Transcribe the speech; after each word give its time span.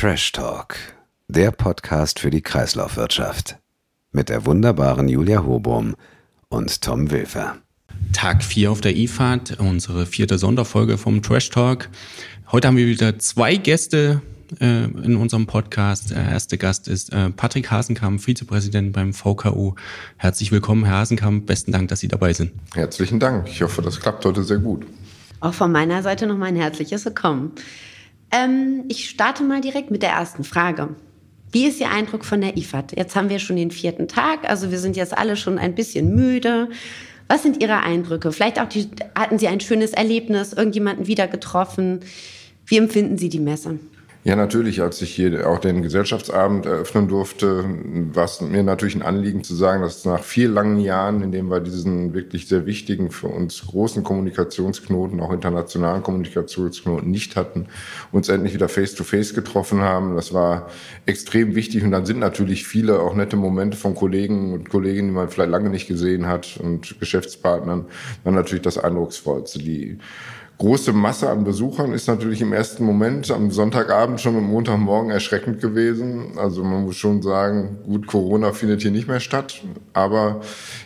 Trash 0.00 0.30
Talk, 0.30 0.76
der 1.26 1.50
Podcast 1.50 2.20
für 2.20 2.30
die 2.30 2.40
Kreislaufwirtschaft. 2.40 3.56
Mit 4.12 4.28
der 4.28 4.46
wunderbaren 4.46 5.08
Julia 5.08 5.44
Hobum 5.44 5.96
und 6.48 6.82
Tom 6.82 7.10
Wilfer. 7.10 7.56
Tag 8.12 8.44
4 8.44 8.70
auf 8.70 8.80
der 8.80 8.94
IFAD, 8.94 9.58
unsere 9.58 10.06
vierte 10.06 10.38
Sonderfolge 10.38 10.98
vom 10.98 11.20
Trash 11.20 11.50
Talk. 11.50 11.88
Heute 12.52 12.68
haben 12.68 12.76
wir 12.76 12.86
wieder 12.86 13.18
zwei 13.18 13.56
Gäste 13.56 14.22
äh, 14.60 14.84
in 14.84 15.16
unserem 15.16 15.48
Podcast. 15.48 16.10
Der 16.12 16.30
erste 16.30 16.58
Gast 16.58 16.86
ist 16.86 17.12
äh, 17.12 17.30
Patrick 17.30 17.68
Hasenkamp, 17.68 18.20
Vizepräsident 18.20 18.92
beim 18.92 19.12
VKU. 19.12 19.74
Herzlich 20.16 20.52
willkommen, 20.52 20.84
Herr 20.84 20.98
Hasenkamp. 20.98 21.46
Besten 21.46 21.72
Dank, 21.72 21.88
dass 21.88 21.98
Sie 21.98 22.08
dabei 22.08 22.34
sind. 22.34 22.52
Herzlichen 22.72 23.18
Dank. 23.18 23.48
Ich 23.48 23.62
hoffe, 23.62 23.82
das 23.82 23.98
klappt 23.98 24.24
heute 24.24 24.44
sehr 24.44 24.58
gut. 24.58 24.86
Auch 25.40 25.54
von 25.54 25.72
meiner 25.72 26.04
Seite 26.04 26.28
noch 26.28 26.36
mal 26.36 26.46
ein 26.46 26.56
herzliches 26.56 27.04
Willkommen. 27.04 27.50
Ähm, 28.30 28.84
ich 28.88 29.08
starte 29.08 29.42
mal 29.42 29.60
direkt 29.60 29.90
mit 29.90 30.02
der 30.02 30.10
ersten 30.10 30.44
Frage. 30.44 30.96
Wie 31.50 31.66
ist 31.66 31.80
Ihr 31.80 31.90
Eindruck 31.90 32.24
von 32.24 32.40
der 32.40 32.56
IFAD? 32.56 32.96
Jetzt 32.96 33.16
haben 33.16 33.30
wir 33.30 33.38
schon 33.38 33.56
den 33.56 33.70
vierten 33.70 34.06
Tag, 34.06 34.48
also 34.48 34.70
wir 34.70 34.78
sind 34.78 34.96
jetzt 34.96 35.16
alle 35.16 35.36
schon 35.36 35.58
ein 35.58 35.74
bisschen 35.74 36.14
müde. 36.14 36.68
Was 37.26 37.42
sind 37.42 37.62
Ihre 37.62 37.82
Eindrücke? 37.82 38.32
Vielleicht 38.32 38.60
auch 38.60 38.68
die, 38.68 38.88
hatten 39.14 39.38
Sie 39.38 39.48
ein 39.48 39.60
schönes 39.60 39.92
Erlebnis, 39.92 40.52
irgendjemanden 40.52 41.06
wieder 41.06 41.26
getroffen? 41.26 42.00
Wie 42.66 42.76
empfinden 42.76 43.16
Sie 43.16 43.30
die 43.30 43.40
Messe? 43.40 43.78
Ja, 44.28 44.36
natürlich, 44.36 44.82
als 44.82 45.00
ich 45.00 45.14
hier 45.14 45.48
auch 45.48 45.58
den 45.58 45.80
Gesellschaftsabend 45.80 46.66
eröffnen 46.66 47.08
durfte, 47.08 47.64
war 48.12 48.26
es 48.26 48.42
mir 48.42 48.62
natürlich 48.62 48.94
ein 48.94 49.00
Anliegen 49.00 49.42
zu 49.42 49.54
sagen, 49.54 49.80
dass 49.80 50.04
nach 50.04 50.22
vier 50.22 50.50
langen 50.50 50.80
Jahren, 50.80 51.22
in 51.22 51.32
denen 51.32 51.50
wir 51.50 51.60
diesen 51.60 52.12
wirklich 52.12 52.46
sehr 52.46 52.66
wichtigen, 52.66 53.10
für 53.10 53.28
uns 53.28 53.66
großen 53.66 54.04
Kommunikationsknoten, 54.04 55.20
auch 55.20 55.32
internationalen 55.32 56.02
Kommunikationsknoten 56.02 57.10
nicht 57.10 57.36
hatten, 57.36 57.68
uns 58.12 58.28
endlich 58.28 58.52
wieder 58.52 58.68
face-to-face 58.68 59.30
-face 59.30 59.34
getroffen 59.34 59.80
haben. 59.80 60.14
Das 60.14 60.34
war 60.34 60.68
extrem 61.06 61.54
wichtig. 61.54 61.82
Und 61.82 61.92
dann 61.92 62.04
sind 62.04 62.18
natürlich 62.18 62.66
viele 62.66 63.00
auch 63.00 63.14
nette 63.14 63.36
Momente 63.36 63.78
von 63.78 63.94
Kollegen 63.94 64.52
und 64.52 64.68
Kolleginnen, 64.68 65.08
die 65.08 65.14
man 65.14 65.30
vielleicht 65.30 65.52
lange 65.52 65.70
nicht 65.70 65.88
gesehen 65.88 66.26
hat 66.26 66.60
und 66.62 67.00
Geschäftspartnern, 67.00 67.86
dann 68.24 68.34
natürlich 68.34 68.62
das 68.62 68.76
Eindrucksvollste. 68.76 69.58
Die 69.58 69.96
große 70.58 70.92
Masse 70.92 71.30
an 71.30 71.44
Besuchern 71.44 71.92
ist 71.92 72.08
natürlich 72.08 72.42
im 72.42 72.52
ersten 72.52 72.84
Moment 72.84 73.30
am 73.30 73.52
Sonntagabend 73.52 74.20
schon 74.20 74.36
und 74.36 74.44
Montagmorgen 74.44 75.10
erschreckend 75.10 75.60
gewesen. 75.60 76.36
Also 76.36 76.64
man 76.64 76.82
muss 76.82 76.96
schon 76.96 77.22
sagen, 77.22 77.78
gut, 77.86 78.08
Corona 78.08 78.52
findet 78.52 78.82
hier 78.82 78.90
nicht 78.90 79.06
mehr 79.06 79.20
statt, 79.20 79.62
aber 79.92 80.40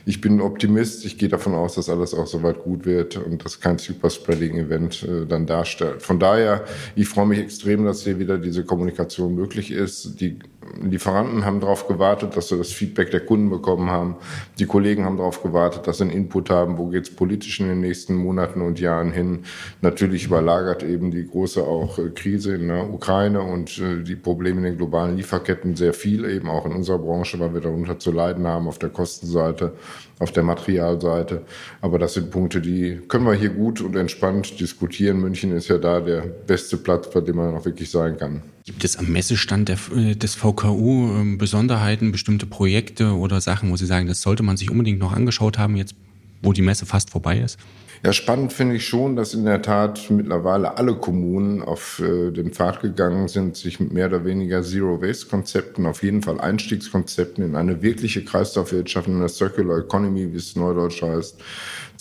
ich 0.05 0.21
bin 0.21 0.43
Optimist. 0.43 1.07
Ich 1.07 1.17
gehe 1.17 1.31
davon 1.31 1.55
aus, 1.55 1.75
dass 1.75 1.89
alles 1.89 2.13
auch 2.13 2.27
soweit 2.27 2.63
gut 2.63 2.85
wird 2.85 3.17
und 3.17 3.45
dass 3.45 3.61
kein 3.61 3.79
Superspreading-Event 3.79 5.03
äh, 5.05 5.27
dann 5.27 5.47
darstellt. 5.47 6.03
Von 6.03 6.19
daher, 6.19 6.65
ich 6.95 7.09
freue 7.09 7.27
mich 7.27 7.39
extrem, 7.39 7.85
dass 7.85 8.05
hier 8.05 8.19
wieder 8.19 8.37
diese 8.37 8.65
Kommunikation 8.65 9.35
möglich 9.35 9.71
ist. 9.71 10.21
Die 10.21 10.39
Lieferanten 10.81 11.45
haben 11.45 11.61
darauf 11.61 11.89
gewartet, 11.89 12.37
dass 12.37 12.49
sie 12.49 12.57
das 12.57 12.73
Feedback 12.73 13.11
der 13.11 13.21
Kunden 13.21 13.51
bekommen 13.51 13.91
haben. 13.91 14.17
Die 14.59 14.67
Kollegen 14.67 15.05
haben 15.05 15.17
darauf 15.17 15.43
gewartet, 15.43 15.87
dass 15.87 15.99
sie 15.99 16.05
einen 16.05 16.13
Input 16.13 16.51
haben, 16.51 16.79
wo 16.79 16.89
geht 16.89 17.05
es 17.05 17.15
politisch 17.15 17.61
in 17.61 17.69
den 17.69 17.81
nächsten 17.81 18.15
Monaten 18.15 18.63
und 18.63 18.81
Jahren 18.81 19.13
hin. 19.13 19.41
Natürlich 19.81 20.27
überlagert 20.27 20.83
eben 20.83 21.11
die 21.11 21.27
große 21.27 21.63
auch 21.63 21.99
äh, 21.99 22.11
Krise 22.11 22.55
in 22.55 22.69
der 22.69 22.93
Ukraine 22.93 23.43
und 23.43 23.79
äh, 23.79 24.03
die 24.03 24.17
Probleme 24.17 24.59
in 24.59 24.65
den 24.65 24.77
globalen 24.77 25.17
Lieferketten 25.17 25.77
sehr 25.77 25.95
viel, 25.95 26.25
eben 26.25 26.49
auch 26.49 26.67
in 26.67 26.73
unserer 26.73 26.99
Branche, 26.99 27.39
weil 27.41 27.55
wir 27.55 27.61
darunter 27.61 27.99
zu 27.99 28.13
leiden 28.13 28.47
haben 28.47 28.69
auf 28.69 28.79
der 28.79 28.91
Kostenseite, 28.91 29.75
auf 30.23 30.33
der 30.33 30.43
Materialseite. 30.43 31.43
Aber 31.81 31.99
das 31.99 32.15
sind 32.15 32.31
Punkte, 32.31 32.61
die 32.61 33.01
können 33.09 33.27
wir 33.27 33.35
hier 33.35 33.51
gut 33.51 33.81
und 33.81 33.97
entspannt 33.97 34.59
diskutieren. 34.61 35.21
München 35.21 35.53
ist 35.53 35.69
ja 35.69 35.79
da 35.79 36.01
der 36.01 36.23
beste 36.23 36.77
Platz, 36.77 37.11
bei 37.11 37.21
dem 37.21 37.37
man 37.37 37.55
auch 37.55 37.65
wirklich 37.65 37.91
sein 37.91 38.17
kann. 38.17 38.43
Gibt 38.65 38.85
es 38.85 38.97
am 38.97 39.09
Messestand 39.09 39.69
der, 39.69 39.79
äh, 39.97 40.15
des 40.15 40.37
VKU 40.37 41.11
ähm, 41.17 41.39
Besonderheiten, 41.39 42.13
bestimmte 42.13 42.47
Projekte 42.47 43.17
oder 43.17 43.41
Sachen, 43.41 43.71
wo 43.71 43.77
Sie 43.77 43.87
sagen, 43.87 44.07
das 44.07 44.23
sollte 44.23 44.45
man 44.45 44.57
sich 44.57 44.71
unbedingt 44.71 45.01
noch 45.01 45.13
angeschaut 45.13 45.59
haben, 45.59 45.77
jetzt 45.77 45.97
wo 46.43 46.53
die 46.53 46.63
Messe 46.63 46.87
fast 46.87 47.11
vorbei 47.11 47.39
ist? 47.39 47.59
Ja, 48.05 48.13
spannend 48.13 48.53
finde 48.53 48.75
ich 48.75 48.89
schon, 48.89 49.15
dass 49.15 49.33
in 49.33 49.45
der 49.45 49.63
Tat 49.63 50.11
mittlerweile 50.11 50.77
alle 50.77 50.97
Kommunen 50.97 51.63
auf 51.63 52.01
äh, 52.01 52.33
den 52.33 52.53
Pfad 52.53 52.81
gegangen 52.81 53.29
sind, 53.29 53.57
sich 53.57 53.79
mit 53.79 53.93
mehr 53.93 54.09
oder 54.09 54.25
weniger 54.25 54.65
Zero-Waste-Konzepten, 54.65 55.87
auf 55.87 56.03
jeden 56.03 56.21
Fall 56.21 56.41
Einstiegskonzepten 56.41 57.45
in 57.45 57.55
eine 57.55 57.81
wirkliche 57.81 58.25
Kreislaufwirtschaft, 58.25 59.07
in 59.07 59.19
eine 59.19 59.29
Circular 59.29 59.79
Economy, 59.79 60.33
wie 60.33 60.37
es 60.37 60.57
neudeutsch 60.57 61.01
heißt, 61.01 61.41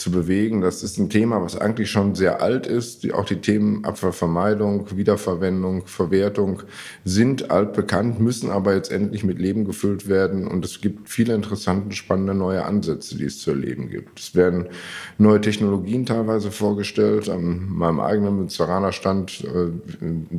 zu 0.01 0.09
bewegen. 0.09 0.61
Das 0.61 0.81
ist 0.81 0.97
ein 0.97 1.09
Thema, 1.09 1.43
was 1.43 1.55
eigentlich 1.55 1.91
schon 1.91 2.15
sehr 2.15 2.41
alt 2.41 2.65
ist. 2.65 3.09
Auch 3.13 3.25
die 3.25 3.39
Themen 3.39 3.85
Abfallvermeidung, 3.85 4.97
Wiederverwendung, 4.97 5.85
Verwertung 5.85 6.63
sind 7.05 7.51
altbekannt, 7.51 8.19
müssen 8.19 8.49
aber 8.49 8.73
jetzt 8.73 8.91
endlich 8.91 9.23
mit 9.23 9.39
Leben 9.39 9.63
gefüllt 9.63 10.09
werden. 10.09 10.47
Und 10.47 10.65
es 10.65 10.81
gibt 10.81 11.07
viele 11.07 11.35
interessante, 11.35 11.95
spannende 11.95 12.33
neue 12.33 12.65
Ansätze, 12.65 13.15
die 13.15 13.25
es 13.25 13.39
zu 13.39 13.51
erleben 13.51 13.89
gibt. 13.89 14.19
Es 14.19 14.33
werden 14.33 14.69
neue 15.19 15.39
Technologien 15.39 16.07
teilweise 16.07 16.49
vorgestellt. 16.49 17.29
An 17.29 17.67
meinem 17.69 17.99
eigenen 17.99 18.37
Münsteraner 18.37 18.93
Stand 18.93 19.43
äh, 19.43 19.69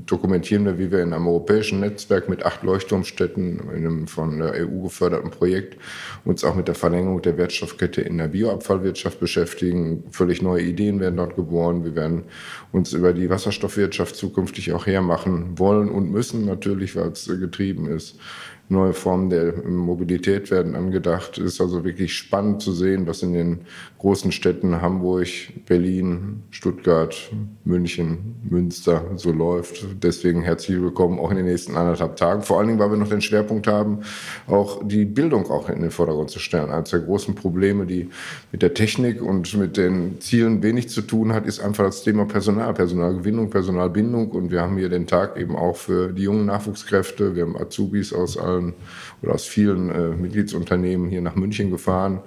dokumentieren 0.06 0.64
wir, 0.64 0.78
wie 0.78 0.90
wir 0.90 1.02
in 1.02 1.12
einem 1.12 1.28
europäischen 1.28 1.78
Netzwerk 1.78 2.28
mit 2.28 2.44
acht 2.44 2.64
Leuchtturmstätten 2.64 3.60
in 3.76 3.86
einem 3.86 4.06
von 4.08 4.40
der 4.40 4.54
EU 4.54 4.82
geförderten 4.82 5.30
Projekt 5.30 5.78
uns 6.24 6.42
auch 6.42 6.56
mit 6.56 6.66
der 6.66 6.74
Verlängerung 6.74 7.22
der 7.22 7.38
Wertstoffkette 7.38 8.00
in 8.00 8.18
der 8.18 8.26
Bioabfallwirtschaft 8.26 9.20
beschäftigen 9.20 9.51
beschäftigen. 9.52 10.04
Völlig 10.10 10.42
neue 10.42 10.62
Ideen 10.62 11.00
werden 11.00 11.16
dort 11.16 11.36
geboren. 11.36 11.84
Wir 11.84 11.94
werden 11.94 12.24
uns 12.72 12.92
über 12.92 13.12
die 13.12 13.28
Wasserstoffwirtschaft 13.28 14.16
zukünftig 14.16 14.72
auch 14.72 14.86
hermachen 14.86 15.58
wollen 15.58 15.88
und 15.88 16.10
müssen 16.10 16.44
natürlich, 16.44 16.96
weil 16.96 17.08
es 17.08 17.26
getrieben 17.26 17.86
ist 17.86 18.18
neue 18.72 18.92
Formen 18.94 19.30
der 19.30 19.52
Mobilität 19.68 20.50
werden 20.50 20.74
angedacht. 20.74 21.38
Es 21.38 21.54
ist 21.54 21.60
also 21.60 21.84
wirklich 21.84 22.14
spannend 22.14 22.62
zu 22.62 22.72
sehen, 22.72 23.06
was 23.06 23.22
in 23.22 23.32
den 23.32 23.60
großen 23.98 24.32
Städten 24.32 24.82
Hamburg, 24.82 25.28
Berlin, 25.66 26.42
Stuttgart, 26.50 27.14
München, 27.64 28.34
Münster 28.42 29.04
so 29.14 29.30
läuft. 29.30 29.86
Deswegen 30.02 30.42
herzlich 30.42 30.80
willkommen 30.80 31.20
auch 31.20 31.30
in 31.30 31.36
den 31.36 31.46
nächsten 31.46 31.76
anderthalb 31.76 32.16
Tagen. 32.16 32.42
Vor 32.42 32.58
allen 32.58 32.66
Dingen, 32.66 32.80
weil 32.80 32.90
wir 32.90 32.96
noch 32.96 33.08
den 33.08 33.20
Schwerpunkt 33.20 33.68
haben, 33.68 34.00
auch 34.48 34.82
die 34.84 35.04
Bildung 35.04 35.48
auch 35.50 35.68
in 35.68 35.82
den 35.82 35.92
Vordergrund 35.92 36.30
zu 36.30 36.40
stellen. 36.40 36.70
Eines 36.70 36.90
der 36.90 37.00
großen 37.00 37.36
Probleme, 37.36 37.86
die 37.86 38.08
mit 38.50 38.62
der 38.62 38.74
Technik 38.74 39.22
und 39.22 39.56
mit 39.56 39.76
den 39.76 40.20
Zielen 40.20 40.62
wenig 40.62 40.88
zu 40.88 41.02
tun 41.02 41.32
hat, 41.32 41.46
ist 41.46 41.60
einfach 41.60 41.84
das 41.84 42.02
Thema 42.02 42.24
Personal, 42.24 42.74
Personalgewinnung, 42.74 43.50
Personalbindung. 43.50 44.30
Und 44.30 44.50
wir 44.50 44.62
haben 44.62 44.78
hier 44.78 44.88
den 44.88 45.06
Tag 45.06 45.36
eben 45.36 45.54
auch 45.54 45.76
für 45.76 46.12
die 46.12 46.22
jungen 46.22 46.46
Nachwuchskräfte. 46.46 47.36
Wir 47.36 47.42
haben 47.42 47.56
Azubis 47.56 48.12
aus 48.12 48.36
allen 48.36 48.61
allen 48.62 48.74
oder 49.22 49.34
aus 49.34 49.44
vielen 49.44 49.90
äh, 49.90 50.08
Mitgliedsunternehmen 50.08 51.08
hier 51.08 51.20
nach 51.20 51.36
München 51.36 51.70
gefahren, 51.70 52.20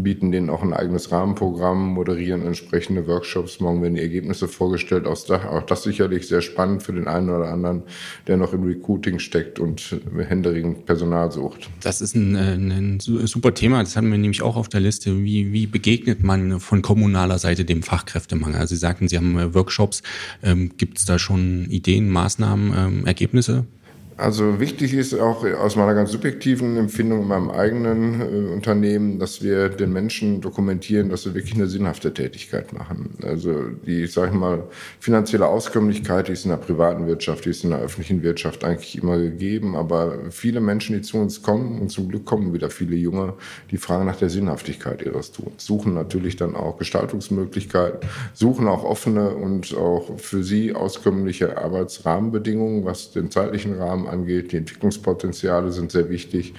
bieten 0.00 0.30
denen 0.30 0.48
auch 0.48 0.62
ein 0.62 0.72
eigenes 0.72 1.10
Rahmenprogramm, 1.10 1.88
moderieren 1.88 2.46
entsprechende 2.46 3.08
Workshops. 3.08 3.58
Morgen 3.58 3.82
werden 3.82 3.96
die 3.96 4.00
Ergebnisse 4.00 4.46
vorgestellt. 4.46 5.06
Auch 5.08 5.62
das 5.64 5.82
sicherlich 5.82 6.28
sehr 6.28 6.40
spannend 6.40 6.84
für 6.84 6.92
den 6.92 7.08
einen 7.08 7.30
oder 7.30 7.50
anderen, 7.50 7.82
der 8.28 8.36
noch 8.36 8.52
im 8.52 8.62
Recruiting 8.62 9.18
steckt 9.18 9.58
und 9.58 10.00
händeringend 10.16 10.86
Personal 10.86 11.32
sucht. 11.32 11.68
Das 11.82 12.00
ist 12.00 12.14
ein, 12.14 12.36
äh, 12.36 12.54
ein, 12.54 13.00
super 13.00 13.54
Thema. 13.54 13.80
Das 13.80 13.96
hatten 13.96 14.10
wir 14.12 14.18
nämlich 14.18 14.42
auch 14.42 14.54
auf 14.54 14.68
der 14.68 14.78
Liste. 14.80 15.24
Wie, 15.24 15.52
wie 15.52 15.66
begegnet 15.66 16.22
man 16.22 16.60
von 16.60 16.80
kommunaler 16.80 17.38
Seite 17.38 17.64
dem 17.64 17.82
Fachkräftemangel? 17.82 18.60
Also 18.60 18.76
Sie 18.76 18.80
sagten, 18.80 19.08
Sie 19.08 19.16
haben 19.16 19.36
äh, 19.36 19.52
Workshops. 19.52 20.02
Ähm, 20.44 20.70
Gibt 20.76 20.98
es 20.98 21.06
da 21.06 21.18
schon 21.18 21.66
Ideen, 21.70 22.08
Maßnahmen, 22.08 22.72
ähm, 22.76 23.06
Ergebnisse? 23.06 23.66
Also 24.18 24.58
wichtig 24.58 24.94
ist 24.94 25.14
auch 25.14 25.44
aus 25.44 25.76
meiner 25.76 25.94
ganz 25.94 26.10
subjektiven 26.10 26.76
Empfindung 26.76 27.22
in 27.22 27.28
meinem 27.28 27.50
eigenen 27.50 28.20
äh, 28.20 28.52
Unternehmen, 28.52 29.20
dass 29.20 29.44
wir 29.44 29.68
den 29.68 29.92
Menschen 29.92 30.40
dokumentieren, 30.40 31.08
dass 31.08 31.22
sie 31.22 31.34
wirklich 31.34 31.54
eine 31.54 31.68
sinnhafte 31.68 32.12
Tätigkeit 32.12 32.72
machen. 32.72 33.10
Also 33.22 33.68
die, 33.86 34.08
sag 34.08 34.30
ich 34.30 34.34
mal, 34.34 34.64
finanzielle 34.98 35.46
Auskömmlichkeit, 35.46 36.26
die 36.26 36.32
ist 36.32 36.44
in 36.44 36.50
der 36.50 36.56
privaten 36.56 37.06
Wirtschaft, 37.06 37.44
die 37.44 37.50
ist 37.50 37.62
in 37.62 37.70
der 37.70 37.78
öffentlichen 37.78 38.24
Wirtschaft 38.24 38.64
eigentlich 38.64 39.00
immer 39.00 39.18
gegeben. 39.18 39.76
Aber 39.76 40.18
viele 40.30 40.60
Menschen, 40.60 40.96
die 40.96 41.02
zu 41.02 41.18
uns 41.18 41.40
kommen, 41.40 41.80
und 41.80 41.88
zum 41.88 42.08
Glück 42.08 42.24
kommen 42.24 42.52
wieder 42.52 42.70
viele 42.70 42.96
Junge, 42.96 43.34
die 43.70 43.76
fragen 43.76 44.06
nach 44.06 44.16
der 44.16 44.30
Sinnhaftigkeit 44.30 45.00
ihres 45.00 45.30
Tuns, 45.30 45.64
suchen 45.64 45.94
natürlich 45.94 46.34
dann 46.34 46.56
auch 46.56 46.76
Gestaltungsmöglichkeiten, 46.76 48.00
suchen 48.34 48.66
auch 48.66 48.82
offene 48.82 49.30
und 49.30 49.76
auch 49.76 50.18
für 50.18 50.42
sie 50.42 50.74
auskömmliche 50.74 51.56
Arbeitsrahmenbedingungen, 51.56 52.84
was 52.84 53.12
den 53.12 53.30
zeitlichen 53.30 53.74
Rahmen 53.74 54.07
angeht. 54.10 54.52
Die 54.52 54.56
Entwicklungspotenziale 54.56 55.72
sind 55.72 55.90
sehr 55.90 56.08
wichtig. 56.10 56.54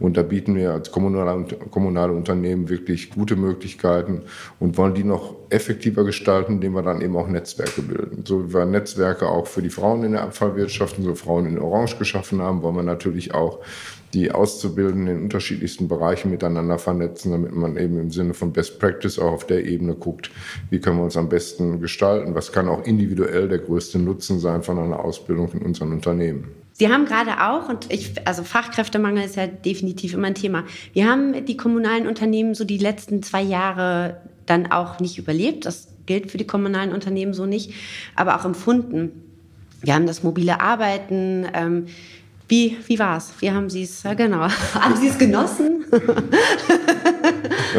Und 0.00 0.16
da 0.16 0.22
bieten 0.22 0.56
wir 0.56 0.72
als 0.72 0.90
kommunale, 0.90 1.46
kommunale 1.70 2.12
Unternehmen 2.12 2.68
wirklich 2.68 3.10
gute 3.10 3.36
Möglichkeiten 3.36 4.22
und 4.58 4.76
wollen 4.76 4.94
die 4.94 5.04
noch 5.04 5.36
effektiver 5.50 6.04
gestalten, 6.04 6.54
indem 6.54 6.74
wir 6.74 6.82
dann 6.82 7.00
eben 7.00 7.16
auch 7.16 7.28
Netzwerke 7.28 7.82
bilden. 7.82 8.24
So 8.26 8.48
wie 8.48 8.54
wir 8.54 8.64
Netzwerke 8.64 9.28
auch 9.28 9.46
für 9.46 9.62
die 9.62 9.70
Frauen 9.70 10.02
in 10.04 10.12
der 10.12 10.22
Abfallwirtschaft 10.22 10.98
und 10.98 11.04
so 11.04 11.14
Frauen 11.14 11.46
in 11.46 11.58
Orange 11.58 11.96
geschaffen 11.98 12.42
haben, 12.42 12.62
wollen 12.62 12.76
wir 12.76 12.82
natürlich 12.82 13.34
auch 13.34 13.60
die 14.14 14.30
Auszubildenden 14.30 15.16
in 15.16 15.22
unterschiedlichsten 15.24 15.88
Bereichen 15.88 16.30
miteinander 16.30 16.78
vernetzen, 16.78 17.32
damit 17.32 17.54
man 17.54 17.76
eben 17.76 17.98
im 17.98 18.10
Sinne 18.10 18.32
von 18.32 18.52
Best 18.52 18.78
Practice 18.78 19.18
auch 19.18 19.32
auf 19.32 19.46
der 19.46 19.64
Ebene 19.64 19.94
guckt, 19.94 20.30
wie 20.70 20.80
können 20.80 20.98
wir 20.98 21.04
uns 21.04 21.16
am 21.16 21.28
besten 21.28 21.80
gestalten, 21.80 22.34
was 22.34 22.52
kann 22.52 22.68
auch 22.68 22.84
individuell 22.84 23.48
der 23.48 23.58
größte 23.58 23.98
Nutzen 23.98 24.38
sein 24.38 24.62
von 24.62 24.78
einer 24.78 25.04
Ausbildung 25.04 25.50
in 25.52 25.62
unseren 25.62 25.92
Unternehmen. 25.92 26.63
Sie 26.76 26.92
haben 26.92 27.04
gerade 27.06 27.40
auch, 27.40 27.68
und 27.68 27.92
ich, 27.92 28.26
also 28.26 28.42
Fachkräftemangel 28.42 29.24
ist 29.24 29.36
ja 29.36 29.46
definitiv 29.46 30.12
immer 30.12 30.26
ein 30.26 30.34
Thema. 30.34 30.64
Wir 30.92 31.08
haben 31.08 31.44
die 31.46 31.56
kommunalen 31.56 32.08
Unternehmen 32.08 32.56
so 32.56 32.64
die 32.64 32.78
letzten 32.78 33.22
zwei 33.22 33.42
Jahre 33.42 34.20
dann 34.46 34.72
auch 34.72 34.98
nicht 34.98 35.16
überlebt. 35.16 35.66
Das 35.66 35.86
gilt 36.04 36.32
für 36.32 36.38
die 36.38 36.46
kommunalen 36.46 36.92
Unternehmen 36.92 37.32
so 37.32 37.46
nicht, 37.46 37.72
aber 38.16 38.36
auch 38.36 38.44
empfunden. 38.44 39.12
Wir 39.82 39.94
haben 39.94 40.06
das 40.06 40.24
mobile 40.24 40.60
Arbeiten. 40.60 41.46
Ähm, 41.54 41.86
wie, 42.48 42.76
wie 42.86 42.98
war 42.98 43.18
es? 43.18 43.32
Wie 43.38 43.52
haben 43.52 43.70
Sie 43.70 43.84
es, 43.84 44.02
genau, 44.16 44.48
haben 44.74 44.96
Sie 44.96 45.06
es 45.08 45.16
genossen? 45.16 45.84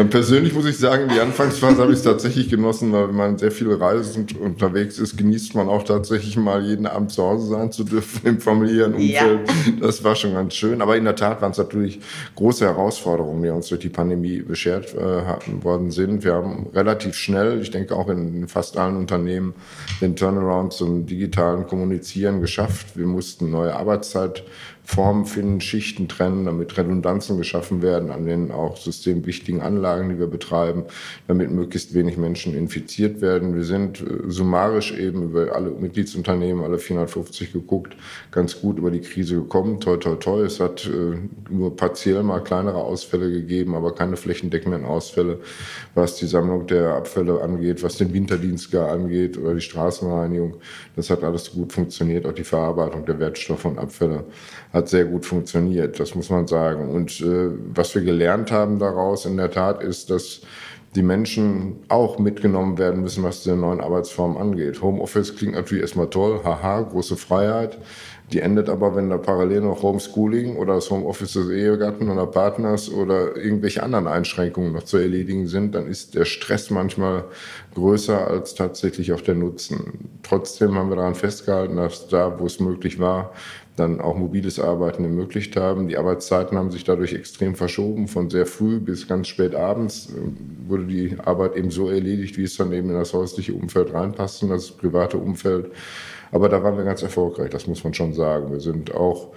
Persönlich 0.04 0.54
muss 0.54 0.66
ich 0.66 0.78
sagen, 0.78 1.10
die 1.14 1.20
Anfangsphase 1.20 1.82
habe 1.82 1.92
ich 1.92 2.00
es 2.00 2.04
tatsächlich 2.04 2.50
genossen, 2.50 2.92
weil 2.92 3.08
wenn 3.08 3.16
man 3.16 3.38
sehr 3.38 3.52
viel 3.52 3.72
reist 3.74 4.18
und 4.18 4.40
unterwegs 4.40 5.00
ist, 5.00 5.18
genießt 5.18 5.56
man 5.56 5.70
auch 5.70 5.84
tatsächlich 5.84 6.36
mal 6.38 6.64
jeden 6.64 6.86
Abend 6.86 7.12
zu 7.12 7.24
Hause 7.24 7.48
sein 7.48 7.72
zu 7.72 7.84
dürfen 7.84 8.28
im 8.28 8.40
familiären 8.40 8.94
Umfeld. 8.94 9.48
Ja. 9.48 9.74
Das 9.80 10.04
war 10.04 10.16
schon 10.16 10.34
ganz 10.34 10.54
schön. 10.54 10.82
Aber 10.82 10.98
in 10.98 11.06
der 11.06 11.16
Tat 11.16 11.42
waren 11.42 11.52
es 11.52 11.58
natürlich 11.58 12.00
große 12.36 12.66
Herausforderungen, 12.66 13.42
die 13.44 13.50
uns 13.50 13.70
durch 13.70 13.82
die 13.82 13.90
Pandemie 13.90 14.40
beschert 14.40 14.94
äh, 14.94 15.64
worden 15.64 15.92
sind. 15.92 16.24
Wir 16.24 16.34
haben 16.34 16.68
relativ 16.74 17.16
schnell, 17.16 17.62
ich 17.62 17.72
denke 17.72 17.96
auch 17.96 18.10
in 18.10 18.48
fast 18.48 18.78
allen 18.78 18.98
Unternehmen, 18.98 19.54
den 20.02 20.16
Turnaround 20.16 20.74
zum 20.74 21.06
digitalen 21.06 21.68
Kommunizieren 21.68 22.42
geschafft. 22.42 22.98
Wir 22.98 23.08
mussten 23.08 23.50
neue 23.50 23.76
Arbeitszeit 23.76 24.44
Formen 24.86 25.26
finden, 25.26 25.62
Schichten 25.62 26.08
trennen, 26.08 26.46
damit 26.46 26.78
Redundanzen 26.78 27.38
geschaffen 27.38 27.82
werden 27.82 28.12
an 28.12 28.26
den 28.26 28.52
auch 28.52 28.78
systemwichtigen 28.78 29.62
Anlagen, 29.62 30.10
die 30.10 30.20
wir 30.20 30.28
betreiben, 30.28 30.84
damit 31.28 31.50
möglichst 31.50 31.96
wenig 31.96 32.18
Menschen 32.18 32.56
infiziert 32.56 33.20
werden. 33.20 33.56
Wir 33.56 33.64
sind 33.64 34.00
äh, 34.02 34.30
summarisch 34.30 34.96
eben 34.96 35.24
über 35.24 35.56
alle 35.56 35.72
Mitgliedsunternehmen, 35.72 36.64
alle 36.64 36.78
450 36.78 37.52
geguckt, 37.52 37.98
ganz 38.32 38.62
gut 38.62 38.78
über 38.78 38.92
die 38.92 39.02
Krise 39.02 39.36
gekommen. 39.36 39.80
Toi, 39.80 39.98
toi, 39.98 40.16
toi. 40.16 40.44
Es 40.44 40.60
hat 40.60 40.86
äh, 40.86 41.18
nur 41.50 41.76
partiell 41.76 42.22
mal 42.22 42.44
kleinere 42.44 42.78
Ausfälle 42.78 43.32
gegeben, 43.32 43.74
aber 43.74 43.96
keine 43.96 44.18
flächendeckenden 44.18 44.86
Ausfälle, 44.86 45.40
was 45.96 46.18
die 46.18 46.28
Sammlung 46.28 46.68
der 46.68 46.94
Abfälle 46.94 47.42
angeht, 47.42 47.82
was 47.82 47.98
den 47.98 48.14
Winterdienst 48.14 48.72
gar 48.72 48.92
angeht 48.92 49.38
oder 49.38 49.56
die 49.56 49.62
Straßenreinigung. 49.62 50.58
Das 50.96 51.10
hat 51.10 51.24
alles 51.24 51.52
gut 51.52 51.74
funktioniert, 51.74 52.28
auch 52.28 52.34
die 52.34 52.44
Verarbeitung 52.44 53.04
der 53.06 53.20
Wertstoffe 53.20 53.66
und 53.66 53.80
Abfälle 53.80 54.26
hat 54.76 54.90
sehr 54.90 55.06
gut 55.06 55.26
funktioniert, 55.26 56.00
das 56.00 56.16
muss 56.16 56.30
man 56.30 56.48
sagen. 56.48 56.90
Und 56.90 57.22
äh, 57.22 57.50
was 57.74 57.96
wir 57.96 58.02
gelernt 58.02 58.52
haben 58.52 58.78
daraus 58.78 59.26
in 59.26 59.38
der 59.38 59.50
Tat 59.50 59.82
ist, 59.82 60.10
dass 60.10 60.42
die 60.96 61.02
Menschen 61.02 61.78
auch 61.88 62.20
mitgenommen 62.20 62.78
werden 62.78 63.02
müssen, 63.02 63.24
was 63.24 63.44
die 63.44 63.52
neuen 63.52 63.82
Arbeitsformen 63.82 64.38
angeht. 64.38 64.82
Homeoffice 64.82 65.36
klingt 65.36 65.56
natürlich 65.56 65.82
erstmal 65.82 66.10
toll, 66.10 66.42
haha, 66.44 66.82
große 66.82 67.18
Freiheit. 67.18 67.78
Die 68.32 68.40
endet 68.40 68.70
aber, 68.70 68.96
wenn 68.96 69.10
da 69.10 69.18
parallel 69.18 69.62
noch 69.62 69.84
Homeschooling 69.84 70.58
oder 70.58 70.76
das 70.76 70.90
Homeoffice 70.90 71.34
des 71.34 71.50
Ehegatten 71.50 72.10
oder 72.10 72.26
Partners 72.26 72.90
oder 72.92 73.38
irgendwelche 73.38 73.84
anderen 73.84 74.08
Einschränkungen 74.08 74.74
noch 74.74 74.84
zu 74.84 74.98
erledigen 74.98 75.48
sind, 75.48 75.76
dann 75.76 75.88
ist 75.88 76.16
der 76.16 76.26
Stress 76.26 76.70
manchmal 76.72 77.26
größer 77.76 78.28
als 78.28 78.56
tatsächlich 78.56 79.14
auch 79.14 79.22
der 79.22 79.36
Nutzen. 79.36 80.20
Trotzdem 80.24 80.76
haben 80.76 80.90
wir 80.90 80.96
daran 80.96 81.14
festgehalten, 81.14 81.76
dass 81.76 82.08
da, 82.08 82.40
wo 82.40 82.46
es 82.48 82.60
möglich 82.60 83.00
war, 83.00 83.32
dann 83.76 84.00
auch 84.00 84.16
mobiles 84.16 84.60
Arbeiten 84.60 85.04
ermöglicht 85.04 85.56
haben. 85.56 85.88
Die 85.88 85.98
Arbeitszeiten 85.98 86.58
haben 86.58 86.72
sich 86.72 86.84
dadurch 86.84 87.14
extrem 87.14 87.56
verschoben. 87.56 88.08
Von 88.08 88.30
sehr 88.30 88.46
früh 88.46 88.80
bis 88.80 89.08
ganz 89.08 89.28
spät 89.28 89.56
abends 89.56 90.10
äh, 90.10 90.70
wurde 90.70 90.86
die 90.86 91.18
Arbeit 91.20 91.56
eben 91.56 91.72
so 91.72 91.90
erledigt, 91.90 92.38
wie 92.38 92.44
es 92.44 92.56
dann 92.58 92.72
eben 92.72 92.90
in 92.90 92.96
das 92.96 93.14
häusliche 93.14 93.54
Umfeld 93.54 93.94
reinpasst 93.94 94.44
und 94.44 94.50
das 94.50 94.72
private 94.72 95.18
Umfeld. 95.18 95.72
Aber 96.32 96.50
da 96.50 96.64
waren 96.64 96.78
wir 96.78 96.84
ganz 96.84 97.02
erfolgreich, 97.02 97.50
das 97.50 97.68
muss 97.68 97.84
man 97.84 97.94
schon 97.94 98.14
sagen. 98.14 98.52
Wir 98.52 98.60
sind 98.60 98.94
auch 98.94 99.34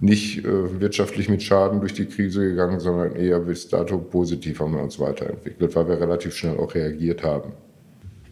nicht 0.00 0.44
äh, 0.44 0.80
wirtschaftlich 0.80 1.28
mit 1.28 1.42
Schaden 1.42 1.80
durch 1.80 1.94
die 1.94 2.06
Krise 2.06 2.42
gegangen, 2.42 2.80
sondern 2.80 3.14
eher 3.14 3.38
bis 3.40 3.68
dato 3.68 3.98
positiv 3.98 4.60
haben 4.60 4.74
wir 4.74 4.82
uns 4.82 4.98
weiterentwickelt, 4.98 5.74
weil 5.76 5.88
wir 5.88 6.00
relativ 6.00 6.34
schnell 6.34 6.58
auch 6.58 6.74
reagiert 6.74 7.22
haben. 7.22 7.52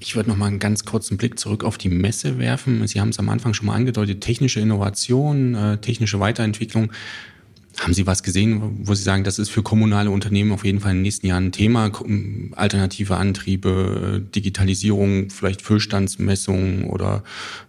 Ich 0.02 0.17
würde 0.17 0.31
noch 0.31 0.37
mal 0.37 0.47
einen 0.47 0.58
ganz 0.58 0.87
kurzen 0.87 1.19
Blick 1.19 1.38
zurück 1.38 1.62
auf 1.62 1.76
die 1.76 1.91
Messe 1.91 2.38
werfen. 2.38 2.87
Sie 2.87 3.00
haben 3.00 3.11
es 3.11 3.19
am 3.19 3.29
Anfang 3.29 3.52
schon 3.52 3.67
mal 3.67 3.75
angedeutet, 3.75 4.23
technische 4.23 4.58
Innovation, 4.58 5.55
äh, 5.55 5.76
technische 5.76 6.19
Weiterentwicklung. 6.19 6.91
Haben 7.79 7.93
Sie 7.93 8.06
was 8.06 8.23
gesehen, 8.23 8.81
wo 8.87 8.94
Sie 8.94 9.02
sagen, 9.02 9.25
das 9.25 9.38
ist 9.38 9.50
für 9.50 9.62
kommunale 9.62 10.11
Unternehmen 10.11 10.52
auf 10.52 10.64
jeden 10.64 10.81
Fall 10.81 10.93
in 10.93 10.99
den 10.99 11.02
nächsten 11.02 11.26
Jahren 11.26 11.47
ein 11.47 11.52
Thema? 11.52 11.93
Alternative 12.56 13.17
Antriebe, 13.17 14.23
Digitalisierung, 14.35 15.29
vielleicht 15.29 15.62
Füllstandsmessungen 15.62 16.85
oder 16.85 17.23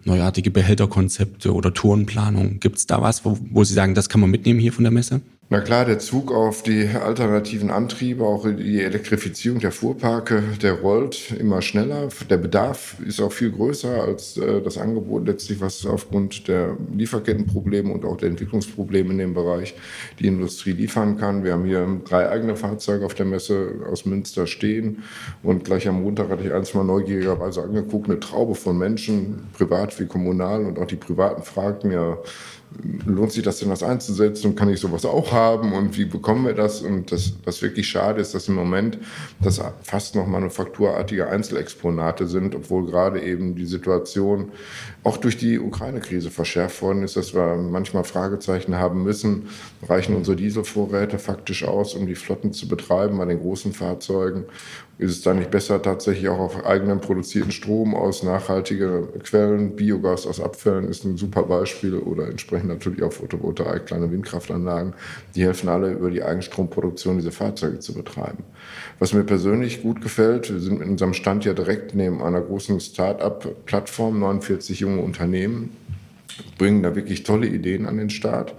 neuartige 0.04 0.50
Behälterkonzepte 0.50 1.54
oder 1.54 1.72
Tourenplanung. 1.74 2.60
Gibt 2.60 2.78
es 2.78 2.86
da 2.86 3.00
was, 3.02 3.26
wo, 3.26 3.38
wo 3.50 3.62
Sie 3.62 3.74
sagen, 3.74 3.94
das 3.94 4.08
kann 4.08 4.22
man 4.22 4.30
mitnehmen 4.30 4.58
hier 4.58 4.72
von 4.72 4.84
der 4.84 4.90
Messe? 4.90 5.20
Na 5.52 5.60
klar, 5.60 5.84
der 5.84 5.98
Zug 5.98 6.32
auf 6.32 6.62
die 6.62 6.88
alternativen 6.88 7.70
Antriebe, 7.70 8.24
auch 8.24 8.46
die 8.46 8.80
Elektrifizierung 8.80 9.60
der 9.60 9.70
Fuhrparke, 9.70 10.42
der 10.62 10.80
rollt 10.80 11.30
immer 11.32 11.60
schneller. 11.60 12.08
Der 12.30 12.38
Bedarf 12.38 12.96
ist 13.06 13.20
auch 13.20 13.32
viel 13.32 13.50
größer 13.50 14.02
als 14.02 14.38
äh, 14.38 14.62
das 14.62 14.78
Angebot 14.78 15.26
letztlich, 15.26 15.60
was 15.60 15.84
aufgrund 15.84 16.48
der 16.48 16.78
Lieferkettenprobleme 16.96 17.92
und 17.92 18.06
auch 18.06 18.16
der 18.16 18.30
Entwicklungsprobleme 18.30 19.10
in 19.10 19.18
dem 19.18 19.34
Bereich 19.34 19.74
die 20.20 20.26
Industrie 20.26 20.72
liefern 20.72 21.18
kann. 21.18 21.44
Wir 21.44 21.52
haben 21.52 21.66
hier 21.66 21.86
drei 22.08 22.30
eigene 22.30 22.56
Fahrzeuge 22.56 23.04
auf 23.04 23.12
der 23.12 23.26
Messe 23.26 23.74
aus 23.92 24.06
Münster 24.06 24.46
stehen 24.46 25.02
und 25.42 25.64
gleich 25.64 25.86
am 25.86 26.02
Montag 26.02 26.30
hatte 26.30 26.44
ich 26.44 26.52
eins 26.54 26.72
mal 26.72 26.82
neugierigerweise 26.82 27.62
angeguckt, 27.62 28.08
eine 28.08 28.18
Traube 28.20 28.54
von 28.54 28.78
Menschen, 28.78 29.48
privat 29.52 30.00
wie 30.00 30.06
kommunal 30.06 30.64
und 30.64 30.78
auch 30.78 30.86
die 30.86 30.96
Privaten 30.96 31.42
fragten 31.42 31.90
ja, 31.92 32.16
lohnt 33.06 33.32
sich 33.32 33.42
das 33.42 33.58
denn, 33.58 33.68
das 33.68 33.82
einzusetzen? 33.82 34.48
Und 34.48 34.56
kann 34.56 34.68
ich 34.68 34.80
sowas 34.80 35.04
auch 35.04 35.32
haben? 35.32 35.72
Und 35.72 35.96
wie 35.96 36.04
bekommen 36.04 36.46
wir 36.46 36.54
das? 36.54 36.82
Und 36.82 37.12
das, 37.12 37.34
was 37.44 37.62
wirklich 37.62 37.88
schade 37.88 38.20
ist, 38.20 38.34
dass 38.34 38.48
im 38.48 38.54
Moment 38.54 38.98
das 39.40 39.60
fast 39.82 40.14
noch 40.14 40.26
manufakturartige 40.26 41.28
Einzelexponate 41.28 42.26
sind, 42.26 42.54
obwohl 42.54 42.86
gerade 42.86 43.22
eben 43.22 43.54
die 43.54 43.66
Situation 43.66 44.52
auch 45.04 45.16
durch 45.16 45.36
die 45.36 45.58
Ukraine-Krise 45.58 46.30
verschärft 46.30 46.80
worden 46.82 47.02
ist, 47.02 47.16
dass 47.16 47.34
wir 47.34 47.56
manchmal 47.56 48.04
Fragezeichen 48.04 48.76
haben 48.76 49.02
müssen, 49.02 49.48
reichen 49.86 50.14
unsere 50.14 50.36
Dieselvorräte 50.36 51.18
faktisch 51.18 51.64
aus, 51.64 51.94
um 51.94 52.06
die 52.06 52.14
Flotten 52.14 52.52
zu 52.52 52.68
betreiben 52.68 53.18
bei 53.18 53.24
den 53.24 53.40
großen 53.40 53.72
Fahrzeugen 53.72 54.44
ist 54.98 55.10
es 55.10 55.22
da 55.22 55.34
nicht 55.34 55.50
besser, 55.50 55.80
tatsächlich 55.80 56.28
auch 56.28 56.38
auf 56.38 56.64
eigenen 56.64 57.00
produzierten 57.00 57.50
Strom 57.50 57.94
aus 57.94 58.22
nachhaltigen 58.22 59.08
Quellen, 59.22 59.74
Biogas 59.74 60.26
aus 60.26 60.40
Abfällen 60.40 60.88
ist 60.88 61.04
ein 61.04 61.16
super 61.16 61.42
Beispiel 61.44 61.94
oder 61.94 62.28
entsprechend 62.28 62.68
natürlich 62.68 63.02
auch 63.02 63.12
Photovoltaik, 63.12 63.86
kleine 63.86 64.10
Windkraftanlagen. 64.10 64.94
Die 65.34 65.42
helfen 65.42 65.68
alle 65.68 65.92
über 65.92 66.10
die 66.10 66.22
Eigenstromproduktion 66.22 67.18
diese 67.18 67.32
Fahrzeuge 67.32 67.80
zu 67.80 67.94
betreiben. 67.94 68.44
Was 68.98 69.12
mir 69.12 69.24
persönlich 69.24 69.82
gut 69.82 70.00
gefällt, 70.00 70.52
wir 70.52 70.60
sind 70.60 70.78
mit 70.78 70.88
unserem 70.88 71.14
Stand 71.14 71.44
ja 71.44 71.54
direkt 71.54 71.94
neben 71.94 72.22
einer 72.22 72.40
großen 72.40 72.78
Start-up-Plattform, 72.78 74.20
49 74.20 74.80
junge 74.80 75.02
Unternehmen, 75.02 75.76
bringen 76.58 76.82
da 76.82 76.94
wirklich 76.94 77.22
tolle 77.22 77.46
Ideen 77.46 77.86
an 77.86 77.96
den 77.96 78.10
Start. 78.10 78.54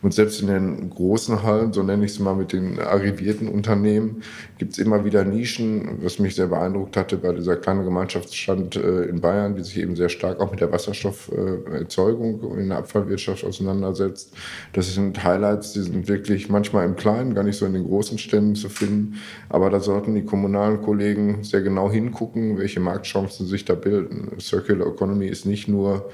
Und 0.00 0.14
selbst 0.14 0.40
in 0.40 0.46
den 0.46 0.90
großen 0.90 1.42
Hallen, 1.42 1.72
so 1.72 1.82
nenne 1.82 2.04
ich 2.04 2.12
es 2.12 2.18
mal 2.20 2.34
mit 2.34 2.52
den 2.52 2.78
arrivierten 2.78 3.48
Unternehmen, 3.48 4.22
gibt 4.58 4.72
es 4.72 4.78
immer 4.78 5.04
wieder 5.04 5.24
Nischen, 5.24 5.98
was 6.02 6.18
mich 6.18 6.36
sehr 6.36 6.46
beeindruckt 6.46 6.96
hatte 6.96 7.16
bei 7.16 7.32
dieser 7.32 7.56
kleinen 7.56 7.84
Gemeinschaftsstand 7.84 8.76
äh, 8.76 9.04
in 9.04 9.20
Bayern, 9.20 9.56
die 9.56 9.64
sich 9.64 9.78
eben 9.78 9.96
sehr 9.96 10.08
stark 10.08 10.40
auch 10.40 10.50
mit 10.50 10.60
der 10.60 10.70
Wasserstofferzeugung 10.70 12.58
in 12.58 12.68
der 12.68 12.78
Abfallwirtschaft 12.78 13.44
auseinandersetzt. 13.44 14.34
Das 14.72 14.94
sind 14.94 15.22
Highlights, 15.22 15.72
die 15.72 15.82
sind 15.82 16.06
wirklich 16.08 16.48
manchmal 16.48 16.86
im 16.86 16.94
Kleinen, 16.94 17.34
gar 17.34 17.42
nicht 17.42 17.56
so 17.56 17.66
in 17.66 17.72
den 17.72 17.84
großen 17.84 18.18
Ständen 18.18 18.54
zu 18.54 18.68
finden. 18.68 19.16
Aber 19.48 19.70
da 19.70 19.80
sollten 19.80 20.14
die 20.14 20.24
kommunalen 20.24 20.80
Kollegen 20.82 21.42
sehr 21.42 21.62
genau 21.62 21.90
hingucken, 21.90 22.58
welche 22.58 22.80
Marktchancen 22.80 23.46
sich 23.46 23.64
da 23.64 23.74
bilden. 23.74 24.38
Circular 24.40 24.86
Economy 24.86 25.26
ist 25.26 25.44
nicht 25.44 25.66
nur 25.66 26.08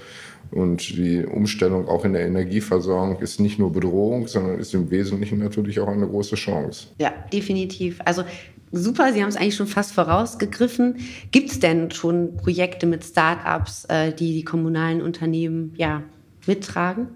und 0.54 0.96
die 0.96 1.24
Umstellung 1.24 1.88
auch 1.88 2.04
in 2.04 2.12
der 2.12 2.26
Energieversorgung 2.26 3.18
ist 3.18 3.40
nicht 3.40 3.58
nur 3.58 3.72
Bedrohung, 3.72 4.28
sondern 4.28 4.58
ist 4.60 4.72
im 4.72 4.90
Wesentlichen 4.90 5.38
natürlich 5.38 5.80
auch 5.80 5.88
eine 5.88 6.06
große 6.06 6.36
Chance. 6.36 6.86
Ja, 6.98 7.12
definitiv. 7.32 7.98
Also 8.04 8.22
super, 8.70 9.12
Sie 9.12 9.20
haben 9.20 9.28
es 9.28 9.36
eigentlich 9.36 9.56
schon 9.56 9.66
fast 9.66 9.92
vorausgegriffen. 9.92 10.98
Gibt 11.32 11.50
es 11.50 11.60
denn 11.60 11.90
schon 11.90 12.36
Projekte 12.36 12.86
mit 12.86 13.04
Start-ups, 13.04 13.86
äh, 13.86 14.12
die 14.12 14.32
die 14.32 14.44
kommunalen 14.44 15.02
Unternehmen 15.02 15.74
ja, 15.76 16.02
mittragen? 16.46 17.08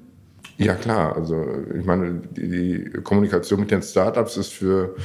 Ja 0.57 0.75
klar, 0.75 1.15
also 1.15 1.47
ich 1.79 1.85
meine, 1.85 2.21
die, 2.37 2.91
Kommunikation 3.05 3.61
mit 3.61 3.71
den 3.71 3.83
Startups 3.83 4.37
ist 4.37 4.53
für 4.53 4.97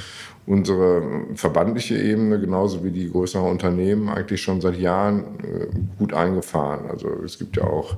unsere 0.46 1.26
verbandliche 1.36 1.98
Ebene, 1.98 2.40
genauso 2.40 2.84
wie 2.84 2.92
die 2.92 3.10
größeren 3.10 3.50
Unternehmen, 3.50 4.10
eigentlich 4.10 4.42
schon 4.42 4.60
seit 4.60 4.78
Jahren 4.78 5.40
äh, 5.40 5.68
gut 5.98 6.14
eingefahren. 6.14 6.90
Also 6.90 7.10
es 7.24 7.40
gibt 7.40 7.58
ja 7.58 7.64
auch 7.64 7.98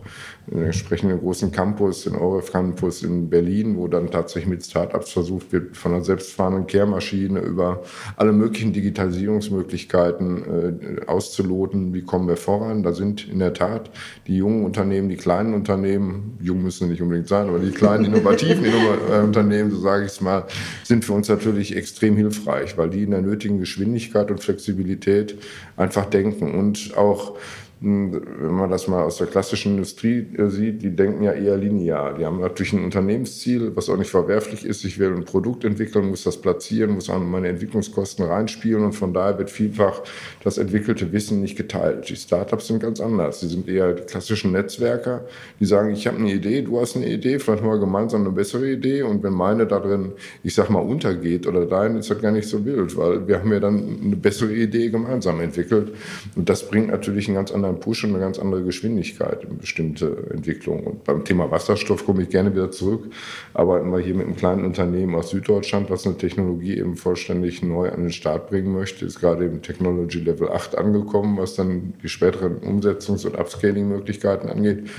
einen 0.52 0.66
entsprechenden 0.66 1.20
großen 1.20 1.52
Campus, 1.52 2.04
den 2.04 2.16
ORF 2.16 2.52
Campus 2.52 3.04
in 3.04 3.30
Berlin, 3.30 3.78
wo 3.78 3.88
dann 3.88 4.12
tatsächlich 4.12 4.50
mit 4.50 4.64
Startups 4.64 5.12
versucht 5.12 5.52
wird, 5.52 5.76
von 5.76 5.94
einer 5.94 6.04
selbstfahrenden 6.04 6.68
Kehrmaschine 6.68 7.40
über 7.40 7.84
alle 8.16 8.32
möglichen 8.32 8.74
Digitalisierungsmöglichkeiten 8.74 11.02
äh, 11.02 11.06
auszuloten, 11.08 11.94
wie 11.94 12.04
kommen 12.04 12.28
wir 12.28 12.38
voran. 12.38 12.84
Da 12.84 12.94
sind 12.94 13.28
in 13.28 13.40
der 13.40 13.54
Tat 13.54 13.90
die 14.28 14.38
jungen 14.38 14.66
Unternehmen, 14.66 15.10
die 15.10 15.18
kleinen 15.18 15.54
Unternehmen, 15.54 16.38
jung 16.42 16.62
müssen 16.62 16.90
nicht 16.90 17.02
unbedingt 17.02 17.28
sein, 17.28 17.48
aber 17.48 17.60
die 17.60 17.72
kleinen 17.72 18.06
innovativen 18.06 18.66
äh, 18.66 19.22
Unternehmen, 19.22 19.72
so 19.72 19.80
sage 19.80 20.06
ich 20.06 20.12
es 20.12 20.22
mal, 20.22 20.46
sind 20.84 21.06
für 21.06 21.14
uns 21.14 21.28
natürlich 21.28 21.76
extrem 21.76 22.18
hilfreich, 22.18 22.78
weil 22.78 22.90
die 22.90 23.04
in 23.04 23.12
der 23.12 23.22
nötigen 23.22 23.60
Geschwindigkeit 23.60 24.30
und 24.30 24.44
Flexibilität 24.44 25.38
einfach 25.76 26.06
denken 26.06 26.54
und 26.54 26.96
auch 26.96 27.36
wenn 27.82 28.54
man 28.56 28.70
das 28.70 28.88
mal 28.88 29.04
aus 29.04 29.18
der 29.18 29.28
klassischen 29.28 29.74
Industrie 29.74 30.26
äh, 30.38 30.48
sieht, 30.48 30.82
die 30.82 30.96
denken 30.96 31.24
ja 31.24 31.34
eher 31.34 31.58
linear. 31.58 32.14
Die 32.18 32.26
haben 32.26 32.40
natürlich 32.40 32.72
ein 32.72 32.84
Unternehmensziel, 32.84 33.76
was 33.76 33.90
auch 33.90 33.98
nicht 33.98 34.10
verwerflich 34.10 34.66
ist. 34.66 34.86
Ich 34.86 34.98
will 34.98 35.14
ein 35.14 35.26
Produkt 35.26 35.66
entwickeln, 35.66 36.10
muss 36.10 36.24
das 36.24 36.40
platzieren, 36.40 36.92
muss 36.92 37.10
an 37.10 37.30
meine 37.30 37.50
Entwicklungskosten 37.50 38.26
reinspielen 38.26 38.86
und 38.86 38.94
von 38.94 39.14
daher 39.14 39.38
wird 39.38 39.50
vielfach 39.50 40.02
das 40.44 40.58
entwickelte 40.58 41.12
Wissen 41.12 41.42
nicht 41.42 41.58
geteilt. 41.58 42.10
Die 42.10 42.16
Startups 42.16 42.68
sind 42.68 42.80
ganz 42.80 43.02
anders. 43.02 43.42
Sie 43.42 43.50
sind 43.50 43.68
eher 43.68 43.94
die 43.94 44.04
klassischen 44.04 44.54
Netzwerker, 44.54 45.26
die 45.60 45.66
sagen, 45.66 45.92
ich 45.92 46.08
habe 46.08 46.18
eine 46.18 46.32
Idee, 46.32 46.62
du 46.62 46.80
hast 46.80 46.96
eine 46.96 47.08
Idee, 47.08 47.40
vielleicht 47.40 47.62
haben 47.62 47.70
wir 47.70 47.80
gemeinsam 47.80 48.22
eine 48.22 48.32
bessere 48.32 48.72
Idee 48.72 49.02
und 49.02 49.22
wenn 49.22 49.34
meine 49.34 49.68
da 49.68 49.80
drin, 49.80 50.14
ich 50.44 50.56
sag 50.56 50.70
mal, 50.70 50.80
untergeht 50.80 51.46
oder 51.46 51.66
dein, 51.66 51.98
ist 51.98 52.10
das 52.10 52.22
gar 52.22 52.32
nicht 52.32 52.48
so 52.48 52.64
wild, 52.64 52.96
weil 52.96 53.28
wir 53.28 53.40
haben 53.40 53.52
ja 53.52 53.60
dann 53.60 54.00
eine 54.02 54.16
bessere 54.16 54.54
Idee 54.54 54.90
gemeinsam 54.90 55.42
entwickelt 55.42 55.94
und 56.36 56.48
das 56.48 56.70
bringt 56.70 56.88
natürlich 56.88 57.28
einen 57.28 57.36
ganz 57.36 57.52
anderen 57.52 57.65
anderen 57.66 57.80
Push 57.80 58.04
und 58.04 58.12
eine 58.12 58.20
ganz 58.20 58.40
andere 58.40 58.64
Geschwindigkeit 58.64 59.44
in 59.44 59.58
bestimmte 59.58 60.28
Entwicklungen. 60.32 60.86
Und 60.86 61.04
beim 61.04 61.26
Thema 61.26 61.50
Wasserstoff 61.50 62.06
komme 62.06 62.24
ich 62.24 62.30
gerne 62.30 62.52
wieder 62.54 62.72
zurück. 62.72 63.12
Arbeiten 63.54 63.92
wir 63.92 64.00
hier 64.00 64.16
mit 64.16 64.28
einem 64.28 64.36
kleinen 64.36 64.66
Unternehmen 64.66 65.16
aus 65.16 65.30
Süddeutschland, 65.30 65.90
was 65.90 66.06
eine 66.06 66.18
Technologie 66.18 66.78
eben 66.78 66.96
vollständig 66.96 67.64
neu 67.64 67.90
an 67.90 68.04
den 68.04 68.12
Start 68.12 68.50
bringen 68.50 68.74
möchte. 68.74 69.06
Ist 69.06 69.20
gerade 69.20 69.46
im 69.46 69.62
Technology 69.62 70.20
Level 70.20 70.50
8 70.50 70.78
angekommen, 70.78 71.38
was 71.38 71.56
dann 71.56 71.94
die 72.02 72.10
späteren 72.10 72.60
Umsetzungs- 72.60 73.26
und 73.26 73.38
Upscaling-Möglichkeiten 73.38 74.50
angeht. 74.50 74.90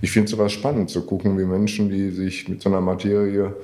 Ich 0.00 0.10
finde 0.10 0.24
es 0.24 0.30
sowas 0.32 0.52
spannend 0.52 0.90
zu 0.90 1.06
gucken, 1.06 1.38
wie 1.38 1.44
Menschen, 1.44 1.88
die 1.88 2.10
sich 2.10 2.48
mit 2.48 2.60
so 2.60 2.68
einer 2.68 2.80
Materie 2.80 3.54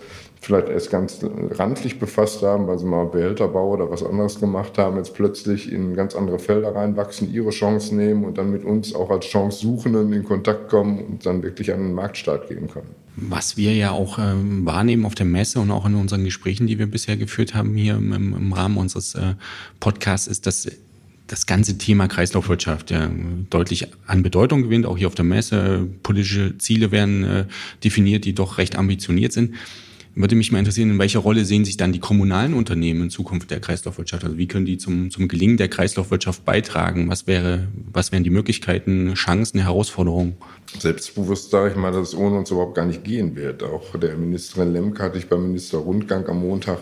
vielleicht 0.41 0.69
erst 0.69 0.91
ganz 0.91 1.21
randlich 1.51 1.99
befasst 1.99 2.43
haben, 2.43 2.67
weil 2.67 2.79
sie 2.79 2.87
mal 2.87 3.07
Behälterbau 3.07 3.73
oder 3.73 3.91
was 3.91 4.03
anderes 4.03 4.41
gemacht 4.41 4.79
haben, 4.79 4.97
jetzt 4.97 5.15
plötzlich 5.15 5.71
in 5.71 5.95
ganz 5.95 6.15
andere 6.15 6.39
Felder 6.39 6.75
reinwachsen, 6.75 7.33
ihre 7.33 7.51
Chance 7.51 7.95
nehmen 7.95 8.25
und 8.25 8.39
dann 8.39 8.51
mit 8.51 8.65
uns 8.65 8.95
auch 8.95 9.11
als 9.11 9.27
Chance-Suchenden 9.27 10.13
in 10.13 10.25
Kontakt 10.25 10.69
kommen 10.69 10.99
und 10.99 11.27
dann 11.27 11.43
wirklich 11.43 11.69
den 11.69 11.93
Marktstart 11.95 12.49
gehen 12.49 12.69
können. 12.69 12.95
Was 13.17 13.57
wir 13.57 13.75
ja 13.75 13.91
auch 13.91 14.19
ähm, 14.19 14.65
wahrnehmen 14.65 15.05
auf 15.05 15.17
der 15.17 15.27
Messe 15.27 15.59
und 15.59 15.73
auch 15.73 15.87
in 15.87 15.97
unseren 15.97 16.25
Gesprächen, 16.25 16.69
die 16.69 16.79
wir 16.79 16.87
bisher 16.87 17.17
geführt 17.17 17.55
haben 17.55 17.75
hier 17.75 17.97
im, 17.97 18.13
im 18.13 18.53
Rahmen 18.53 18.77
unseres 18.77 19.17
äh, 19.17 19.35
Podcasts, 19.81 20.29
ist, 20.29 20.47
dass 20.47 20.69
das 21.27 21.47
ganze 21.47 21.79
Thema 21.79 22.09
Kreislaufwirtschaft 22.09 22.91
ja 22.91 23.11
deutlich 23.51 23.89
an 24.07 24.23
Bedeutung 24.23 24.63
gewinnt, 24.63 24.87
auch 24.87 24.97
hier 24.97 25.09
auf 25.09 25.15
der 25.15 25.25
Messe. 25.25 25.87
Politische 26.03 26.57
Ziele 26.59 26.91
werden 26.91 27.25
äh, 27.25 27.45
definiert, 27.85 28.25
die 28.25 28.35
doch 28.35 28.59
recht 28.59 28.77
ambitioniert 28.77 29.33
sind. 29.33 29.55
Würde 30.19 30.35
mich 30.35 30.51
mal 30.51 30.59
interessieren, 30.59 30.91
in 30.91 30.99
welcher 30.99 31.21
Rolle 31.21 31.45
sehen 31.45 31.65
sich 31.65 31.77
dann 31.77 31.93
die 31.93 32.01
kommunalen 32.01 32.53
Unternehmen 32.53 33.03
in 33.03 33.11
Zukunft 33.11 33.53
der 33.53 33.61
Kreislaufwirtschaft? 33.61 34.25
Also 34.25 34.37
wie 34.37 34.49
können 34.49 34.67
die 34.67 34.77
zum, 34.77 35.13
zum 35.13 35.29
Gelingen 35.29 35.59
der 35.59 35.69
Kreislaufwirtschaft 35.69 36.45
beitragen? 36.45 37.09
Was 37.09 37.29
wäre, 37.29 37.69
was 37.93 38.11
wären 38.11 38.25
die 38.25 38.31
Möglichkeiten, 38.31 39.15
Chancen, 39.15 39.61
Herausforderungen? 39.61 40.35
Selbstbewusst 40.77 41.53
sage 41.53 41.71
ich 41.71 41.77
mal, 41.77 41.93
dass 41.93 42.09
es 42.09 42.15
ohne 42.17 42.37
uns 42.37 42.51
überhaupt 42.51 42.75
gar 42.75 42.85
nicht 42.85 43.05
gehen 43.05 43.37
wird. 43.37 43.63
Auch 43.63 43.97
der 43.97 44.17
Ministerin 44.17 44.73
Lemke 44.73 45.05
hatte 45.05 45.19
ich 45.19 45.29
beim 45.29 45.45
Ministerrundgang 45.45 46.27
am 46.27 46.41
Montag 46.41 46.81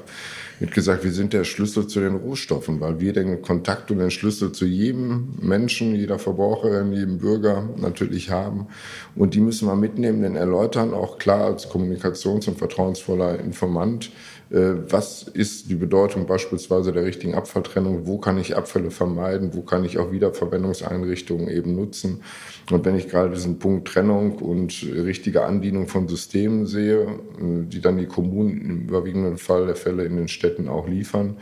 wird 0.59 0.73
gesagt, 0.73 1.05
wir 1.05 1.13
sind 1.13 1.33
der 1.33 1.45
Schlüssel 1.45 1.87
zu 1.87 2.01
den 2.01 2.15
Rohstoffen, 2.15 2.81
weil 2.81 2.99
wir 3.01 3.13
den 3.13 3.43
Kontakt 3.43 3.91
und 3.91 3.99
den 3.99 4.11
Schlüssel 4.11 4.53
zu 4.53 4.65
jedem 4.65 5.35
Menschen, 5.41 5.95
jeder 5.95 6.19
Verbraucherin, 6.19 6.93
jedem 6.93 7.19
Bürger 7.19 7.69
natürlich 7.77 8.31
haben. 8.31 8.67
Und 9.15 9.35
die 9.35 9.41
müssen 9.41 9.69
wir 9.69 9.77
mitnehmen, 9.77 10.23
denn 10.23 10.37
erläutern 10.37 10.95
auch 10.95 11.19
klar 11.19 11.45
als 11.45 11.69
kommunikations- 11.71 12.49
und 12.49 12.59
vertrauensvoller 12.59 13.39
Informant, 13.41 14.11
was 14.49 15.25
ist 15.25 15.69
die 15.69 15.75
Bedeutung 15.75 16.27
beispielsweise 16.27 16.93
der 16.93 17.05
richtigen 17.05 17.35
Abfalltrennung? 17.35 18.07
Wo 18.07 18.19
kann 18.19 18.39
ich 18.39 18.57
Abfälle 18.57 18.93
vermeiden? 18.93 19.55
Wo 19.55 19.63
kann 19.63 19.85
ich 19.85 19.99
auch 19.99 20.13
Wiederverwendungseinrichtungen 20.13 21.49
eben 21.49 21.75
nutzen? 21.75 22.23
Und 22.71 22.85
wenn 22.85 22.95
ich 22.95 23.09
gerade 23.09 23.35
diesen 23.35 23.59
Punkt 23.59 23.89
Trennung 23.89 24.39
und 24.39 24.85
richtige 24.85 25.45
Andienung 25.45 25.89
von 25.89 26.07
Systemen 26.07 26.67
sehe, 26.67 27.03
äh, 27.03 27.65
die 27.67 27.81
dann 27.81 27.99
die 27.99 28.07
Kommunen 28.07 28.61
im 28.61 28.81
überwiegenden 28.83 29.37
Fall 29.37 29.67
der 29.67 29.77
Fälle 29.77 30.05
in 30.05 30.17
den 30.17 30.29
Städten 30.29 30.69
auch 30.69 30.87
liefern, 30.87 31.39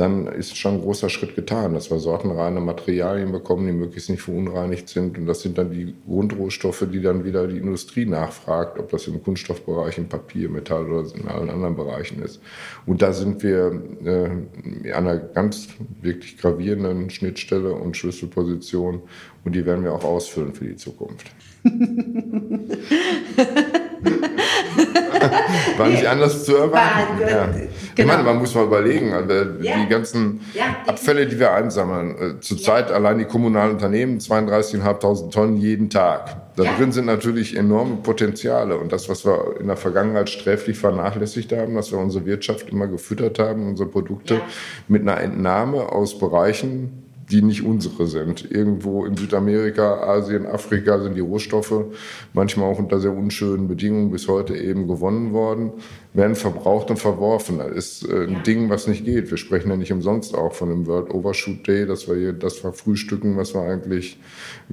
dann 0.00 0.26
ist 0.28 0.56
schon 0.56 0.76
ein 0.76 0.80
großer 0.80 1.10
Schritt 1.10 1.36
getan, 1.36 1.74
dass 1.74 1.90
wir 1.90 1.98
sortenreine 1.98 2.60
Materialien 2.60 3.32
bekommen, 3.32 3.66
die 3.66 3.72
möglichst 3.72 4.08
nicht 4.08 4.22
verunreinigt 4.22 4.88
sind. 4.88 5.18
Und 5.18 5.26
das 5.26 5.42
sind 5.42 5.58
dann 5.58 5.70
die 5.70 5.94
Grundrohstoffe, 6.06 6.86
die 6.90 7.02
dann 7.02 7.22
wieder 7.26 7.46
die 7.46 7.58
Industrie 7.58 8.06
nachfragt, 8.06 8.78
ob 8.78 8.88
das 8.88 9.06
im 9.08 9.22
Kunststoffbereich, 9.22 9.98
im 9.98 10.08
Papier, 10.08 10.48
Metall 10.48 10.90
oder 10.90 11.14
in 11.14 11.28
allen 11.28 11.50
anderen 11.50 11.76
Bereichen 11.76 12.22
ist. 12.22 12.40
Und 12.86 13.02
da 13.02 13.12
sind 13.12 13.42
wir 13.42 13.78
äh, 14.02 14.90
an 14.92 15.06
einer 15.06 15.18
ganz 15.18 15.68
wirklich 16.00 16.38
gravierenden 16.38 17.10
Schnittstelle 17.10 17.74
und 17.74 17.94
Schlüsselposition. 17.94 19.02
Und 19.44 19.54
die 19.54 19.66
werden 19.66 19.84
wir 19.84 19.92
auch 19.92 20.04
ausfüllen 20.04 20.54
für 20.54 20.64
die 20.64 20.76
Zukunft. 20.76 21.30
War 25.76 25.88
nicht 25.88 26.06
anders 26.06 26.44
zu 26.44 26.56
erwarten. 26.56 27.20
Ja. 27.20 27.46
Genau. 27.46 27.68
Ich 27.96 28.06
meine, 28.06 28.22
man 28.22 28.38
muss 28.38 28.54
mal 28.54 28.64
überlegen, 28.64 29.12
also 29.12 29.32
ja. 29.60 29.78
die 29.78 29.88
ganzen 29.88 30.40
ja. 30.54 30.76
Abfälle, 30.86 31.26
die 31.26 31.38
wir 31.38 31.52
einsammeln. 31.52 32.16
Äh, 32.16 32.40
zurzeit 32.40 32.90
allein 32.90 33.18
die 33.18 33.24
kommunalen 33.24 33.72
Unternehmen 33.72 34.18
32.500 34.18 35.30
Tonnen 35.30 35.56
jeden 35.56 35.90
Tag. 35.90 36.36
Da 36.56 36.64
drin 36.76 36.92
sind 36.92 37.06
natürlich 37.06 37.56
enorme 37.56 37.96
Potenziale. 37.96 38.76
Und 38.76 38.92
das, 38.92 39.08
was 39.08 39.24
wir 39.24 39.56
in 39.60 39.68
der 39.68 39.76
Vergangenheit 39.76 40.28
sträflich 40.28 40.78
vernachlässigt 40.78 41.52
haben, 41.52 41.74
dass 41.74 41.90
wir 41.90 41.98
unsere 41.98 42.26
Wirtschaft 42.26 42.68
immer 42.70 42.86
gefüttert 42.86 43.38
haben, 43.38 43.68
unsere 43.68 43.88
Produkte 43.88 44.40
mit 44.88 45.02
einer 45.02 45.20
Entnahme 45.20 45.90
aus 45.90 46.18
Bereichen, 46.18 46.99
die 47.30 47.42
nicht 47.42 47.64
unsere 47.64 48.06
sind. 48.06 48.50
Irgendwo 48.50 49.04
in 49.04 49.16
Südamerika, 49.16 50.00
Asien, 50.02 50.46
Afrika 50.46 50.98
sind 51.00 51.16
die 51.16 51.20
Rohstoffe 51.20 51.84
manchmal 52.32 52.72
auch 52.72 52.78
unter 52.78 53.00
sehr 53.00 53.16
unschönen 53.16 53.68
Bedingungen 53.68 54.10
bis 54.10 54.28
heute 54.28 54.56
eben 54.56 54.88
gewonnen 54.88 55.32
worden 55.32 55.72
werden 56.12 56.34
verbraucht 56.34 56.90
und 56.90 56.96
verworfen. 56.96 57.58
Das 57.58 57.70
ist 57.70 58.08
äh, 58.08 58.24
ein 58.24 58.32
ja. 58.32 58.40
Ding, 58.40 58.68
was 58.68 58.88
nicht 58.88 59.04
geht. 59.04 59.30
Wir 59.30 59.36
sprechen 59.36 59.70
ja 59.70 59.76
nicht 59.76 59.92
umsonst 59.92 60.34
auch 60.34 60.52
von 60.52 60.68
dem 60.68 60.86
World 60.86 61.10
Overshoot 61.10 61.66
Day, 61.66 61.86
dass 61.86 62.08
wir 62.08 62.16
hier 62.16 62.32
das 62.32 62.58
verfrühstücken, 62.58 63.36
was 63.36 63.54
wir 63.54 63.60
eigentlich 63.60 64.18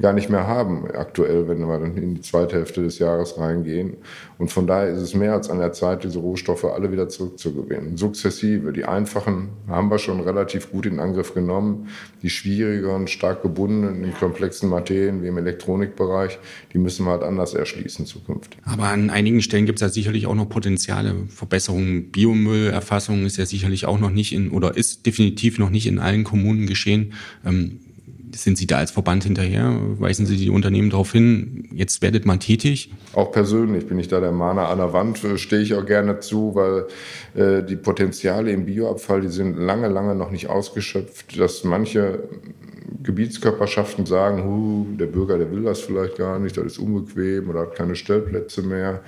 gar 0.01 0.13
nicht 0.13 0.29
mehr 0.29 0.47
haben 0.47 0.89
aktuell, 0.91 1.47
wenn 1.47 1.59
wir 1.59 1.79
dann 1.79 1.95
in 1.95 2.15
die 2.15 2.21
zweite 2.21 2.55
Hälfte 2.55 2.81
des 2.81 2.97
Jahres 2.97 3.37
reingehen. 3.37 3.97
Und 4.39 4.51
von 4.51 4.65
daher 4.65 4.89
ist 4.89 5.01
es 5.01 5.13
mehr 5.13 5.33
als 5.33 5.49
an 5.49 5.59
der 5.59 5.73
Zeit, 5.73 6.03
diese 6.03 6.19
Rohstoffe 6.19 6.65
alle 6.65 6.91
wieder 6.91 7.07
zurückzugewinnen. 7.07 7.97
Sukzessive. 7.97 8.73
Die 8.73 8.85
einfachen 8.85 9.49
haben 9.67 9.91
wir 9.91 9.99
schon 9.99 10.21
relativ 10.21 10.71
gut 10.71 10.87
in 10.87 10.99
Angriff 10.99 11.33
genommen. 11.35 11.89
Die 12.23 12.29
schwierigeren, 12.31 13.07
stark 13.07 13.43
gebundenen, 13.43 14.03
in 14.03 14.13
komplexen 14.13 14.69
Materien 14.69 15.21
wie 15.21 15.27
im 15.27 15.37
Elektronikbereich, 15.37 16.39
die 16.73 16.79
müssen 16.79 17.05
wir 17.05 17.11
halt 17.11 17.23
anders 17.23 17.53
erschließen 17.53 18.07
zukünftig. 18.07 18.59
Aber 18.65 18.83
an 18.83 19.11
einigen 19.11 19.41
Stellen 19.41 19.67
gibt 19.67 19.77
es 19.79 19.81
ja 19.81 19.89
sicherlich 19.89 20.25
auch 20.25 20.35
noch 20.35 20.49
Potenziale 20.49 21.26
Verbesserung 21.29 22.11
Biomüllerfassung 22.11 23.25
ist 23.25 23.37
ja 23.37 23.45
sicherlich 23.45 23.85
auch 23.85 23.99
noch 23.99 24.11
nicht 24.11 24.33
in 24.33 24.51
oder 24.51 24.75
ist 24.75 25.05
definitiv 25.05 25.59
noch 25.59 25.69
nicht 25.69 25.87
in 25.87 25.99
allen 25.99 26.23
Kommunen 26.23 26.67
geschehen. 26.67 27.13
Ähm, 27.45 27.79
sind 28.35 28.57
Sie 28.57 28.67
da 28.67 28.77
als 28.77 28.91
Verband 28.91 29.23
hinterher? 29.23 29.77
Weisen 29.99 30.25
Sie 30.25 30.37
die 30.37 30.49
Unternehmen 30.49 30.89
darauf 30.89 31.11
hin, 31.11 31.69
jetzt 31.73 32.01
werdet 32.01 32.25
man 32.25 32.39
tätig? 32.39 32.91
Auch 33.13 33.31
persönlich 33.31 33.87
bin 33.87 33.99
ich 33.99 34.07
da 34.07 34.19
der 34.19 34.31
Mahner 34.31 34.69
an 34.69 34.77
der 34.77 34.93
Wand, 34.93 35.19
stehe 35.35 35.61
ich 35.61 35.73
auch 35.73 35.85
gerne 35.85 36.19
zu, 36.19 36.55
weil 36.55 36.87
äh, 37.35 37.63
die 37.63 37.75
Potenziale 37.75 38.51
im 38.51 38.65
Bioabfall, 38.65 39.21
die 39.21 39.29
sind 39.29 39.57
lange, 39.57 39.87
lange 39.87 40.15
noch 40.15 40.31
nicht 40.31 40.49
ausgeschöpft, 40.49 41.39
dass 41.39 41.63
manche 41.63 42.19
Gebietskörperschaften 43.03 44.05
sagen, 44.05 44.43
huh, 44.43 44.85
der 44.97 45.07
Bürger, 45.07 45.37
der 45.37 45.51
will 45.51 45.63
das 45.63 45.79
vielleicht 45.81 46.17
gar 46.17 46.39
nicht, 46.39 46.57
das 46.57 46.65
ist 46.65 46.79
unbequem 46.79 47.49
oder 47.49 47.61
hat 47.61 47.75
keine 47.75 47.95
Stellplätze 47.95 48.61
mehr. 48.61 49.01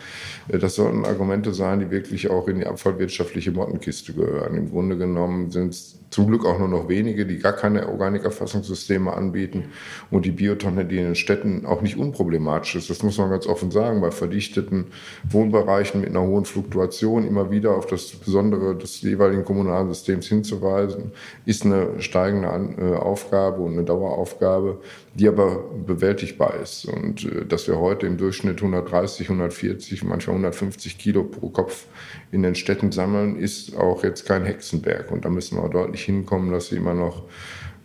Äh, 0.48 0.58
das 0.58 0.76
sollten 0.76 1.06
Argumente 1.06 1.54
sein, 1.54 1.80
die 1.80 1.92
wirklich 1.92 2.30
auch 2.30 2.48
in 2.48 2.60
die 2.60 2.66
abfallwirtschaftliche 2.66 3.52
Mottenkiste 3.52 4.14
gehören. 4.14 4.56
Im 4.56 4.70
Grunde 4.70 4.98
genommen 4.98 5.52
sind 5.52 5.74
es 5.74 6.00
zum 6.10 6.28
Glück 6.28 6.46
auch 6.46 6.58
nur 6.58 6.68
noch 6.68 6.90
wenige, 6.90 7.26
die 7.26 7.38
gar 7.38 7.54
keine 7.54 7.88
Organikerfassungssysteme 7.88 9.14
anbieten 9.14 9.66
und 10.10 10.26
die 10.26 10.32
Biotonne, 10.32 10.86
die 10.86 10.98
in 10.98 11.06
den 11.06 11.16
Städten 11.16 11.66
auch 11.66 11.82
nicht 11.82 11.98
unproblematisch 11.98 12.76
ist. 12.76 12.90
Das 12.90 13.04
muss 13.04 13.18
man 13.18 13.30
ganz 13.30 13.46
offen 13.46 13.72
sagen, 13.72 14.02
bei 14.02 14.12
verdichteten 14.12 14.88
Wohnbereichen 15.30 16.02
mit 16.02 16.10
einer 16.10 16.22
hohen 16.22 16.46
Fluktuation 16.46 17.28
immer 17.28 17.52
wieder 17.52 17.76
auf 17.76 17.86
das 17.86 18.08
Besondere 18.08 18.76
des 18.76 19.02
jeweiligen 19.02 19.46
kommunalen 19.46 19.90
Systems 19.90 20.28
hinzuweisen, 20.28 21.12
ist 21.46 21.66
eine 21.66 22.02
steigende 22.02 22.48
äh, 22.78 22.96
Aufgabe 22.96 23.69
und 23.70 23.78
eine 23.78 23.86
Daueraufgabe, 23.86 24.80
die 25.14 25.28
aber 25.28 25.64
bewältigbar 25.86 26.56
ist. 26.62 26.86
Und 26.86 27.26
äh, 27.26 27.46
dass 27.46 27.68
wir 27.68 27.80
heute 27.80 28.08
im 28.08 28.18
Durchschnitt 28.18 28.58
130, 28.58 29.30
140, 29.30 30.04
manchmal 30.04 30.36
150 30.36 30.98
Kilo 30.98 31.24
pro 31.24 31.50
Kopf 31.50 31.86
in 32.32 32.44
den 32.44 32.56
Städten 32.56 32.92
sammeln, 32.92 33.38
ist 33.38 33.76
auch 33.78 34.04
jetzt 34.04 34.26
kein 34.26 34.46
Hexenberg. 34.46 35.12
Und 35.12 35.26
da 35.26 35.30
müssen 35.30 35.58
wir 35.58 35.70
deutlich 35.70 36.04
hinkommen, 36.04 36.52
dass 36.52 36.68
sie 36.68 36.78
immer 36.78 36.94
noch 36.94 37.24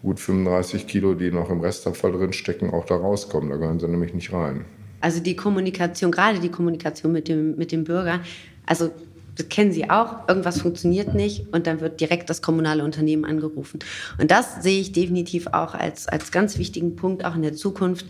gut 0.02 0.20
35 0.20 0.86
Kilo, 0.86 1.14
die 1.14 1.30
noch 1.30 1.50
im 1.50 1.60
Restabfall 1.60 2.12
drinstecken, 2.12 2.70
auch 2.70 2.84
da 2.84 2.96
rauskommen. 2.96 3.50
Da 3.50 3.56
gehören 3.56 3.80
sie 3.80 3.88
nämlich 3.88 4.12
nicht 4.14 4.32
rein. 4.32 4.64
Also 5.00 5.20
die 5.20 5.36
Kommunikation, 5.36 6.10
gerade 6.10 6.40
die 6.40 6.50
Kommunikation 6.50 7.12
mit 7.12 7.28
dem, 7.28 7.56
mit 7.56 7.72
dem 7.72 7.84
Bürger, 7.84 8.20
also 8.66 8.90
das 9.36 9.48
kennen 9.48 9.72
Sie 9.72 9.90
auch, 9.90 10.28
irgendwas 10.28 10.60
funktioniert 10.60 11.14
nicht 11.14 11.52
und 11.52 11.66
dann 11.66 11.80
wird 11.80 12.00
direkt 12.00 12.30
das 12.30 12.42
kommunale 12.42 12.84
Unternehmen 12.84 13.24
angerufen. 13.24 13.80
Und 14.18 14.30
das 14.30 14.62
sehe 14.62 14.80
ich 14.80 14.92
definitiv 14.92 15.48
auch 15.48 15.74
als, 15.74 16.08
als 16.08 16.30
ganz 16.30 16.58
wichtigen 16.58 16.96
Punkt, 16.96 17.24
auch 17.24 17.34
in 17.34 17.42
der 17.42 17.54
Zukunft, 17.54 18.06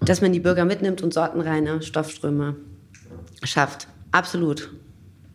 dass 0.00 0.20
man 0.20 0.32
die 0.32 0.40
Bürger 0.40 0.64
mitnimmt 0.64 1.02
und 1.02 1.12
sortenreine 1.12 1.82
Stoffströme 1.82 2.56
schafft. 3.42 3.88
Absolut. 4.12 4.70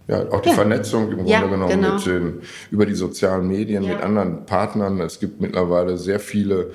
Ja, 0.07 0.27
auch 0.31 0.41
die 0.41 0.50
ja. 0.50 0.55
Vernetzung 0.55 1.09
im 1.09 1.15
Grunde 1.17 1.31
ja, 1.31 1.41
genommen 1.45 1.69
genau. 1.69 1.95
mit 1.95 2.05
den, 2.07 2.41
über 2.71 2.88
die 2.88 2.95
sozialen 2.95 3.48
Medien 3.48 3.83
ja. 3.83 3.93
mit 3.93 4.01
anderen 4.01 4.45
Partnern. 4.48 5.00
Es 5.01 5.19
gibt 5.19 5.39
mittlerweile 5.39 5.98
sehr 5.98 6.19
viele 6.19 6.71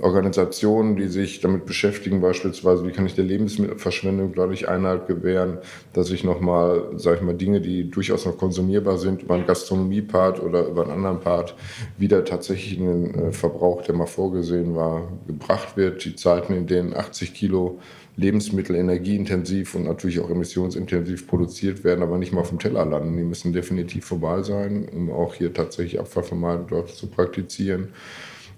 Organisationen, 0.00 0.96
die 0.96 1.06
sich 1.06 1.40
damit 1.40 1.66
beschäftigen, 1.66 2.20
beispielsweise, 2.20 2.86
wie 2.86 2.90
kann 2.90 3.06
ich 3.06 3.14
der 3.14 3.24
Lebensmittelverschwendung 3.24 4.32
dadurch 4.34 4.68
Einhalt 4.68 5.06
gewähren, 5.06 5.58
dass 5.92 6.10
ich 6.10 6.24
nochmal, 6.24 6.90
sage 6.96 7.18
ich 7.18 7.22
mal, 7.22 7.34
Dinge, 7.34 7.60
die 7.60 7.90
durchaus 7.90 8.26
noch 8.26 8.36
konsumierbar 8.36 8.98
sind, 8.98 9.22
über 9.22 9.34
einen 9.34 9.46
Gastronomie-Part 9.46 10.42
oder 10.42 10.66
über 10.66 10.82
einen 10.82 10.92
anderen 10.92 11.20
Part 11.20 11.54
wieder 11.96 12.24
tatsächlich 12.24 12.78
in 12.78 12.86
den 12.86 13.14
äh, 13.14 13.32
Verbrauch, 13.32 13.82
der 13.82 13.94
mal 13.94 14.06
vorgesehen 14.06 14.74
war, 14.74 15.08
gebracht 15.26 15.76
wird. 15.76 16.04
Die 16.04 16.16
Zeiten, 16.16 16.54
in 16.54 16.66
denen 16.66 16.94
80 16.94 17.32
Kilo 17.32 17.78
Lebensmittel 18.16 18.76
energieintensiv 18.76 19.74
und 19.74 19.84
natürlich 19.84 20.20
auch 20.20 20.30
emissionsintensiv 20.30 21.26
produziert 21.26 21.82
werden, 21.82 22.02
aber 22.02 22.16
nicht 22.18 22.32
mal 22.32 22.42
dem 22.42 22.60
Teller 22.60 22.84
landen. 22.84 23.16
Die 23.16 23.24
müssen 23.24 23.52
definitiv 23.52 24.04
vorbei 24.04 24.42
sein, 24.42 24.88
um 24.92 25.10
auch 25.10 25.34
hier 25.34 25.52
tatsächlich 25.52 25.98
Abfallvermeidung 25.98 26.66
dort 26.68 26.90
zu 26.90 27.08
praktizieren. 27.08 27.88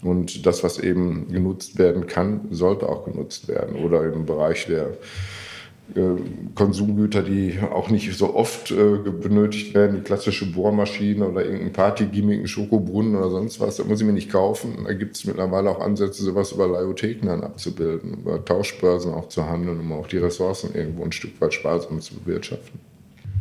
Und 0.02 0.46
das, 0.46 0.62
was 0.62 0.78
eben 0.78 1.28
genutzt 1.32 1.78
werden 1.78 2.06
kann, 2.06 2.48
sollte 2.50 2.88
auch 2.88 3.04
genutzt 3.04 3.48
werden. 3.48 3.76
Oder 3.76 4.04
im 4.12 4.26
Bereich 4.26 4.66
der 4.66 4.90
äh, 5.94 6.00
Konsumgüter, 6.54 7.22
die 7.22 7.60
auch 7.60 7.90
nicht 7.90 8.12
so 8.16 8.34
oft 8.34 8.72
äh, 8.72 8.98
benötigt 8.98 9.72
werden, 9.72 9.96
die 9.96 10.02
klassische 10.02 10.50
Bohrmaschine 10.50 11.28
oder 11.28 11.44
irgendein 11.44 11.72
Partygimmick, 11.72 12.40
ein 12.40 12.48
Schokobrunnen 12.48 13.14
oder 13.14 13.30
sonst 13.30 13.60
was, 13.60 13.76
da 13.76 13.84
muss 13.84 14.00
ich 14.00 14.06
mir 14.06 14.12
nicht 14.12 14.30
kaufen. 14.30 14.84
Da 14.84 14.94
gibt 14.94 15.16
es 15.16 15.24
mittlerweile 15.24 15.70
auch 15.70 15.80
Ansätze, 15.80 16.24
sowas 16.24 16.52
über 16.52 16.66
Leiotheken 16.66 17.26
dann 17.26 17.44
abzubilden, 17.44 18.14
über 18.14 18.44
Tauschbörsen 18.44 19.14
auch 19.14 19.28
zu 19.28 19.48
handeln, 19.48 19.78
um 19.78 19.92
auch 19.92 20.08
die 20.08 20.18
Ressourcen 20.18 20.74
irgendwo 20.74 21.04
ein 21.04 21.12
Stück 21.12 21.40
weit 21.40 21.54
sparsam 21.54 22.00
zu 22.00 22.14
bewirtschaften. 22.16 22.80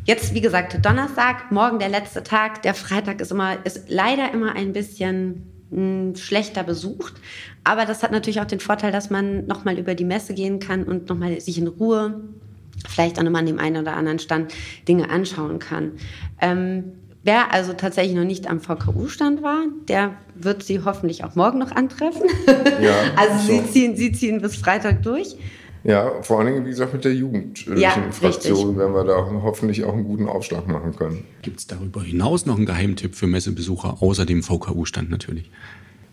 Jetzt, 0.06 0.36
wie 0.36 0.42
gesagt, 0.42 0.86
Donnerstag, 0.86 1.52
morgen 1.52 1.80
der 1.80 1.90
letzte 1.90 2.22
Tag. 2.22 2.62
Der 2.62 2.76
Freitag 2.76 3.22
ist 3.22 3.32
immer, 3.32 3.66
ist 3.66 3.90
leider 3.90 4.32
immer 4.32 4.54
ein 4.54 4.72
bisschen 4.72 5.55
schlechter 6.16 6.64
besucht. 6.64 7.14
Aber 7.64 7.86
das 7.86 8.04
hat 8.04 8.12
natürlich 8.12 8.42
auch 8.42 8.46
den 8.46 8.60
Vorteil, 8.60 8.92
dass 8.92 9.10
man 9.10 9.46
nochmal 9.46 9.78
über 9.78 9.96
die 9.96 10.06
Messe 10.06 10.34
gehen 10.34 10.60
kann 10.60 10.84
und 10.84 11.10
nochmal 11.10 11.40
sich 11.42 11.58
in 11.58 11.68
Ruhe, 11.68 12.22
vielleicht 12.88 13.20
auch 13.20 13.24
nochmal 13.24 13.42
an 13.42 13.48
dem 13.48 13.60
einen 13.60 13.78
oder 13.78 13.96
anderen 13.96 14.20
Stand 14.20 14.54
Dinge 14.88 15.10
anschauen 15.10 15.60
kann. 15.60 15.94
Ähm, 16.42 16.94
Wer 17.26 17.52
also 17.52 17.74
tatsächlich 17.74 18.16
noch 18.16 18.24
nicht 18.24 18.48
am 18.48 18.62
VKU-Stand 18.62 19.42
war, 19.42 19.64
der 19.88 20.14
wird 20.36 20.62
Sie 20.62 20.82
hoffentlich 20.86 21.24
auch 21.24 21.34
morgen 21.34 21.58
noch 21.58 21.72
antreffen. 21.72 22.30
Ja, 22.80 22.94
also 23.16 23.40
so. 23.40 23.64
Sie, 23.64 23.72
ziehen, 23.72 23.96
Sie 23.96 24.12
ziehen 24.12 24.42
bis 24.42 24.56
Freitag 24.58 25.02
durch. 25.02 25.36
Ja, 25.86 26.24
vor 26.24 26.40
allen 26.40 26.48
Dingen, 26.48 26.66
wie 26.66 26.72
gesagt, 26.72 26.94
mit 26.94 27.06
der 27.06 27.14
jugendlichen 27.14 27.78
ja, 27.78 27.96
werden 27.96 28.94
wir 28.94 29.04
da 29.04 29.30
hoffentlich 29.44 29.84
auch 29.84 29.94
einen 29.94 30.04
guten 30.04 30.28
Aufschlag 30.28 30.68
machen 30.68 30.96
können. 30.96 31.26
Gibt 31.44 31.60
es 31.60 31.68
darüber 31.68 32.02
hinaus 32.02 32.48
noch 32.48 32.58
einen 32.58 32.66
Geheimtipp 32.66 33.14
für 33.14 33.28
Messebesucher, 33.28 34.02
außer 34.02 34.26
dem 34.26 34.42
VKU-Stand 34.42 35.12
natürlich? 35.12 35.52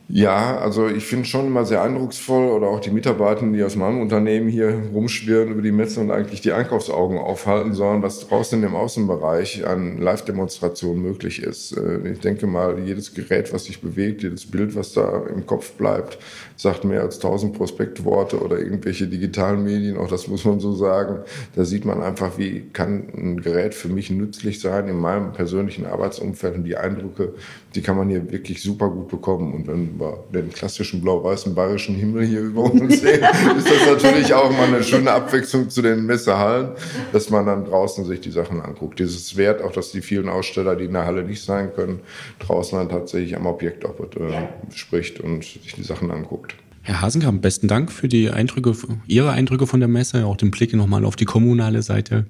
Ja, 0.08 0.58
also 0.58 0.88
ich 0.88 1.04
finde 1.06 1.24
schon 1.24 1.46
immer 1.46 1.64
sehr 1.64 1.80
eindrucksvoll 1.80 2.50
oder 2.50 2.66
auch 2.66 2.80
die 2.80 2.90
Mitarbeiter, 2.90 3.46
die 3.46 3.62
aus 3.62 3.76
meinem 3.76 4.00
Unternehmen 4.00 4.48
hier 4.48 4.90
rumschwirren 4.92 5.52
über 5.52 5.62
die 5.62 5.72
Messe 5.72 6.00
und 6.00 6.10
eigentlich 6.10 6.42
die 6.42 6.52
Einkaufsaugen 6.52 7.18
aufhalten 7.18 7.72
sollen, 7.72 8.02
was 8.02 8.28
draußen 8.28 8.60
dem 8.60 8.74
Außenbereich 8.74 9.66
an 9.66 9.98
Live-Demonstrationen 9.98 11.00
möglich 11.00 11.42
ist. 11.42 11.78
Äh, 11.78 12.12
ich 12.12 12.20
denke 12.20 12.46
mal, 12.46 12.78
jedes 12.80 13.14
Gerät, 13.14 13.54
was 13.54 13.64
sich 13.64 13.80
bewegt, 13.80 14.22
jedes 14.22 14.50
Bild, 14.50 14.76
was 14.76 14.92
da 14.92 15.22
im 15.34 15.46
Kopf 15.46 15.72
bleibt, 15.74 16.18
sagt 16.56 16.84
mehr 16.84 17.00
als 17.00 17.18
tausend 17.18 17.56
Prospektworte 17.56 18.38
oder 18.42 18.58
irgendwelche 18.58 19.06
digitalen 19.06 19.64
Medien, 19.64 19.96
auch 19.96 20.08
das 20.08 20.28
muss 20.28 20.44
man 20.44 20.60
so 20.60 20.74
sagen. 20.74 21.20
Da 21.54 21.64
sieht 21.64 21.86
man 21.86 22.02
einfach, 22.02 22.36
wie 22.36 22.68
kann 22.72 23.08
ein 23.16 23.40
Gerät 23.40 23.74
für 23.74 23.88
mich 23.88 24.10
nützlich 24.10 24.60
sein 24.60 24.88
in 24.88 24.98
meinem 24.98 25.32
persönlichen 25.32 25.86
Arbeitsumfeld 25.86 26.56
und 26.56 26.64
die 26.64 26.76
Eindrücke, 26.76 27.34
die 27.74 27.80
kann 27.80 27.96
man 27.96 28.10
hier 28.10 28.30
wirklich 28.30 28.60
super 28.60 28.90
gut 28.90 29.08
bekommen. 29.08 29.54
Und 29.54 29.66
wenn 29.68 30.01
wir 30.02 30.24
den 30.32 30.50
klassischen 30.50 31.00
blau-weißen 31.00 31.54
bayerischen 31.54 31.94
Himmel 31.94 32.26
hier 32.26 32.40
über 32.40 32.64
uns 32.64 33.00
sehen, 33.00 33.24
ist 33.56 33.70
das 33.70 33.86
natürlich 33.86 34.34
auch 34.34 34.50
mal 34.50 34.66
eine 34.66 34.82
schöne 34.82 35.10
Abwechslung 35.10 35.70
zu 35.70 35.82
den 35.82 36.04
Messehallen, 36.04 36.72
dass 37.12 37.30
man 37.30 37.46
dann 37.46 37.64
draußen 37.64 38.04
sich 38.04 38.20
die 38.20 38.30
Sachen 38.30 38.60
anguckt. 38.60 38.98
Dieses 38.98 39.36
Wert 39.36 39.62
auch, 39.62 39.72
dass 39.72 39.92
die 39.92 40.02
vielen 40.02 40.28
Aussteller, 40.28 40.76
die 40.76 40.84
in 40.84 40.92
der 40.92 41.06
Halle 41.06 41.22
nicht 41.22 41.42
sein 41.42 41.72
können, 41.74 42.00
draußen 42.40 42.78
dann 42.78 42.88
tatsächlich 42.88 43.36
am 43.36 43.46
Objekt 43.46 43.86
auch 43.86 43.98
äh, 44.00 44.74
spricht 44.74 45.20
und 45.20 45.44
sich 45.44 45.74
die 45.76 45.84
Sachen 45.84 46.10
anguckt. 46.10 46.54
Herr 46.84 47.00
Hasenkamp, 47.00 47.42
besten 47.42 47.68
Dank 47.68 47.92
für 47.92 48.08
die 48.08 48.28
Eindrücke, 48.30 48.74
Ihre 49.06 49.30
Eindrücke 49.30 49.68
von 49.68 49.78
der 49.78 49.88
Messe, 49.88 50.26
auch 50.26 50.36
den 50.36 50.50
Blick 50.50 50.74
nochmal 50.74 51.04
auf 51.04 51.14
die 51.14 51.24
kommunale 51.24 51.80
Seite. 51.80 52.26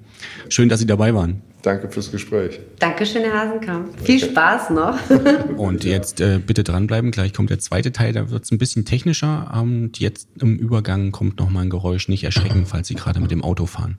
Schön, 0.47 0.69
dass 0.69 0.79
Sie 0.79 0.85
dabei 0.85 1.15
waren. 1.15 1.41
Danke 1.63 1.89
fürs 1.89 2.11
Gespräch. 2.11 2.59
Dankeschön, 2.77 3.23
Herr 3.23 3.33
Hasenkamp. 3.33 3.89
Okay. 3.93 4.05
Viel 4.05 4.19
Spaß 4.19 4.69
noch. 4.69 4.99
Und 5.57 5.85
jetzt 5.85 6.21
äh, 6.21 6.39
bitte 6.45 6.63
dranbleiben, 6.63 7.09
gleich 7.09 7.33
kommt 7.33 7.49
der 7.49 7.57
zweite 7.57 7.91
Teil, 7.91 8.13
da 8.13 8.29
wird 8.29 8.43
es 8.43 8.51
ein 8.51 8.59
bisschen 8.59 8.85
technischer. 8.85 9.59
Und 9.59 9.99
jetzt 9.99 10.27
im 10.39 10.57
Übergang 10.57 11.11
kommt 11.11 11.39
nochmal 11.39 11.63
ein 11.63 11.69
Geräusch. 11.71 12.07
Nicht 12.07 12.23
erschrecken, 12.23 12.67
falls 12.67 12.89
Sie 12.89 12.95
gerade 12.95 13.19
mit 13.21 13.31
dem 13.31 13.43
Auto 13.43 13.65
fahren. 13.65 13.97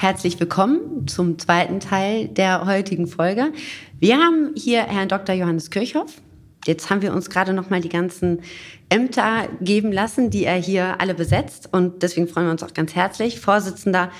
Herzlich 0.00 0.38
willkommen 0.38 1.08
zum 1.08 1.40
zweiten 1.40 1.80
Teil 1.80 2.28
der 2.28 2.66
heutigen 2.66 3.08
Folge. 3.08 3.52
Wir 4.00 4.18
haben 4.18 4.52
hier 4.54 4.82
Herrn 4.82 5.08
Dr. 5.08 5.34
Johannes 5.34 5.70
Kirchhoff. 5.70 6.22
Jetzt 6.66 6.88
haben 6.88 7.02
wir 7.02 7.12
uns 7.12 7.30
gerade 7.30 7.52
noch 7.52 7.68
mal 7.68 7.80
die 7.80 7.88
ganzen 7.88 8.42
Ämter 8.88 9.48
geben 9.60 9.90
lassen, 9.90 10.30
die 10.30 10.44
er 10.44 10.54
hier 10.54 11.00
alle 11.00 11.14
besetzt 11.14 11.68
und 11.72 12.02
deswegen 12.02 12.28
freuen 12.28 12.46
wir 12.46 12.52
uns 12.52 12.62
auch 12.62 12.74
ganz 12.74 12.94
herzlich. 12.94 13.40
Vorsitzender 13.40 14.12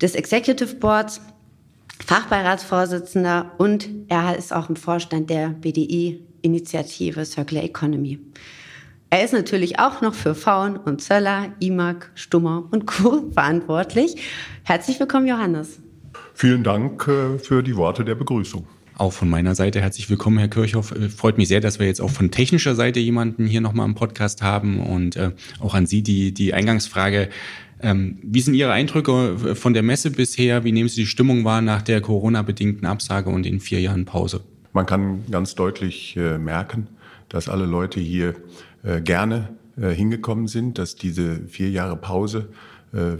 des 0.00 0.16
Executive 0.16 0.74
Boards, 0.76 1.20
Fachbeiratsvorsitzender 2.04 3.52
und 3.58 3.88
er 4.08 4.36
ist 4.36 4.52
auch 4.52 4.68
im 4.68 4.74
Vorstand 4.74 5.30
der 5.30 5.50
BDI-Initiative 5.50 7.24
Circular 7.24 7.62
Economy. 7.62 8.18
Er 9.10 9.22
ist 9.22 9.34
natürlich 9.34 9.78
auch 9.78 10.00
noch 10.00 10.14
für 10.14 10.34
Faun 10.34 10.76
und 10.76 11.00
Zöller, 11.00 11.52
IMAG, 11.60 12.10
Stummer 12.14 12.66
und 12.72 12.86
Co. 12.86 13.30
verantwortlich. 13.32 14.16
Herzlich 14.64 14.98
willkommen, 14.98 15.28
Johannes. 15.28 15.78
Vielen 16.34 16.64
Dank 16.64 17.06
äh, 17.06 17.38
für 17.38 17.62
die 17.62 17.76
Worte 17.76 18.04
der 18.04 18.16
Begrüßung. 18.16 18.66
Auch 18.98 19.12
von 19.12 19.28
meiner 19.30 19.54
Seite 19.54 19.80
herzlich 19.80 20.10
willkommen, 20.10 20.38
Herr 20.38 20.48
Kirchhoff. 20.48 20.92
Äh, 20.92 21.08
freut 21.08 21.38
mich 21.38 21.48
sehr, 21.48 21.60
dass 21.60 21.78
wir 21.78 21.86
jetzt 21.86 22.00
auch 22.00 22.10
von 22.10 22.30
technischer 22.30 22.74
Seite 22.74 23.00
jemanden 23.00 23.46
hier 23.46 23.60
nochmal 23.60 23.86
im 23.86 23.94
Podcast 23.94 24.42
haben 24.42 24.80
und 24.80 25.16
äh, 25.16 25.30
auch 25.60 25.74
an 25.74 25.86
Sie 25.86 26.02
die, 26.02 26.32
die 26.32 26.52
Eingangsfrage. 26.52 27.28
Ähm, 27.80 28.18
wie 28.22 28.40
sind 28.40 28.54
Ihre 28.54 28.72
Eindrücke 28.72 29.36
äh, 29.50 29.54
von 29.54 29.72
der 29.72 29.82
Messe 29.82 30.10
bisher? 30.10 30.64
Wie 30.64 30.72
nehmen 30.72 30.88
Sie 30.88 31.02
die 31.02 31.06
Stimmung 31.06 31.44
wahr 31.44 31.62
nach 31.62 31.82
der 31.82 32.00
Corona-bedingten 32.00 32.86
Absage 32.86 33.30
und 33.30 33.44
den 33.44 33.60
vier 33.60 33.80
Jahren 33.80 34.04
Pause? 34.04 34.42
Man 34.72 34.86
kann 34.86 35.24
ganz 35.30 35.54
deutlich 35.54 36.16
äh, 36.16 36.38
merken, 36.38 36.86
dass 37.28 37.48
alle 37.48 37.66
Leute 37.66 38.00
hier 38.00 38.34
äh, 38.82 39.00
gerne 39.00 39.50
äh, 39.80 39.90
hingekommen 39.90 40.48
sind, 40.48 40.78
dass 40.78 40.96
diese 40.96 41.46
vier 41.48 41.70
Jahre 41.70 41.96
Pause 41.96 42.48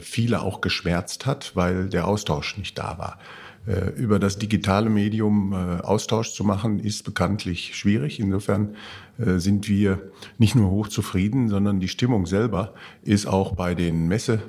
viele 0.01 0.43
auch 0.43 0.61
geschwärzt 0.61 1.25
hat, 1.25 1.53
weil 1.55 1.89
der 1.89 2.07
Austausch 2.07 2.59
nicht 2.59 2.77
da 2.77 2.99
war. 2.99 3.19
Über 3.97 4.19
das 4.19 4.39
digitale 4.39 4.91
Medium 4.91 5.53
Austausch 5.53 6.33
zu 6.33 6.43
machen, 6.43 6.81
ist 6.81 7.05
bekanntlich 7.05 7.77
schwierig. 7.77 8.19
Insofern 8.19 8.75
sind 9.19 9.69
wir 9.69 10.11
nicht 10.39 10.57
nur 10.57 10.71
hochzufrieden, 10.71 11.49
sondern 11.49 11.79
die 11.79 11.87
Stimmung 11.87 12.27
selber 12.27 12.75
ist 13.03 13.27
auch 13.27 13.55
bei 13.55 13.77
den 13.77 14.09
Messe 14.09 14.43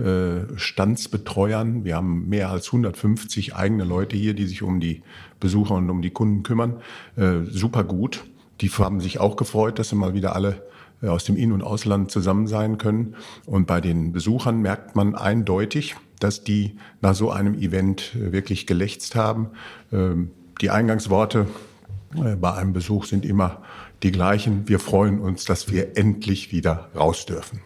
äh, 0.00 0.56
Standsbetreuern. 0.56 1.84
Wir 1.84 1.96
haben 1.96 2.28
mehr 2.28 2.48
als 2.48 2.68
150 2.68 3.54
eigene 3.54 3.84
Leute 3.84 4.16
hier, 4.16 4.32
die 4.32 4.46
sich 4.46 4.62
um 4.62 4.80
die 4.80 5.02
Besucher 5.40 5.74
und 5.74 5.90
um 5.90 6.00
die 6.00 6.10
Kunden 6.10 6.42
kümmern. 6.42 6.76
Äh, 7.16 7.42
super 7.50 7.84
gut. 7.84 8.24
Die 8.60 8.68
haben 8.68 9.00
sich 9.00 9.18
auch 9.20 9.36
gefreut, 9.36 9.78
dass 9.78 9.88
sie 9.88 9.96
mal 9.96 10.14
wieder 10.14 10.34
alle 10.34 10.62
äh, 11.02 11.08
aus 11.08 11.24
dem 11.24 11.36
In- 11.36 11.52
und 11.52 11.62
Ausland 11.62 12.10
zusammen 12.10 12.46
sein 12.46 12.78
können. 12.78 13.16
Und 13.46 13.66
bei 13.66 13.80
den 13.80 14.12
Besuchern 14.12 14.60
merkt 14.60 14.96
man 14.96 15.14
eindeutig, 15.14 15.96
dass 16.18 16.44
die 16.44 16.76
nach 17.00 17.14
so 17.14 17.30
einem 17.30 17.54
Event 17.54 18.14
äh, 18.14 18.32
wirklich 18.32 18.66
gelächzt 18.66 19.14
haben. 19.14 19.50
Ähm, 19.92 20.30
die 20.60 20.70
Eingangsworte 20.70 21.46
äh, 22.14 22.36
bei 22.36 22.52
einem 22.52 22.72
Besuch 22.72 23.06
sind 23.06 23.24
immer 23.24 23.62
die 24.02 24.12
gleichen. 24.12 24.68
Wir 24.68 24.78
freuen 24.78 25.20
uns, 25.20 25.44
dass 25.44 25.70
wir 25.70 25.96
endlich 25.96 26.52
wieder 26.52 26.90
raus 26.94 27.26
dürfen. 27.26 27.60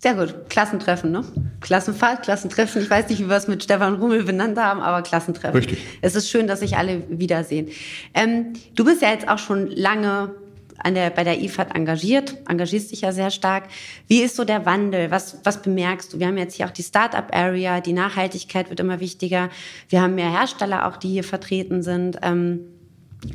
Sehr 0.00 0.14
gut. 0.14 0.48
Klassentreffen, 0.48 1.10
ne? 1.10 1.24
Klassenfahrt, 1.60 2.22
Klassentreffen. 2.22 2.82
Ich 2.82 2.90
weiß 2.90 3.08
nicht, 3.08 3.18
wie 3.20 3.28
wir 3.28 3.36
es 3.36 3.48
mit 3.48 3.64
Stefan 3.64 3.94
Rummel 3.96 4.22
benannt 4.22 4.56
haben, 4.56 4.80
aber 4.80 5.02
Klassentreffen. 5.02 5.56
Richtig. 5.56 5.78
Es 6.02 6.14
ist 6.14 6.30
schön, 6.30 6.46
dass 6.46 6.60
sich 6.60 6.76
alle 6.76 7.02
wiedersehen. 7.08 7.68
Ähm, 8.14 8.52
du 8.76 8.84
bist 8.84 9.02
ja 9.02 9.10
jetzt 9.10 9.28
auch 9.28 9.38
schon 9.38 9.66
lange 9.68 10.34
an 10.78 10.94
der, 10.94 11.10
bei 11.10 11.24
der 11.24 11.40
IFAD 11.40 11.74
engagiert, 11.74 12.36
engagierst 12.48 12.92
dich 12.92 13.00
ja 13.00 13.10
sehr 13.10 13.30
stark. 13.30 13.64
Wie 14.06 14.20
ist 14.20 14.36
so 14.36 14.44
der 14.44 14.64
Wandel? 14.64 15.10
Was, 15.10 15.38
was 15.42 15.60
bemerkst 15.62 16.12
du? 16.12 16.20
Wir 16.20 16.28
haben 16.28 16.38
jetzt 16.38 16.54
hier 16.54 16.66
auch 16.66 16.70
die 16.70 16.84
Startup-Area, 16.84 17.80
die 17.80 17.92
Nachhaltigkeit 17.92 18.70
wird 18.70 18.78
immer 18.78 19.00
wichtiger. 19.00 19.50
Wir 19.88 20.00
haben 20.00 20.14
mehr 20.14 20.30
Hersteller 20.30 20.86
auch, 20.86 20.96
die 20.96 21.08
hier 21.08 21.24
vertreten 21.24 21.82
sind. 21.82 22.18
Ähm, 22.22 22.60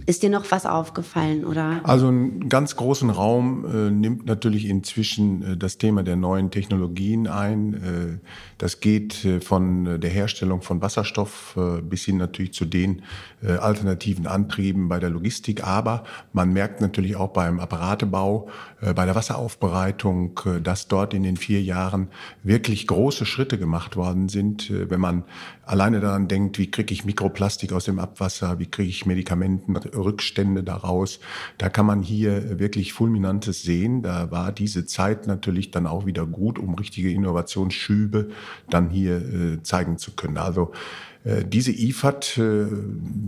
ist 0.05 0.23
dir 0.23 0.29
noch 0.29 0.49
was 0.49 0.65
aufgefallen 0.65 1.43
oder? 1.43 1.81
Also 1.83 2.07
einen 2.07 2.47
ganz 2.47 2.75
großen 2.75 3.09
Raum 3.09 3.65
äh, 3.65 3.91
nimmt 3.91 4.25
natürlich 4.25 4.65
inzwischen 4.65 5.43
äh, 5.43 5.57
das 5.57 5.77
Thema 5.77 6.03
der 6.03 6.15
neuen 6.15 6.51
Technologien 6.51 7.27
ein. 7.27 7.73
Äh, 7.73 8.19
das 8.57 8.79
geht 8.79 9.25
äh, 9.25 9.41
von 9.41 9.85
äh, 9.85 9.99
der 9.99 10.09
Herstellung 10.09 10.61
von 10.61 10.81
Wasserstoff 10.81 11.57
äh, 11.57 11.81
bis 11.81 12.05
hin 12.05 12.17
natürlich 12.17 12.53
zu 12.53 12.65
den 12.65 13.01
alternativen 13.45 14.25
Antrieben 14.25 14.87
bei 14.87 14.99
der 14.99 15.09
Logistik. 15.09 15.67
Aber 15.67 16.05
man 16.31 16.53
merkt 16.53 16.79
natürlich 16.79 17.17
auch 17.17 17.31
beim 17.31 17.59
Apparatebau, 17.59 18.47
bei 18.95 19.05
der 19.05 19.15
Wasseraufbereitung, 19.15 20.39
dass 20.61 20.87
dort 20.87 21.13
in 21.13 21.23
den 21.23 21.37
vier 21.37 21.61
Jahren 21.61 22.09
wirklich 22.43 22.87
große 22.87 23.25
Schritte 23.25 23.57
gemacht 23.57 23.95
worden 23.95 24.27
sind. 24.29 24.69
Wenn 24.69 24.99
man 24.99 25.23
alleine 25.65 25.99
daran 25.99 26.27
denkt, 26.27 26.57
wie 26.59 26.69
kriege 26.69 26.93
ich 26.93 27.05
Mikroplastik 27.05 27.71
aus 27.71 27.85
dem 27.85 27.99
Abwasser, 27.99 28.59
wie 28.59 28.65
kriege 28.65 28.89
ich 28.89 29.05
Medikamentenrückstände 29.05 30.63
daraus, 30.63 31.19
da 31.57 31.69
kann 31.69 31.85
man 31.85 32.01
hier 32.01 32.59
wirklich 32.59 32.93
Fulminantes 32.93 33.63
sehen. 33.63 34.01
Da 34.01 34.31
war 34.31 34.51
diese 34.51 34.85
Zeit 34.85 35.27
natürlich 35.27 35.71
dann 35.71 35.87
auch 35.87 36.05
wieder 36.05 36.25
gut, 36.25 36.59
um 36.59 36.75
richtige 36.75 37.11
Innovationsschübe 37.11 38.31
dann 38.69 38.89
hier 38.89 39.17
äh, 39.17 39.63
zeigen 39.63 39.97
zu 39.97 40.11
können. 40.11 40.37
Also 40.37 40.71
äh, 40.73 41.12
diese 41.25 41.71
IFAD, 41.71 42.37
äh, 42.37 42.65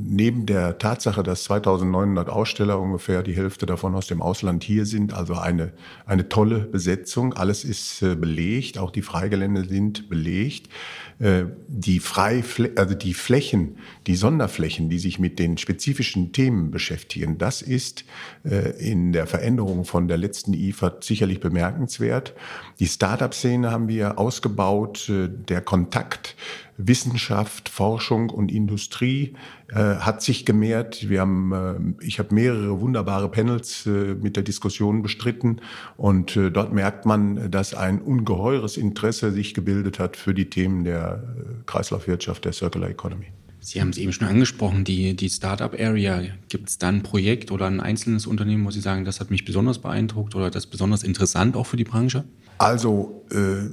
neben 0.05 0.45
der 0.45 0.77
Tatsache, 0.77 1.23
dass 1.23 1.45
2900 1.45 2.27
Aussteller, 2.27 2.77
ungefähr 2.77 3.23
die 3.23 3.35
Hälfte 3.35 3.65
davon 3.65 3.95
aus 3.95 4.07
dem 4.07 4.21
Ausland 4.21 4.65
hier 4.65 4.85
sind, 4.85 5.13
also 5.13 5.35
eine, 5.35 5.71
eine 6.05 6.27
tolle 6.27 6.59
Besetzung. 6.59 7.33
Alles 7.33 7.63
ist 7.63 8.01
äh, 8.01 8.15
belegt, 8.15 8.77
auch 8.77 8.91
die 8.91 9.01
Freigelände 9.01 9.65
sind 9.65 10.09
belegt. 10.09 10.69
Die, 11.17 12.01
Freifl 12.01 12.73
also 12.75 12.93
die 12.93 13.13
Flächen, 13.13 13.77
die 14.05 14.17
Sonderflächen, 14.17 14.89
die 14.89 14.99
sich 14.99 15.17
mit 15.17 15.39
den 15.39 15.57
spezifischen 15.57 16.33
Themen 16.33 16.71
beschäftigen, 16.71 17.37
das 17.37 17.61
ist 17.61 18.03
in 18.43 19.13
der 19.13 19.25
Veränderung 19.25 19.85
von 19.85 20.09
der 20.09 20.17
letzten 20.17 20.53
IFAD 20.53 21.05
sicherlich 21.05 21.39
bemerkenswert. 21.39 22.33
Die 22.81 22.87
Startup-Szene 22.87 23.71
haben 23.71 23.87
wir 23.87 24.19
ausgebaut, 24.19 25.09
der 25.09 25.61
Kontakt 25.61 26.35
Wissenschaft, 26.77 27.69
Forschung 27.69 28.29
und 28.29 28.51
Industrie 28.51 29.35
äh, 29.69 29.75
hat 29.75 30.21
sich 30.21 30.45
gemehrt. 30.45 31.09
Wir 31.09 31.21
haben, 31.21 31.95
äh, 31.99 32.05
ich 32.05 32.19
habe 32.19 32.33
mehrere 32.33 32.81
wunderbare 32.81 33.29
Panels 33.29 33.85
äh, 33.85 34.15
mit 34.15 34.35
der 34.35 34.43
Diskussion 34.43 35.01
bestritten 35.01 35.61
und 35.97 36.35
äh, 36.35 36.51
dort 36.51 36.73
merkt 36.73 37.05
man, 37.05 37.49
dass 37.49 37.73
ein 37.73 38.01
ungeheures 38.01 38.77
Interesse 38.77 39.31
sich 39.31 39.53
gebildet 39.53 39.99
hat 39.99 40.17
für 40.17 40.33
die 40.33 40.49
Themen 40.49 40.83
der 40.83 41.23
äh, 41.37 41.53
Kreislaufwirtschaft, 41.65 42.43
der 42.45 42.53
Circular 42.53 42.89
Economy. 42.89 43.27
Sie 43.65 43.81
haben 43.81 43.89
es 43.89 43.97
eben 43.97 44.13
schon 44.13 44.27
angesprochen, 44.27 44.83
die, 44.83 45.15
die 45.15 45.27
Startup-Area. 45.27 46.21
Gibt 46.49 46.69
es 46.69 46.77
da 46.77 46.89
ein 46.89 47.01
Projekt 47.01 47.51
oder 47.51 47.65
ein 47.65 47.79
einzelnes 47.79 48.27
Unternehmen, 48.27 48.63
wo 48.63 48.69
Sie 48.69 48.79
sagen, 48.79 49.05
das 49.05 49.19
hat 49.19 49.31
mich 49.31 49.43
besonders 49.43 49.79
beeindruckt 49.79 50.35
oder 50.35 50.51
das 50.51 50.67
besonders 50.67 51.01
interessant 51.01 51.55
auch 51.55 51.65
für 51.65 51.75
die 51.75 51.83
Branche? 51.83 52.25
Also 52.59 53.25
äh, 53.31 53.67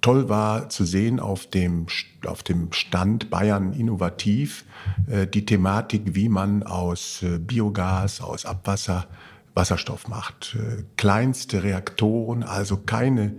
toll 0.00 0.28
war 0.28 0.68
zu 0.68 0.84
sehen 0.84 1.20
auf 1.20 1.46
dem, 1.46 1.86
auf 2.26 2.42
dem 2.42 2.72
Stand 2.72 3.30
Bayern 3.30 3.72
Innovativ 3.72 4.64
äh, 5.08 5.26
die 5.26 5.44
Thematik, 5.44 6.14
wie 6.14 6.28
man 6.28 6.62
aus 6.62 7.22
äh, 7.22 7.38
Biogas, 7.38 8.20
aus 8.20 8.46
Abwasser 8.46 9.06
Wasserstoff 9.54 10.08
macht. 10.08 10.56
Äh, 10.56 10.84
kleinste 10.96 11.62
Reaktoren, 11.62 12.42
also 12.42 12.76
keine 12.76 13.34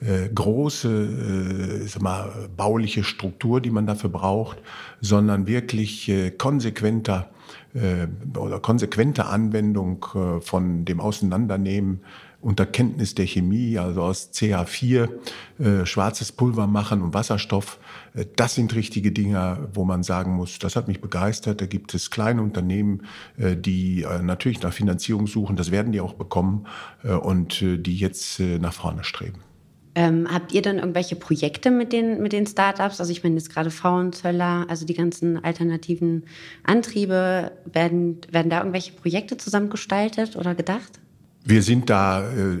äh, 0.00 0.28
große 0.28 0.88
äh, 0.88 1.86
sag 1.86 2.02
mal, 2.02 2.48
bauliche 2.56 3.04
Struktur, 3.04 3.60
die 3.60 3.70
man 3.70 3.86
dafür 3.86 4.10
braucht, 4.10 4.58
sondern 5.00 5.46
wirklich 5.46 6.08
äh, 6.08 6.30
konsequenter 6.30 7.30
äh, 7.74 8.06
oder 8.36 8.60
konsequente 8.60 9.26
Anwendung 9.26 10.04
äh, 10.14 10.40
von 10.40 10.84
dem 10.84 11.00
Auseinandernehmen 11.00 12.00
unter 12.40 12.66
Kenntnis 12.66 13.14
der 13.14 13.26
Chemie, 13.26 13.78
also 13.78 14.02
aus 14.02 14.30
CH4 14.32 15.08
äh, 15.58 15.86
schwarzes 15.86 16.32
Pulver 16.32 16.66
machen 16.66 17.02
und 17.02 17.14
Wasserstoff. 17.14 17.78
Äh, 18.14 18.26
das 18.36 18.54
sind 18.54 18.74
richtige 18.74 19.12
Dinge, 19.12 19.68
wo 19.74 19.84
man 19.84 20.02
sagen 20.02 20.32
muss, 20.32 20.58
das 20.58 20.76
hat 20.76 20.88
mich 20.88 21.00
begeistert. 21.00 21.60
Da 21.60 21.66
gibt 21.66 21.94
es 21.94 22.10
kleine 22.10 22.42
Unternehmen, 22.42 23.02
äh, 23.36 23.56
die 23.56 24.02
äh, 24.02 24.22
natürlich 24.22 24.62
nach 24.62 24.72
Finanzierung 24.72 25.26
suchen, 25.26 25.56
das 25.56 25.70
werden 25.70 25.92
die 25.92 26.00
auch 26.00 26.14
bekommen 26.14 26.66
äh, 27.04 27.12
und 27.12 27.60
äh, 27.62 27.76
die 27.76 27.96
jetzt 27.96 28.40
nach 28.40 28.72
vorne 28.72 29.04
streben. 29.04 29.40
Ähm, 29.94 30.28
habt 30.32 30.52
ihr 30.52 30.62
dann 30.62 30.78
irgendwelche 30.78 31.16
Projekte 31.16 31.70
mit 31.70 31.92
den, 31.92 32.22
mit 32.22 32.32
den 32.32 32.46
Startups? 32.46 33.00
Also 33.00 33.10
ich 33.10 33.24
meine 33.24 33.34
jetzt 33.34 33.52
gerade 33.52 33.70
Frauenzöller, 33.70 34.66
also 34.68 34.86
die 34.86 34.94
ganzen 34.94 35.42
alternativen 35.42 36.24
Antriebe, 36.62 37.52
werden, 37.64 38.18
werden 38.30 38.50
da 38.50 38.58
irgendwelche 38.58 38.92
Projekte 38.92 39.36
zusammengestaltet 39.36 40.36
oder 40.36 40.54
gedacht? 40.54 41.00
Wir 41.42 41.62
sind 41.62 41.88
da 41.88 42.22
äh, 42.22 42.54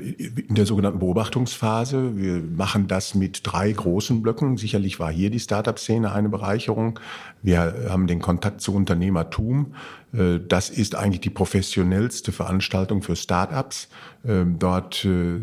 in 0.48 0.54
der 0.54 0.64
sogenannten 0.64 1.00
Beobachtungsphase. 1.00 2.16
Wir 2.16 2.40
machen 2.40 2.88
das 2.88 3.14
mit 3.14 3.40
drei 3.44 3.70
großen 3.70 4.22
Blöcken. 4.22 4.56
Sicherlich 4.56 4.98
war 4.98 5.12
hier 5.12 5.30
die 5.30 5.38
Startup-Szene 5.38 6.12
eine 6.12 6.30
Bereicherung. 6.30 6.98
Wir 7.42 7.88
haben 7.90 8.06
den 8.06 8.20
Kontakt 8.20 8.62
zu 8.62 8.74
Unternehmertum. 8.74 9.74
Äh, 10.14 10.38
das 10.48 10.70
ist 10.70 10.94
eigentlich 10.94 11.20
die 11.20 11.30
professionellste 11.30 12.32
Veranstaltung 12.32 13.02
für 13.02 13.16
Startups. 13.16 13.88
Ähm, 14.24 14.58
dort 14.58 15.04
äh, 15.04 15.40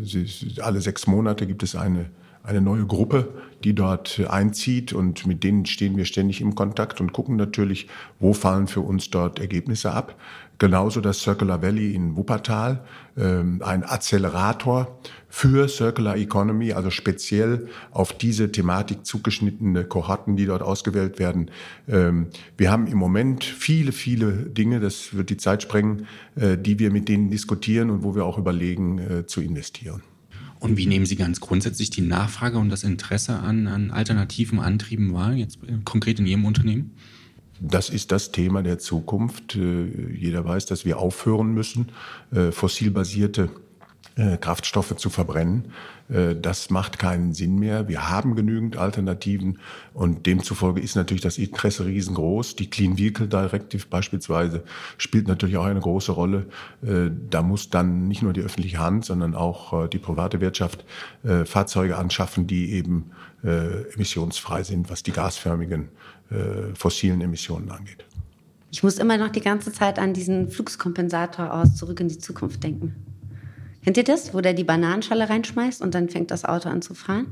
alle 0.60 0.80
sechs 0.80 1.06
Monate 1.06 1.46
gibt 1.46 1.62
es 1.62 1.76
eine 1.76 2.06
eine 2.48 2.62
neue 2.62 2.86
Gruppe, 2.86 3.28
die 3.62 3.74
dort 3.74 4.22
einzieht 4.28 4.94
und 4.94 5.26
mit 5.26 5.44
denen 5.44 5.66
stehen 5.66 5.98
wir 5.98 6.06
ständig 6.06 6.40
im 6.40 6.54
Kontakt 6.54 6.98
und 6.98 7.12
gucken 7.12 7.36
natürlich, 7.36 7.88
wo 8.20 8.32
fallen 8.32 8.68
für 8.68 8.80
uns 8.80 9.10
dort 9.10 9.38
Ergebnisse 9.38 9.92
ab. 9.92 10.16
Genauso 10.58 11.00
das 11.00 11.20
Circular 11.20 11.62
Valley 11.62 11.94
in 11.94 12.16
Wuppertal, 12.16 12.84
ähm, 13.16 13.62
ein 13.64 13.84
Accelerator 13.84 14.98
für 15.28 15.68
Circular 15.68 16.16
Economy, 16.16 16.72
also 16.72 16.90
speziell 16.90 17.68
auf 17.92 18.12
diese 18.12 18.50
Thematik 18.50 19.06
zugeschnittene 19.06 19.84
Kohorten, 19.84 20.36
die 20.36 20.46
dort 20.46 20.62
ausgewählt 20.62 21.20
werden. 21.20 21.52
Ähm, 21.86 22.26
wir 22.56 22.72
haben 22.72 22.88
im 22.88 22.98
Moment 22.98 23.44
viele, 23.44 23.92
viele 23.92 24.32
Dinge, 24.32 24.80
das 24.80 25.14
wird 25.14 25.30
die 25.30 25.36
Zeit 25.36 25.62
sprengen, 25.62 26.06
äh, 26.34 26.58
die 26.58 26.80
wir 26.80 26.90
mit 26.90 27.08
denen 27.08 27.30
diskutieren 27.30 27.90
und 27.90 28.02
wo 28.02 28.16
wir 28.16 28.24
auch 28.24 28.36
überlegen 28.36 28.98
äh, 28.98 29.26
zu 29.26 29.40
investieren. 29.40 30.02
Und 30.58 30.76
wie 30.76 30.86
nehmen 30.86 31.06
Sie 31.06 31.14
ganz 31.14 31.38
grundsätzlich 31.38 31.90
die 31.90 32.00
Nachfrage 32.00 32.58
und 32.58 32.68
das 32.68 32.82
Interesse 32.82 33.38
an, 33.38 33.68
an 33.68 33.92
alternativen 33.92 34.58
Antrieben 34.58 35.12
wahr, 35.12 35.34
jetzt 35.34 35.58
äh, 35.62 35.78
konkret 35.84 36.18
in 36.18 36.26
Ihrem 36.26 36.44
Unternehmen? 36.44 36.96
Das 37.60 37.90
ist 37.90 38.12
das 38.12 38.30
Thema 38.30 38.62
der 38.62 38.78
Zukunft. 38.78 39.56
Äh, 39.56 40.12
jeder 40.14 40.44
weiß, 40.44 40.66
dass 40.66 40.84
wir 40.84 40.98
aufhören 40.98 41.52
müssen, 41.52 41.90
äh, 42.32 42.52
fossilbasierte 42.52 43.50
äh, 44.16 44.36
Kraftstoffe 44.36 44.96
zu 44.96 45.10
verbrennen. 45.10 45.72
Das 46.40 46.70
macht 46.70 46.98
keinen 46.98 47.34
Sinn 47.34 47.58
mehr. 47.58 47.86
Wir 47.86 48.08
haben 48.08 48.34
genügend 48.34 48.78
Alternativen 48.78 49.58
und 49.92 50.24
demzufolge 50.24 50.80
ist 50.80 50.96
natürlich 50.96 51.20
das 51.20 51.36
Interesse 51.36 51.84
riesengroß. 51.84 52.56
Die 52.56 52.70
Clean 52.70 52.96
Vehicle 52.96 53.28
Directive 53.28 53.84
beispielsweise 53.90 54.62
spielt 54.96 55.28
natürlich 55.28 55.58
auch 55.58 55.66
eine 55.66 55.80
große 55.80 56.12
Rolle. 56.12 56.46
Da 56.80 57.42
muss 57.42 57.68
dann 57.68 58.08
nicht 58.08 58.22
nur 58.22 58.32
die 58.32 58.40
öffentliche 58.40 58.78
Hand, 58.78 59.04
sondern 59.04 59.34
auch 59.34 59.86
die 59.88 59.98
private 59.98 60.40
Wirtschaft 60.40 60.86
Fahrzeuge 61.44 61.98
anschaffen, 61.98 62.46
die 62.46 62.72
eben 62.72 63.10
emissionsfrei 63.42 64.62
sind, 64.62 64.88
was 64.88 65.02
die 65.02 65.12
gasförmigen 65.12 65.90
äh, 66.30 66.74
fossilen 66.74 67.20
Emissionen 67.20 67.70
angeht. 67.70 68.04
Ich 68.70 68.82
muss 68.82 68.98
immer 68.98 69.16
noch 69.16 69.30
die 69.30 69.40
ganze 69.40 69.72
Zeit 69.72 69.98
an 69.98 70.12
diesen 70.12 70.50
Fluxkompensator 70.50 71.52
aus 71.54 71.76
Zurück 71.76 72.00
in 72.00 72.08
die 72.08 72.18
Zukunft 72.18 72.62
denken. 72.62 72.94
Kennt 73.82 73.96
ihr 73.96 74.04
das, 74.04 74.34
wo 74.34 74.40
der 74.40 74.52
die 74.52 74.64
Bananenschale 74.64 75.28
reinschmeißt 75.28 75.80
und 75.80 75.94
dann 75.94 76.08
fängt 76.10 76.30
das 76.30 76.44
Auto 76.44 76.68
an 76.68 76.82
zu 76.82 76.94
fahren? 76.94 77.26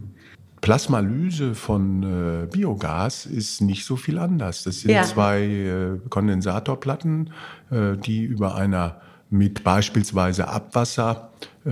Plasmalyse 0.62 1.54
von 1.54 2.02
äh, 2.02 2.46
Biogas 2.46 3.26
ist 3.26 3.60
nicht 3.60 3.84
so 3.84 3.96
viel 3.96 4.18
anders. 4.18 4.64
Das 4.64 4.80
sind 4.80 4.90
Ja. 4.90 5.02
zwei 5.02 5.42
äh, 5.42 6.08
Kondensatorplatten, 6.08 7.30
äh, 7.70 7.96
die 7.98 8.24
über 8.24 8.54
einer 8.54 9.00
mit 9.28 9.64
beispielsweise 9.64 10.48
Abwasser 10.48 11.30
äh, 11.66 11.70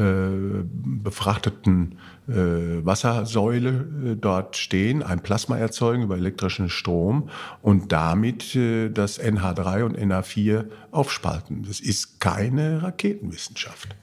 befrachteten 1.03 1.99
Wassersäule 2.27 3.69
äh, 4.13 4.17
dort 4.17 4.57
stehen, 4.57 5.03
ein 5.03 5.21
Plasma 5.21 5.59
erzeugen 5.59 6.05
über 6.05 6.17
elektrischen 6.17 6.71
Strom 6.71 7.29
und 7.61 7.93
damit 7.93 8.55
äh, 8.57 8.89
das 8.89 9.21
NH3 9.21 9.85
und 9.85 9.99
NH4 9.99 10.65
aufspalten. 10.91 11.65
Das 11.67 11.81
ist 11.81 12.21
keine 12.21 12.83
Raketenwissenschaft. 12.83 13.95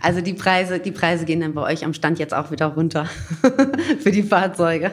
Also 0.00 0.22
die 0.22 0.34
Preise, 0.34 0.78
die 0.78 0.92
Preise 0.92 1.24
gehen 1.24 1.40
dann 1.40 1.54
bei 1.54 1.62
euch 1.62 1.84
am 1.84 1.92
Stand 1.92 2.18
jetzt 2.18 2.32
auch 2.32 2.50
wieder 2.50 2.66
runter 2.66 3.06
für 4.00 4.10
die 4.10 4.22
Fahrzeuge. 4.22 4.92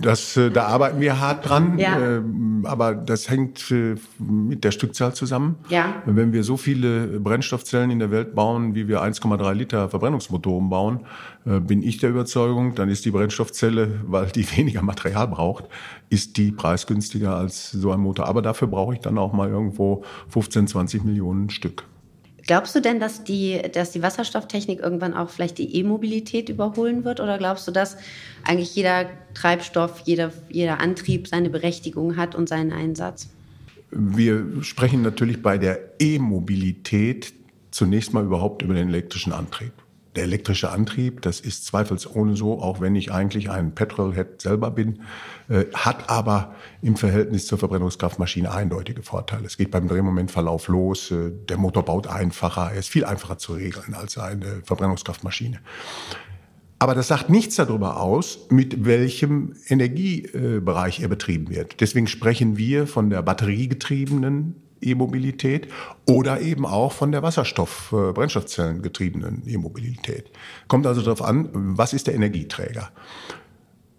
Das, 0.00 0.36
äh, 0.36 0.50
da 0.50 0.66
arbeiten 0.66 1.00
wir 1.00 1.20
hart 1.20 1.48
dran, 1.48 1.78
Ja. 1.78 2.22
Aber 2.68 2.94
das 2.94 3.28
hängt 3.28 3.72
mit 4.18 4.64
der 4.64 4.70
Stückzahl 4.70 5.14
zusammen. 5.14 5.56
Ja. 5.68 6.02
Wenn 6.06 6.32
wir 6.32 6.44
so 6.44 6.56
viele 6.56 7.20
Brennstoffzellen 7.20 7.90
in 7.90 7.98
der 7.98 8.10
Welt 8.10 8.34
bauen, 8.34 8.74
wie 8.74 8.88
wir 8.88 9.02
1,3 9.02 9.52
Liter 9.54 9.88
Verbrennungsmotoren 9.88 10.68
bauen, 10.68 11.00
äh, 11.46 11.60
bin 11.60 11.82
ich 11.82 11.98
der 11.98 12.10
Überzeugung, 12.10 12.74
dann 12.74 12.88
ist 12.88 13.04
die 13.04 13.10
Brennstoffzelle, 13.10 14.00
weil 14.06 14.26
die 14.26 14.46
weniger 14.56 14.82
Material 14.82 15.28
braucht, 15.28 15.64
ist 16.10 16.36
die 16.36 16.52
preisgünstiger 16.52 17.36
als 17.36 17.70
so 17.70 17.92
ein 17.92 18.00
Motor. 18.00 18.26
Aber 18.26 18.42
dafür 18.42 18.68
brauche 18.68 18.94
ich 18.94 19.00
dann 19.00 19.18
auch 19.18 19.32
mal 19.32 19.48
irgendwo 19.48 20.04
15, 20.28 20.66
20 20.68 21.04
Millionen 21.04 21.50
Stück. 21.50 21.84
Glaubst 22.48 22.74
du 22.74 22.80
denn, 22.80 22.98
dass 22.98 23.24
die, 23.24 23.60
dass 23.74 23.90
die 23.90 24.02
Wasserstofftechnik 24.02 24.80
irgendwann 24.80 25.12
auch 25.12 25.28
vielleicht 25.28 25.58
die 25.58 25.76
E-Mobilität 25.76 26.48
überholen 26.48 27.04
wird? 27.04 27.20
Oder 27.20 27.36
glaubst 27.36 27.68
du, 27.68 27.72
dass 27.72 27.98
eigentlich 28.42 28.74
jeder 28.74 29.04
Treibstoff, 29.34 30.00
jeder, 30.06 30.32
jeder 30.48 30.80
Antrieb 30.80 31.28
seine 31.28 31.50
Berechtigung 31.50 32.16
hat 32.16 32.34
und 32.34 32.48
seinen 32.48 32.72
Einsatz? 32.72 33.28
Wir 33.90 34.46
sprechen 34.62 35.02
natürlich 35.02 35.42
bei 35.42 35.58
der 35.58 35.78
E-Mobilität 36.00 37.34
zunächst 37.70 38.14
mal 38.14 38.24
überhaupt 38.24 38.62
über 38.62 38.72
den 38.72 38.88
elektrischen 38.88 39.34
Antrieb. 39.34 39.72
Der 40.18 40.24
elektrische 40.24 40.72
Antrieb, 40.72 41.22
das 41.22 41.38
ist 41.38 41.64
zweifelsohne 41.64 42.34
so, 42.34 42.60
auch 42.60 42.80
wenn 42.80 42.96
ich 42.96 43.12
eigentlich 43.12 43.50
ein 43.50 43.76
Petrolhead 43.76 44.42
selber 44.42 44.72
bin, 44.72 45.02
äh, 45.48 45.66
hat 45.72 46.10
aber 46.10 46.56
im 46.82 46.96
Verhältnis 46.96 47.46
zur 47.46 47.56
Verbrennungskraftmaschine 47.56 48.52
eindeutige 48.52 49.04
Vorteile. 49.04 49.46
Es 49.46 49.56
geht 49.56 49.70
beim 49.70 49.86
Drehmomentverlauf 49.86 50.66
los, 50.66 51.12
äh, 51.12 51.30
der 51.48 51.56
Motor 51.56 51.84
baut 51.84 52.08
einfacher, 52.08 52.72
er 52.72 52.80
ist 52.80 52.88
viel 52.88 53.04
einfacher 53.04 53.38
zu 53.38 53.52
regeln 53.52 53.94
als 53.94 54.18
eine 54.18 54.60
Verbrennungskraftmaschine. 54.64 55.60
Aber 56.80 56.96
das 56.96 57.06
sagt 57.06 57.30
nichts 57.30 57.54
darüber 57.54 58.00
aus, 58.00 58.48
mit 58.50 58.84
welchem 58.84 59.54
Energiebereich 59.68 60.98
er 60.98 61.06
betrieben 61.06 61.48
wird. 61.48 61.80
Deswegen 61.80 62.08
sprechen 62.08 62.56
wir 62.56 62.88
von 62.88 63.08
der 63.08 63.22
batteriegetriebenen 63.22 64.56
E-Mobilität 64.80 65.68
oder 66.06 66.40
eben 66.40 66.66
auch 66.66 66.92
von 66.92 67.12
der 67.12 67.22
Wasserstoff-, 67.22 67.92
äh, 67.92 68.12
Brennstoffzellengetriebenen 68.12 69.42
E-Mobilität. 69.46 70.30
Kommt 70.68 70.86
also 70.86 71.02
darauf 71.02 71.22
an, 71.22 71.48
was 71.52 71.92
ist 71.92 72.06
der 72.06 72.14
Energieträger? 72.14 72.90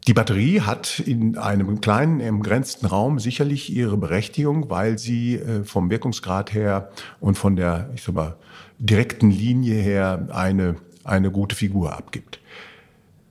Die 0.07 0.13
Batterie 0.13 0.61
hat 0.61 0.99
in 0.99 1.37
einem 1.37 1.81
kleinen, 1.81 2.19
emgrenzten 2.19 2.87
Raum 2.87 3.19
sicherlich 3.19 3.71
ihre 3.71 3.97
Berechtigung, 3.97 4.69
weil 4.69 4.97
sie 4.97 5.35
äh, 5.35 5.63
vom 5.63 5.91
Wirkungsgrad 5.91 6.53
her 6.53 6.89
und 7.19 7.37
von 7.37 7.55
der, 7.55 7.91
ich 7.93 8.03
sag 8.03 8.15
mal, 8.15 8.35
direkten 8.79 9.29
Linie 9.29 9.75
her 9.75 10.29
eine, 10.31 10.77
eine 11.03 11.29
gute 11.29 11.55
Figur 11.55 11.95
abgibt. 11.95 12.39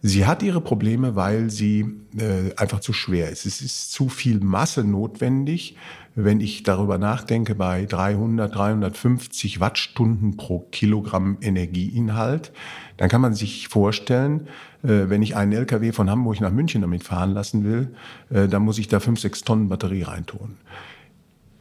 Sie 0.03 0.27
hat 0.27 0.43
ihre 0.45 0.61
Probleme, 0.61 1.17
weil 1.17 1.51
sie 1.51 1.85
äh, 2.17 2.55
einfach 2.57 2.81
zu 2.81 2.93
schwer 2.93 3.31
ist. 3.31 3.47
Es 3.47 3.61
ist 3.61 3.91
zu 3.91 4.09
viel 4.09 4.39
Masse 4.39 4.85
notwendig. 4.85 5.77
Wenn 6.21 6.41
ich 6.41 6.65
darüber 6.65 6.99
nachdenke, 6.99 7.55
bei 7.55 7.85
300, 7.85 8.53
350 8.53 9.61
Wattstunden 9.61 10.37
pro 10.37 10.67
Kilogramm 10.73 11.39
Energieinhalt, 11.41 12.51
dann 12.97 13.09
kann 13.09 13.21
man 13.21 13.35
sich 13.35 13.69
vorstellen, 13.69 14.49
äh, 14.83 15.09
wenn 15.09 15.23
ich 15.23 15.37
einen 15.37 15.53
LKW 15.53 15.93
von 15.93 16.11
Hamburg 16.11 16.41
nach 16.41 16.51
München 16.51 16.81
damit 16.81 17.05
fahren 17.05 17.31
lassen 17.31 17.63
will, 17.63 17.95
äh, 18.31 18.49
dann 18.49 18.63
muss 18.63 18.81
ich 18.81 18.89
da 18.89 18.99
5, 18.99 19.21
6 19.21 19.43
Tonnen 19.43 19.69
Batterie 19.69 20.03
reintun. 20.03 20.57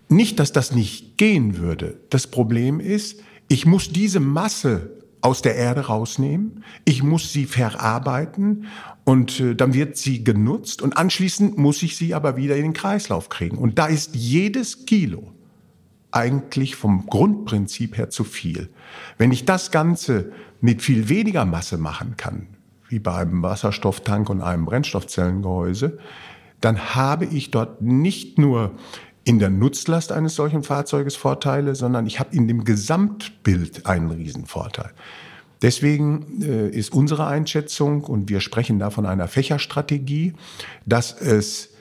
Nicht, 0.09 0.39
dass 0.39 0.51
das 0.53 0.73
nicht 0.73 1.19
gehen 1.19 1.59
würde. 1.59 1.99
Das 2.09 2.25
Problem 2.25 2.79
ist, 2.79 3.21
ich 3.49 3.67
muss 3.67 3.91
diese 3.91 4.19
Masse 4.19 4.89
aus 5.21 5.41
der 5.41 5.55
Erde 5.55 5.87
rausnehmen, 5.87 6.63
ich 6.85 7.03
muss 7.03 7.33
sie 7.33 7.45
verarbeiten 7.45 8.67
und 9.03 9.39
äh, 9.39 9.55
dann 9.55 9.73
wird 9.73 9.97
sie 9.97 10.23
genutzt 10.23 10.81
und 10.81 10.97
anschließend 10.97 11.57
muss 11.57 11.81
ich 11.83 11.97
sie 11.97 12.13
aber 12.13 12.37
wieder 12.37 12.55
in 12.55 12.63
den 12.63 12.73
Kreislauf 12.73 13.29
kriegen. 13.29 13.57
Und 13.57 13.79
da 13.79 13.87
ist 13.87 14.15
jedes 14.15 14.85
Kilo 14.85 15.31
eigentlich 16.11 16.75
vom 16.75 17.07
Grundprinzip 17.07 17.97
her 17.97 18.09
zu 18.09 18.23
viel. 18.23 18.69
Wenn 19.17 19.31
ich 19.31 19.45
das 19.45 19.71
Ganze 19.71 20.31
mit 20.61 20.81
viel 20.81 21.09
weniger 21.09 21.45
Masse 21.45 21.77
machen 21.77 22.15
kann, 22.17 22.47
wie 22.89 22.99
bei 22.99 23.15
einem 23.15 23.43
Wasserstofftank 23.43 24.29
und 24.29 24.41
einem 24.41 24.65
Brennstoffzellengehäuse, 24.65 25.99
dann 26.61 26.95
habe 26.95 27.25
ich 27.25 27.51
dort 27.51 27.81
nicht 27.81 28.39
nur 28.39 28.71
in 29.27 29.39
der 29.39 29.49
Nutzlast 29.49 30.13
eines 30.13 30.35
solchen 30.35 30.63
Fahrzeuges 30.63 31.17
Vorteile, 31.17 31.75
sondern 31.75 32.07
ich 32.07 32.17
habe 32.21 32.33
in 32.33 32.47
dem 32.47 32.63
Gesamtbild 32.63 33.85
einen 33.85 34.09
Riesenvorteil. 34.09 34.91
Deswegen 35.61 36.41
äh, 36.41 36.69
ist 36.69 36.93
unsere 36.93 37.27
Einschätzung, 37.27 38.05
und 38.05 38.29
wir 38.29 38.39
sprechen 38.39 38.79
da 38.79 38.89
von 38.89 39.05
einer 39.05 39.27
Fächerstrategie, 39.27 40.31
dass 40.85 41.19
es 41.19 41.71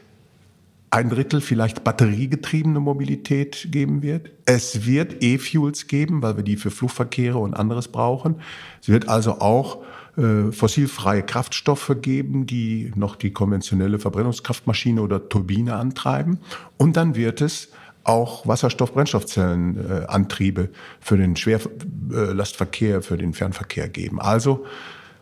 ein 0.91 1.09
Drittel 1.09 1.41
vielleicht 1.41 1.85
batteriegetriebene 1.85 2.81
Mobilität 2.81 3.69
geben 3.71 4.03
wird. 4.03 4.31
Es 4.45 4.85
wird 4.85 5.23
E-Fuels 5.23 5.87
geben, 5.87 6.23
weil 6.23 6.37
wir 6.37 6.43
die 6.43 6.57
für 6.57 6.73
Flugverkehre 6.73 7.39
und 7.39 7.55
anderes 7.55 7.87
brauchen. 7.87 8.41
Es 8.83 8.89
wird 8.89 9.09
also 9.09 9.41
auch 9.41 9.85
äh, 10.17 10.53
fossilfreie 10.53 11.23
Kraftstoffe 11.23 11.97
geben, 12.01 12.47
die 12.47 12.93
noch 12.95 13.17
die 13.17 13.33
konventionelle 13.33 13.99
Verbrennungskraftmaschine 13.99 15.03
oder 15.03 15.29
Turbine 15.29 15.75
antreiben. 15.77 16.39
Und 16.77 16.97
dann 16.97 17.17
wird 17.17 17.41
es 17.41 17.71
auch 18.03 18.47
Wasserstoff-Brennstoffzellenantriebe 18.47 20.69
für 21.01 21.17
den 21.17 21.37
Schwerlastverkehr, 21.37 23.03
für 23.03 23.17
den 23.17 23.33
Fernverkehr 23.35 23.89
geben. 23.89 24.21
Also 24.21 24.65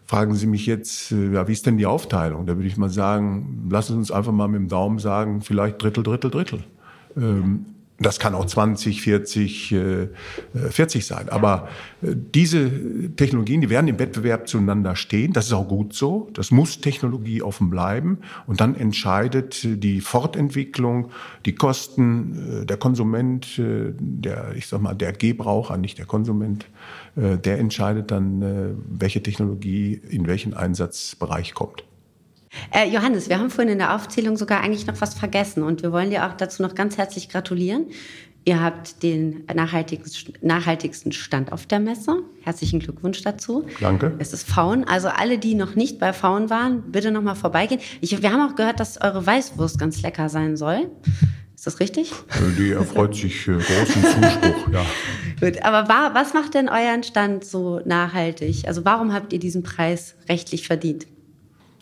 fragen 0.07 0.35
Sie 0.35 0.46
mich 0.46 0.66
jetzt, 0.66 1.12
äh, 1.12 1.33
ja, 1.33 1.48
wie 1.48 1.52
ist 1.52 1.64
denn 1.66 1.78
die 1.78 1.87
Aufteilung? 1.87 2.46
Da 2.46 2.57
würde 2.57 2.68
ich 2.68 2.76
mal 2.76 2.90
sagen, 2.90 3.66
lassen 3.70 3.94
Sie 3.94 3.98
uns 3.98 4.11
einfach 4.11 4.33
mal 4.33 4.48
mit 4.48 4.61
dem 4.61 4.68
Daumen 4.68 4.98
sagen, 4.98 5.40
vielleicht 5.40 5.83
Drittel, 5.83 6.04
Drittel, 6.04 6.30
Drittel. 6.30 6.64
Ähm, 7.16 7.64
das 7.98 8.18
kann 8.18 8.35
auch 8.35 8.44
20, 8.44 9.02
40, 9.02 9.72
äh, 9.72 10.09
40 10.70 11.07
sein. 11.07 11.28
Aber 11.28 11.68
äh, 12.02 12.09
diese 12.14 13.14
Technologien, 13.14 13.61
die 13.61 13.70
werden 13.70 13.87
im 13.87 14.00
Wettbewerb 14.00 14.48
zueinander 14.48 14.96
stehen. 14.96 15.33
Das 15.33 15.46
ist 15.46 15.52
auch 15.52 15.68
gut 15.68 15.94
so. 15.94 16.28
Das 16.35 16.50
muss 16.50 16.80
Technologie 16.80 17.40
offen 17.40 17.70
bleiben. 17.70 18.18
Und 18.48 18.61
dann 18.61 18.74
entscheidet 18.74 19.61
die 19.64 20.00
Fortentwicklung, 20.00 21.11
die 21.46 21.54
Kosten, 21.54 22.62
äh, 22.62 22.66
der 22.66 22.78
Konsument, 22.78 23.59
äh, 23.61 23.92
der, 23.96 24.54
ich 24.57 24.66
sag 24.66 24.80
mal, 24.80 24.94
der 24.94 25.12
Gebraucher, 25.12 25.76
nicht 25.76 25.98
der 25.98 26.07
Konsument, 26.07 26.66
der 27.16 27.59
entscheidet 27.61 28.11
dann, 28.11 28.76
welche 28.88 29.22
Technologie 29.22 30.00
in 30.09 30.26
welchen 30.26 30.52
Einsatzbereich 30.52 31.54
kommt. 31.54 31.85
Äh, 32.70 32.88
Johannes, 32.88 33.28
wir 33.28 33.38
haben 33.38 33.50
vorhin 33.50 33.72
in 33.72 33.78
der 33.78 33.94
Aufzählung 33.94 34.36
sogar 34.36 34.60
eigentlich 34.60 34.86
noch 34.86 35.00
was 35.00 35.14
vergessen 35.14 35.62
und 35.62 35.82
wir 35.82 35.92
wollen 35.92 36.10
dir 36.10 36.26
auch 36.26 36.34
dazu 36.34 36.62
noch 36.62 36.74
ganz 36.74 36.96
herzlich 36.98 37.28
gratulieren. 37.28 37.86
Ihr 38.46 38.62
habt 38.62 39.02
den 39.02 39.44
nachhaltigsten, 39.52 41.12
Stand 41.12 41.50
auf 41.50 41.64
der 41.64 41.80
Messe. 41.80 42.18
Herzlichen 42.42 42.78
Glückwunsch 42.78 43.22
dazu. 43.22 43.64
Danke. 43.80 44.14
Es 44.18 44.34
ist 44.34 44.46
Faun. 44.46 44.84
Also 44.84 45.08
alle, 45.08 45.38
die 45.38 45.54
noch 45.54 45.76
nicht 45.76 45.98
bei 45.98 46.12
Faun 46.12 46.50
waren, 46.50 46.82
bitte 46.92 47.10
noch 47.10 47.22
mal 47.22 47.36
vorbeigehen. 47.36 47.80
Ich, 48.02 48.20
wir 48.20 48.30
haben 48.30 48.46
auch 48.46 48.54
gehört, 48.54 48.80
dass 48.80 49.00
eure 49.00 49.26
Weißwurst 49.26 49.78
ganz 49.78 50.02
lecker 50.02 50.28
sein 50.28 50.58
soll. 50.58 50.90
Ist 51.54 51.66
das 51.66 51.80
richtig? 51.80 52.12
Äh, 52.12 52.54
Die 52.58 52.72
erfreut 52.72 53.14
sich 53.16 53.48
äh, 53.48 53.52
großen 53.52 54.02
Zuspruch, 54.02 54.68
ja. 54.70 54.84
Gut, 55.40 55.62
aber 55.62 55.88
wa 55.88 56.10
was 56.12 56.34
macht 56.34 56.52
denn 56.52 56.68
euren 56.68 57.02
Stand 57.02 57.44
so 57.46 57.80
nachhaltig? 57.86 58.68
Also 58.68 58.84
warum 58.84 59.14
habt 59.14 59.32
ihr 59.32 59.38
diesen 59.38 59.62
Preis 59.62 60.16
rechtlich 60.28 60.66
verdient? 60.66 61.06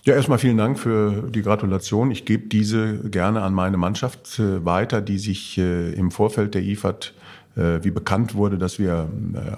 Ja, 0.05 0.15
erstmal 0.15 0.39
vielen 0.39 0.57
Dank 0.57 0.81
für 0.81 1.31
die 1.31 1.43
Gratulation. 1.43 2.11
Ich 2.11 2.25
gebe 2.25 2.49
diese 2.49 3.09
gerne 3.09 3.43
an 3.43 3.55
meine 3.55 3.77
Mannschaft 3.77 4.37
äh, 4.41 4.65
weiter, 4.65 5.01
die 5.01 5.17
sich 5.17 5.59
äh, 5.59 5.93
im 5.93 6.11
Vorfeld 6.11 6.57
der 6.57 6.63
IFAD, 6.63 7.15
äh, 7.55 7.79
wie 7.83 7.93
bekannt 7.93 8.35
wurde, 8.35 8.59
dass 8.59 8.81
wir 8.81 9.09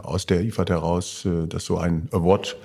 aus 0.02 0.26
der 0.26 0.42
IFAD 0.42 0.68
heraus, 0.68 1.26
dass 1.48 1.64
so 1.64 1.78
ein 1.78 2.08
Award 2.12 2.56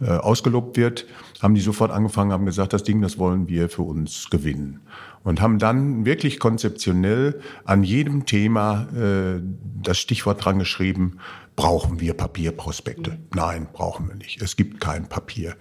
ausgelobt 0.00 0.76
wird, 0.76 1.06
haben 1.42 1.56
die 1.56 1.60
sofort 1.60 1.90
angefangen, 1.90 2.30
haben 2.30 2.46
gesagt, 2.46 2.72
das 2.72 2.84
Ding, 2.84 3.02
das 3.02 3.18
wollen 3.18 3.48
wir 3.48 3.68
für 3.68 3.82
uns 3.82 4.30
gewinnen. 4.30 4.80
Und 5.24 5.40
haben 5.40 5.58
dann 5.58 6.04
wirklich 6.04 6.38
konzeptionell 6.38 7.40
an 7.64 7.82
jedem 7.82 8.24
Thema 8.24 8.86
äh, 8.94 9.42
das 9.82 9.98
Stichwort 9.98 10.44
dran 10.44 10.60
geschrieben, 10.60 11.18
brauchen 11.56 11.98
wir 11.98 12.14
Papierprospekte? 12.14 13.18
Nein, 13.34 13.66
brauchen 13.72 14.08
wir 14.08 14.14
nicht. 14.14 14.40
Es 14.40 14.54
gibt 14.54 14.80
kein 14.80 15.08
Papier. 15.08 15.56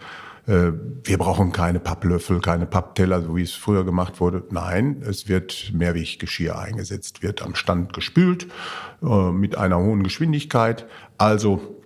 Äh, 0.47 0.71
wir 1.03 1.17
brauchen 1.17 1.51
keine 1.51 1.79
Papplöffel, 1.79 2.39
keine 2.39 2.65
Pappteller, 2.65 3.21
so 3.21 3.35
wie 3.35 3.43
es 3.43 3.53
früher 3.53 3.83
gemacht 3.83 4.19
wurde. 4.21 4.43
Nein, 4.49 5.03
es 5.05 5.27
wird 5.27 5.71
Mehrweggeschirr 5.73 6.57
eingesetzt, 6.57 7.21
wird 7.21 7.41
am 7.41 7.53
Stand 7.55 7.93
gespült 7.93 8.47
äh, 9.03 9.31
mit 9.31 9.57
einer 9.57 9.77
hohen 9.77 10.03
Geschwindigkeit. 10.03 10.87
Also 11.17 11.77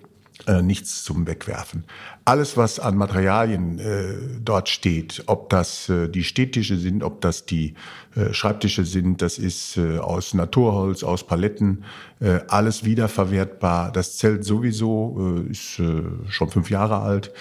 äh, 0.47 0.61
nichts 0.61 1.03
zum 1.03 1.27
Wegwerfen. 1.27 1.85
Alles, 2.23 2.55
was 2.55 2.79
an 2.79 2.97
Materialien 2.97 3.79
äh, 3.79 4.13
dort 4.43 4.69
steht, 4.69 5.23
ob 5.25 5.49
das 5.49 5.89
äh, 5.89 6.07
die 6.07 6.23
Städtische 6.23 6.77
sind, 6.77 7.03
ob 7.03 7.21
das 7.21 7.45
die 7.45 7.73
äh, 8.15 8.33
Schreibtische 8.33 8.83
sind, 8.83 9.21
das 9.21 9.37
ist 9.37 9.77
äh, 9.77 9.97
aus 9.97 10.33
Naturholz, 10.33 11.03
aus 11.03 11.25
Paletten, 11.25 11.85
äh, 12.19 12.39
alles 12.49 12.83
wiederverwertbar. 12.83 13.91
Das 13.91 14.17
Zelt 14.17 14.43
sowieso 14.43 15.43
äh, 15.47 15.51
ist 15.51 15.81
schon 16.27 16.49
fünf 16.49 16.69
Jahre 16.69 16.99
alt. 16.99 17.31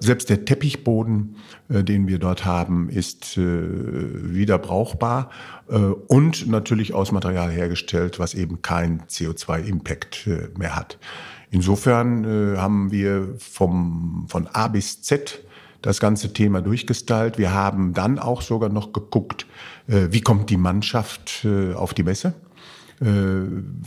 Selbst 0.00 0.30
der 0.30 0.46
Teppichboden, 0.46 1.36
den 1.68 2.08
wir 2.08 2.18
dort 2.18 2.46
haben, 2.46 2.88
ist 2.88 3.36
wieder 3.36 4.58
brauchbar 4.58 5.28
und 6.06 6.46
natürlich 6.46 6.94
aus 6.94 7.12
Material 7.12 7.50
hergestellt, 7.50 8.18
was 8.18 8.32
eben 8.32 8.62
kein 8.62 9.02
CO2-Impact 9.02 10.26
äh, 10.26 10.48
mehr 10.56 10.74
hat. 10.74 10.98
Insofern 11.50 12.26
haben 12.58 12.90
wir 12.90 13.34
vom, 13.38 14.07
von 14.26 14.46
A 14.48 14.68
bis 14.68 15.02
Z 15.02 15.40
das 15.82 16.00
ganze 16.00 16.32
Thema 16.32 16.60
durchgestylt. 16.60 17.38
Wir 17.38 17.52
haben 17.52 17.94
dann 17.94 18.18
auch 18.18 18.42
sogar 18.42 18.68
noch 18.68 18.92
geguckt, 18.92 19.46
äh, 19.86 20.08
wie 20.10 20.20
kommt 20.20 20.50
die 20.50 20.56
Mannschaft 20.56 21.44
äh, 21.44 21.74
auf 21.74 21.94
die 21.94 22.02
Messe. 22.02 22.34
Äh, 23.00 23.06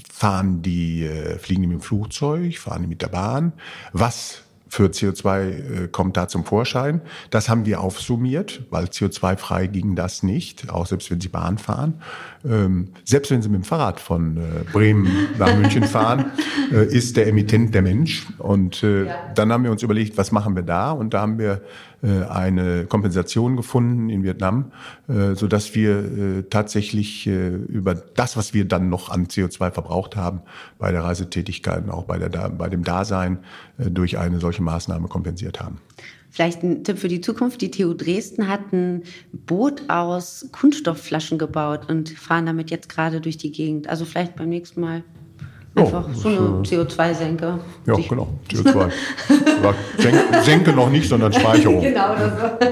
fahren 0.09 0.61
die, 0.61 1.09
fliegen 1.39 1.63
die 1.63 1.67
mit 1.67 1.79
dem 1.79 1.81
Flugzeug, 1.81 2.57
fahren 2.57 2.83
die 2.83 2.87
mit 2.87 3.01
der 3.01 3.09
Bahn? 3.09 3.51
Was 3.91 4.43
für 4.71 4.85
CO2 4.85 5.39
äh, 5.83 5.87
kommt 5.89 6.15
da 6.15 6.29
zum 6.29 6.45
Vorschein. 6.45 7.01
Das 7.29 7.49
haben 7.49 7.65
wir 7.65 7.81
aufsummiert, 7.81 8.63
weil 8.69 8.85
CO2-frei 8.85 9.67
ging 9.67 9.97
das 9.97 10.23
nicht, 10.23 10.69
auch 10.69 10.85
selbst 10.85 11.11
wenn 11.11 11.19
Sie 11.19 11.27
Bahn 11.27 11.57
fahren. 11.57 12.01
Ähm, 12.47 12.89
selbst 13.03 13.31
wenn 13.31 13.41
Sie 13.41 13.49
mit 13.49 13.61
dem 13.61 13.63
Fahrrad 13.63 13.99
von 13.99 14.37
äh, 14.37 14.41
Bremen 14.71 15.07
nach 15.37 15.55
München 15.55 15.83
fahren, 15.83 16.31
äh, 16.71 16.85
ist 16.85 17.17
der 17.17 17.27
Emittent 17.27 17.73
der 17.75 17.81
Mensch. 17.81 18.27
Und 18.37 18.83
äh, 18.83 19.05
ja. 19.05 19.15
dann 19.35 19.51
haben 19.51 19.63
wir 19.63 19.71
uns 19.71 19.83
überlegt, 19.83 20.17
was 20.17 20.31
machen 20.31 20.55
wir 20.55 20.63
da? 20.63 20.91
Und 20.91 21.13
da 21.13 21.21
haben 21.21 21.37
wir 21.37 21.61
äh, 22.03 22.23
eine 22.23 22.85
Kompensation 22.85 23.55
gefunden 23.55 24.09
in 24.09 24.23
Vietnam, 24.23 24.71
äh, 25.07 25.35
so 25.35 25.47
dass 25.47 25.75
wir 25.75 25.99
äh, 25.99 26.43
tatsächlich 26.49 27.27
über 27.27 27.93
das, 27.93 28.37
was 28.37 28.53
wir 28.53 28.65
dann 28.67 28.89
noch 28.89 29.09
an 29.09 29.27
CO2 29.27 29.71
verbraucht 29.71 30.15
haben, 30.15 30.41
bei 30.79 30.91
der 30.91 31.03
Reisetätigkeit 31.03 31.83
und 31.83 31.91
auch 31.91 32.05
bei, 32.05 32.17
der, 32.17 32.49
bei 32.49 32.69
dem 32.69 32.83
Dasein 32.83 33.39
durch 33.77 34.17
eine 34.17 34.39
solche 34.39 34.63
Maßnahme 34.63 35.07
kompensiert 35.07 35.59
haben. 35.59 35.79
Vielleicht 36.31 36.63
ein 36.63 36.83
Tipp 36.83 36.97
für 36.97 37.09
die 37.09 37.19
Zukunft. 37.21 37.61
Die 37.61 37.69
TU 37.69 37.93
Dresden 37.93 38.47
hat 38.47 38.71
ein 38.71 39.03
Boot 39.33 39.83
aus 39.89 40.47
Kunststoffflaschen 40.53 41.37
gebaut 41.37 41.89
und 41.89 42.09
fahren 42.09 42.45
damit 42.45 42.71
jetzt 42.71 42.87
gerade 42.89 43.19
durch 43.19 43.37
die 43.37 43.51
Gegend. 43.51 43.89
Also 43.89 44.05
vielleicht 44.05 44.37
beim 44.37 44.49
nächsten 44.49 44.79
Mal 44.81 45.03
Einfach 45.73 46.05
oh, 46.09 46.13
so 46.13 46.27
eine 46.27 46.39
CO2-Senke. 46.63 47.59
Ja, 47.85 47.95
genau. 47.95 48.27
CO2. 48.49 48.91
Senke, 49.97 50.43
Senke 50.43 50.73
noch 50.73 50.89
nicht, 50.89 51.07
sondern 51.07 51.31
Speicherung. 51.31 51.81
genau, 51.81 52.13
das 52.15 52.39
so. 52.39 52.47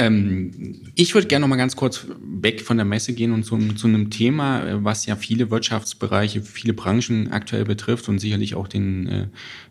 ähm, 0.00 0.80
ich 0.94 1.14
würde 1.14 1.28
gerne 1.28 1.42
noch 1.42 1.48
mal 1.48 1.56
ganz 1.56 1.76
kurz 1.76 2.06
weg 2.22 2.62
von 2.62 2.78
der 2.78 2.86
Messe 2.86 3.12
gehen 3.12 3.32
und 3.32 3.44
zum, 3.44 3.76
zu 3.76 3.86
einem 3.86 4.08
Thema, 4.08 4.82
was 4.82 5.04
ja 5.04 5.14
viele 5.14 5.50
Wirtschaftsbereiche, 5.50 6.42
viele 6.42 6.72
Branchen 6.72 7.30
aktuell 7.30 7.64
betrifft 7.64 8.08
und 8.08 8.18
sicherlich 8.18 8.54
auch 8.54 8.66
den 8.66 9.06
äh, 9.06 9.26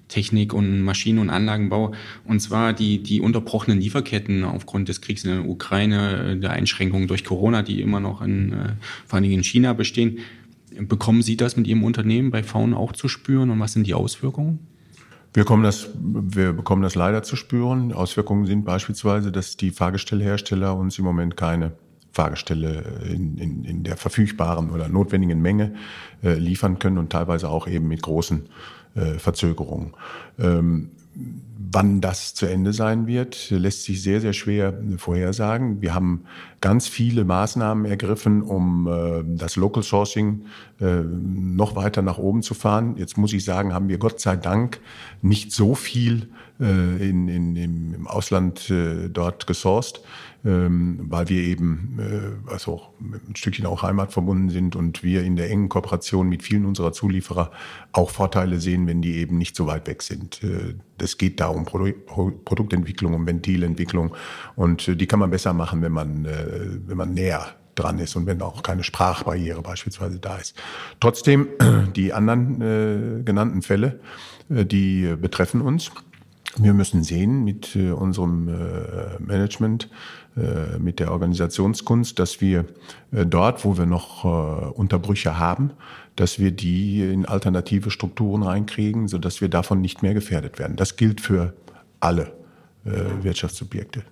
Technik- 0.07 0.53
und 0.53 0.81
Maschinen- 0.81 1.17
und 1.17 1.31
Anlagenbau. 1.31 1.93
Und 2.25 2.41
zwar 2.41 2.73
die, 2.73 3.01
die 3.01 3.21
unterbrochenen 3.21 3.81
Lieferketten 3.81 4.43
aufgrund 4.43 4.87
des 4.87 5.01
Kriegs 5.01 5.23
in 5.23 5.31
der 5.31 5.49
Ukraine, 5.49 6.37
der 6.37 6.51
Einschränkungen 6.51 7.07
durch 7.07 7.23
Corona, 7.23 7.63
die 7.63 7.81
immer 7.81 7.99
noch 7.99 8.21
in, 8.21 8.53
äh, 8.53 8.69
vor 9.07 9.15
allen 9.15 9.23
Dingen 9.23 9.39
in 9.39 9.43
China 9.43 9.73
bestehen. 9.73 10.19
Bekommen 10.79 11.23
Sie 11.23 11.37
das 11.37 11.57
mit 11.57 11.65
Ihrem 11.65 11.83
Unternehmen 11.83 12.29
bei 12.29 12.43
Faun 12.43 12.75
auch 12.75 12.91
zu 12.91 13.07
spüren 13.07 13.49
und 13.49 13.59
was 13.59 13.73
sind 13.73 13.87
die 13.87 13.95
Auswirkungen? 13.95 14.59
Wir, 15.33 15.45
kommen 15.45 15.63
das, 15.63 15.89
wir 15.95 16.53
bekommen 16.53 16.81
das 16.81 16.95
leider 16.95 17.23
zu 17.23 17.35
spüren. 17.35 17.93
Auswirkungen 17.93 18.45
sind 18.45 18.65
beispielsweise, 18.65 19.31
dass 19.31 19.57
die 19.57 19.71
Fahrgestellhersteller 19.71 20.75
uns 20.75 20.97
im 20.97 21.05
Moment 21.05 21.37
keine 21.37 21.73
Fahrgestelle 22.11 22.83
in, 23.07 23.37
in, 23.37 23.63
in 23.63 23.83
der 23.83 23.95
verfügbaren 23.95 24.71
oder 24.71 24.89
notwendigen 24.89 25.41
Menge 25.41 25.75
äh, 26.23 26.33
liefern 26.33 26.79
können 26.79 26.97
und 26.97 27.11
teilweise 27.11 27.49
auch 27.49 27.67
eben 27.67 27.87
mit 27.87 28.01
großen 28.01 28.49
äh, 28.95 29.19
Verzögerungen. 29.19 29.93
Ähm, 30.39 30.91
wann 31.71 32.01
das 32.01 32.33
zu 32.33 32.45
Ende 32.45 32.73
sein 32.73 33.05
wird, 33.05 33.49
lässt 33.51 33.83
sich 33.83 34.01
sehr, 34.01 34.21
sehr 34.21 34.33
schwer 34.33 34.73
vorhersagen. 34.97 35.81
Wir 35.81 35.93
haben 35.93 36.23
ganz 36.61 36.87
viele 36.87 37.25
Maßnahmen 37.25 37.85
ergriffen, 37.85 38.41
um 38.41 38.87
äh, 38.87 39.23
das 39.37 39.55
Local 39.55 39.83
Sourcing 39.83 40.45
äh, 40.81 41.01
noch 41.03 41.75
weiter 41.75 42.01
nach 42.01 42.17
oben 42.17 42.41
zu 42.41 42.53
fahren. 42.53 42.95
Jetzt 42.97 43.17
muss 43.17 43.33
ich 43.33 43.45
sagen, 43.45 43.73
haben 43.73 43.87
wir 43.87 43.97
Gott 43.97 44.19
sei 44.19 44.35
Dank 44.35 44.79
nicht 45.21 45.51
so 45.51 45.75
viel 45.75 46.29
äh, 46.59 47.09
in, 47.09 47.27
in, 47.27 47.55
im 47.55 48.07
Ausland 48.07 48.69
äh, 48.69 49.09
dort 49.09 49.45
gesourced 49.45 50.01
ähm, 50.45 50.99
weil 51.09 51.29
wir 51.29 51.41
eben 51.41 51.99
äh, 51.99 52.51
also 52.51 52.81
ein 52.99 53.35
Stückchen 53.35 53.65
auch 53.65 53.83
Heimat 53.83 54.13
verbunden 54.13 54.49
sind 54.49 54.75
und 54.75 55.03
wir 55.03 55.23
in 55.23 55.35
der 55.35 55.49
engen 55.49 55.69
Kooperation 55.69 56.29
mit 56.29 56.43
vielen 56.43 56.65
unserer 56.65 56.93
Zulieferer 56.93 57.51
auch 57.91 58.09
Vorteile 58.09 58.59
sehen, 58.59 58.87
wenn 58.87 59.01
die 59.01 59.15
eben 59.15 59.37
nicht 59.37 59.55
so 59.55 59.67
weit 59.67 59.87
weg 59.87 60.01
sind. 60.01 60.41
Äh, 60.43 60.75
geht 61.17 61.39
da 61.39 61.47
um 61.47 61.65
Produ 61.65 61.91
Produktentwicklung, 62.45 63.13
um 63.13 63.25
Ventilentwicklung 63.25 64.15
und 64.55 64.87
äh, 64.87 64.95
die 64.95 65.07
kann 65.07 65.19
man 65.19 65.29
besser 65.29 65.53
machen, 65.53 65.81
wenn 65.81 65.91
man, 65.91 66.25
äh, 66.25 66.45
wenn 66.87 66.97
man 66.97 67.13
näher 67.13 67.55
dran 67.75 67.99
ist 67.99 68.15
und 68.15 68.25
wenn 68.25 68.41
auch 68.41 68.63
keine 68.63 68.83
Sprachbarriere 68.83 69.61
beispielsweise 69.61 70.19
da 70.19 70.37
ist. 70.37 70.55
Trotzdem, 70.99 71.47
die 71.95 72.13
anderen 72.13 72.61
äh, 72.61 73.23
genannten 73.23 73.61
Fälle, 73.61 73.99
äh, 74.49 74.65
die 74.65 75.15
betreffen 75.19 75.61
uns. 75.61 75.91
Wir 76.57 76.73
müssen 76.73 77.03
sehen 77.03 77.43
mit 77.43 77.75
äh, 77.75 77.91
unserem 77.91 78.47
äh, 78.47 79.19
Management, 79.19 79.89
äh, 80.35 80.79
mit 80.79 80.99
der 80.99 81.11
Organisationskunst, 81.11 82.17
dass 82.17 82.41
wir 82.41 82.65
dort, 83.11 83.65
wo 83.65 83.77
wir 83.77 83.85
noch 83.85 84.23
Unterbrüche 84.75 85.39
haben, 85.39 85.71
dass 86.15 86.37
wir 86.37 86.51
die 86.51 87.01
in 87.01 87.25
alternative 87.25 87.91
Strukturen 87.91 88.43
reinkriegen, 88.43 89.07
sodass 89.07 89.41
wir 89.41 89.49
davon 89.49 89.81
nicht 89.81 90.03
mehr 90.03 90.13
gefährdet 90.13 90.59
werden. 90.59 90.75
Das 90.75 90.95
gilt 90.95 91.21
für 91.21 91.53
alle 91.99 92.31
Wirtschaftssubjekte. 92.83 94.03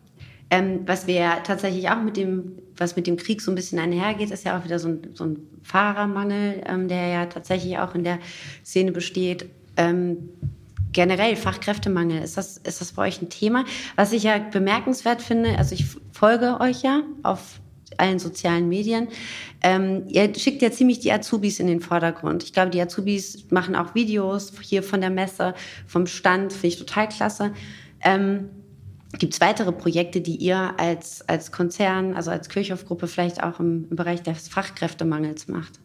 Ähm, 0.50 0.82
was 0.86 1.06
wir 1.06 1.44
tatsächlich 1.44 1.90
auch 1.90 2.02
mit 2.02 2.18
dem, 2.18 2.54
was 2.76 2.96
mit 2.96 3.06
dem 3.06 3.18
Krieg 3.18 3.42
so 3.42 3.52
ein 3.52 3.56
bisschen 3.56 3.80
einhergeht, 3.80 4.32
ist 4.32 4.46
ja 4.46 4.58
auch 4.58 4.64
wieder 4.64 4.80
so 4.80 4.88
ein, 4.90 5.02
so 5.14 5.26
ein 5.26 5.38
Fahrermangel, 5.62 6.64
ähm, 6.66 6.88
der 6.88 7.08
ja 7.08 7.26
tatsächlich 7.26 7.78
auch 7.78 7.94
in 7.94 8.04
der 8.04 8.20
Szene 8.64 8.92
besteht. 8.92 9.50
Ähm, 9.76 10.30
generell 10.92 11.36
Fachkräftemangel, 11.36 12.22
ist 12.22 12.38
das, 12.38 12.58
ist 12.58 12.82
das 12.82 12.94
bei 12.94 13.08
euch 13.08 13.22
ein 13.22 13.30
Thema? 13.30 13.66
Was 13.96 14.14
ich 14.14 14.24
ja 14.24 14.38
bemerkenswert 14.38 15.22
finde, 15.22 15.58
also 15.58 15.76
ich 15.76 15.86
folge 16.12 16.60
euch 16.60 16.82
ja 16.84 17.04
auf 17.24 17.60
allen 17.98 18.20
sozialen 18.20 18.70
Medien. 18.70 19.08
Ähm, 19.62 20.04
ihr 20.08 20.34
schickt 20.36 20.62
ja 20.62 20.72
ziemlich 20.72 21.00
die 21.00 21.12
Azubis 21.12 21.60
in 21.60 21.68
den 21.68 21.80
Vordergrund. 21.80 22.44
Ich 22.44 22.54
glaube, 22.54 22.70
die 22.70 22.82
Azubis 22.82 23.50
machen 23.50 23.76
auch 23.76 23.96
Videos 23.96 24.54
hier 24.62 24.84
von 24.84 25.02
der 25.02 25.10
Messe, 25.10 25.54
vom 25.88 26.06
Stand, 26.06 26.54
finde 26.54 26.68
ich 26.68 26.78
total 26.78 27.10
klasse. 27.10 27.54
Ähm, 28.02 28.50
Gibt 29.20 29.34
es 29.34 29.42
weitere 29.42 29.72
Projekte, 29.72 30.20
die 30.20 30.36
ihr 30.36 30.74
als, 30.78 31.28
als 31.30 31.52
Konzern, 31.52 32.14
also 32.14 32.30
als 32.30 32.50
Kirchhoff-Gruppe 32.50 33.08
vielleicht 33.08 33.42
auch 33.42 33.60
im, 33.60 33.88
im 33.90 33.96
Bereich 33.96 34.22
des 34.22 34.50
Fachkräftemangels 34.50 35.48
macht? 35.48 35.80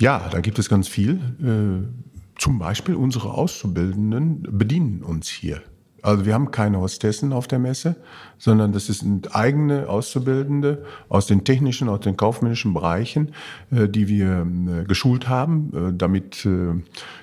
Ja, 0.00 0.28
da 0.30 0.40
gibt 0.40 0.58
es 0.58 0.68
ganz 0.68 0.86
viel. 0.86 1.18
Zum 2.38 2.60
Beispiel 2.60 2.94
unsere 2.94 3.34
Auszubildenden 3.34 4.42
bedienen 4.48 5.02
uns 5.02 5.28
hier. 5.28 5.60
Also 6.08 6.24
wir 6.24 6.32
haben 6.32 6.50
keine 6.50 6.80
Hostessen 6.80 7.34
auf 7.34 7.48
der 7.48 7.58
Messe, 7.58 7.96
sondern 8.38 8.72
das 8.72 8.86
sind 8.86 9.34
eigene 9.34 9.90
Auszubildende 9.90 10.84
aus 11.10 11.26
den 11.26 11.44
technischen, 11.44 11.88
aus 11.90 12.00
den 12.00 12.16
kaufmännischen 12.16 12.72
Bereichen, 12.72 13.32
äh, 13.70 13.88
die 13.88 14.08
wir 14.08 14.46
äh, 14.46 14.84
geschult 14.84 15.28
haben, 15.28 15.70
äh, 15.74 15.92
damit 15.92 16.48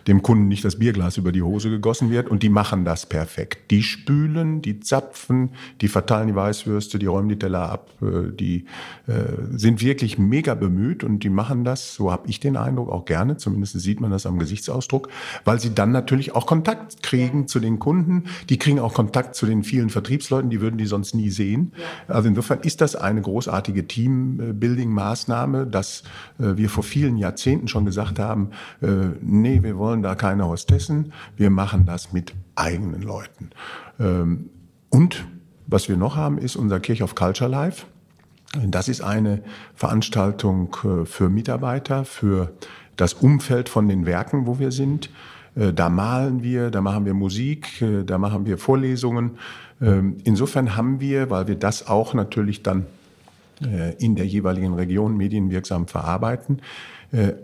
dem 0.07 0.21
Kunden 0.21 0.47
nicht 0.47 0.63
das 0.63 0.77
Bierglas 0.77 1.17
über 1.17 1.31
die 1.31 1.41
Hose 1.41 1.71
gegossen 1.71 2.11
wird. 2.11 2.29
Und 2.29 2.43
die 2.43 2.49
machen 2.49 2.85
das 2.85 3.07
perfekt. 3.07 3.71
Die 3.71 3.81
spülen, 3.81 4.61
die 4.61 4.81
zapfen, 4.81 5.49
die 5.81 5.87
verteilen 5.87 6.27
die 6.27 6.35
Weißwürste, 6.35 6.99
die 6.99 7.07
räumen 7.07 7.29
die 7.29 7.39
Teller 7.39 7.69
ab, 7.69 7.89
die 8.01 8.65
sind 9.51 9.81
wirklich 9.81 10.17
mega 10.17 10.53
bemüht 10.53 11.03
und 11.03 11.23
die 11.23 11.29
machen 11.29 11.63
das, 11.63 11.95
so 11.95 12.11
habe 12.11 12.27
ich 12.27 12.39
den 12.39 12.57
Eindruck, 12.57 12.89
auch 12.89 13.05
gerne, 13.05 13.37
zumindest 13.37 13.79
sieht 13.79 13.99
man 13.99 14.11
das 14.11 14.25
am 14.25 14.37
Gesichtsausdruck, 14.37 15.09
weil 15.43 15.59
sie 15.59 15.73
dann 15.73 15.91
natürlich 15.91 16.35
auch 16.35 16.45
Kontakt 16.45 17.01
kriegen 17.01 17.47
zu 17.47 17.59
den 17.59 17.79
Kunden. 17.79 18.25
Die 18.49 18.57
kriegen 18.57 18.74
auch 18.79 18.93
Kontakt 18.93 19.35
zu 19.35 19.45
den 19.45 19.63
vielen 19.63 19.89
Vertriebsleuten, 19.89 20.49
die 20.49 20.61
würden 20.61 20.77
die 20.77 20.85
sonst 20.85 21.15
nie 21.15 21.29
sehen. 21.29 21.73
Also 22.07 22.27
insofern 22.29 22.59
ist 22.61 22.81
das 22.81 22.95
eine 22.95 23.21
großartige 23.21 23.87
Teambuilding-Maßnahme, 23.87 25.65
dass 25.65 26.03
äh, 26.39 26.57
wir 26.57 26.69
vor 26.69 26.83
vielen 26.83 27.17
Jahrzehnten 27.17 27.67
schon 27.67 27.85
gesagt 27.85 28.19
haben, 28.19 28.51
äh, 28.81 28.87
nee, 29.21 29.63
wir 29.63 29.77
wollen 29.77 30.03
da 30.03 30.15
keine 30.15 30.47
Hostessen, 30.47 31.13
wir 31.35 31.49
machen 31.49 31.85
das 31.85 32.13
mit 32.13 32.33
eigenen 32.55 33.01
Leuten. 33.01 33.49
Ähm, 33.99 34.49
und 34.89 35.25
was 35.67 35.89
wir 35.89 35.97
noch 35.97 36.15
haben, 36.15 36.37
ist 36.37 36.55
unser 36.55 36.79
Kirch 36.79 37.01
of 37.01 37.15
Culture 37.15 37.49
Live. 37.49 37.87
Das 38.67 38.87
ist 38.87 39.01
eine 39.01 39.41
Veranstaltung 39.73 40.75
äh, 40.83 41.05
für 41.05 41.29
Mitarbeiter, 41.29 42.05
für 42.05 42.53
das 42.95 43.13
Umfeld 43.13 43.67
von 43.69 43.87
den 43.87 44.05
Werken, 44.05 44.47
wo 44.47 44.59
wir 44.59 44.71
sind. 44.71 45.09
Äh, 45.55 45.73
da 45.73 45.89
malen 45.89 46.43
wir, 46.43 46.69
da 46.69 46.81
machen 46.81 47.05
wir 47.05 47.13
Musik, 47.13 47.81
äh, 47.81 48.03
da 48.03 48.17
machen 48.17 48.45
wir 48.45 48.57
Vorlesungen. 48.57 49.31
Ähm, 49.81 50.17
insofern 50.23 50.75
haben 50.75 50.99
wir, 50.99 51.29
weil 51.29 51.47
wir 51.47 51.55
das 51.55 51.87
auch 51.87 52.13
natürlich 52.13 52.63
dann 52.63 52.85
in 53.99 54.17
der 54.17 54.25
jeweiligen 54.25 54.73
Region 54.73 55.15
medienwirksam 55.15 55.87
verarbeiten, 55.87 56.61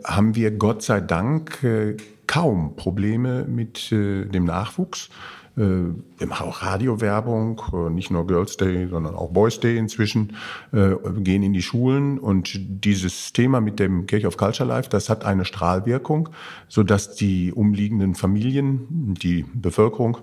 haben 0.03 0.35
wir 0.35 0.51
Gott 0.51 0.83
sei 0.83 0.99
Dank 0.99 1.65
kaum 2.27 2.75
Probleme 2.75 3.45
mit 3.45 3.91
dem 3.91 4.43
Nachwuchs. 4.43 5.09
Äh, 5.57 5.61
wir 6.17 6.27
machen 6.27 6.47
auch 6.47 6.61
Radiowerbung, 6.61 7.61
äh, 7.73 7.89
nicht 7.89 8.11
nur 8.11 8.25
Girls 8.25 8.57
Day, 8.57 8.87
sondern 8.87 9.15
auch 9.15 9.29
Boys 9.29 9.59
Day 9.59 9.77
inzwischen, 9.77 10.33
wir 10.71 10.99
äh, 11.03 11.21
gehen 11.21 11.43
in 11.43 11.53
die 11.53 11.61
Schulen 11.61 12.19
und 12.19 12.53
dieses 12.85 13.33
Thema 13.33 13.59
mit 13.59 13.79
dem 13.79 14.05
Kirche 14.07 14.27
of 14.27 14.37
Culture 14.37 14.67
Life, 14.67 14.89
das 14.89 15.09
hat 15.09 15.25
eine 15.25 15.45
Strahlwirkung, 15.45 16.29
sodass 16.67 17.15
die 17.15 17.51
umliegenden 17.51 18.15
Familien, 18.15 19.15
die 19.21 19.45
Bevölkerung 19.53 20.17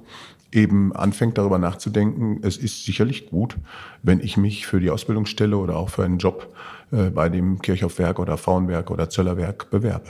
eben 0.50 0.96
anfängt 0.96 1.36
darüber 1.36 1.58
nachzudenken, 1.58 2.38
es 2.42 2.56
ist 2.56 2.86
sicherlich 2.86 3.28
gut, 3.28 3.56
wenn 4.02 4.20
ich 4.20 4.38
mich 4.38 4.66
für 4.66 4.80
die 4.80 4.90
Ausbildungsstelle 4.90 5.56
oder 5.58 5.76
auch 5.76 5.90
für 5.90 6.04
einen 6.04 6.16
Job 6.16 6.54
bei 6.90 7.28
dem 7.28 7.58
Kirchhofwerk 7.60 8.18
oder 8.18 8.38
Frauenwerk 8.38 8.90
oder 8.90 9.10
Zöllerwerk 9.10 9.70
bewerbe. 9.70 10.08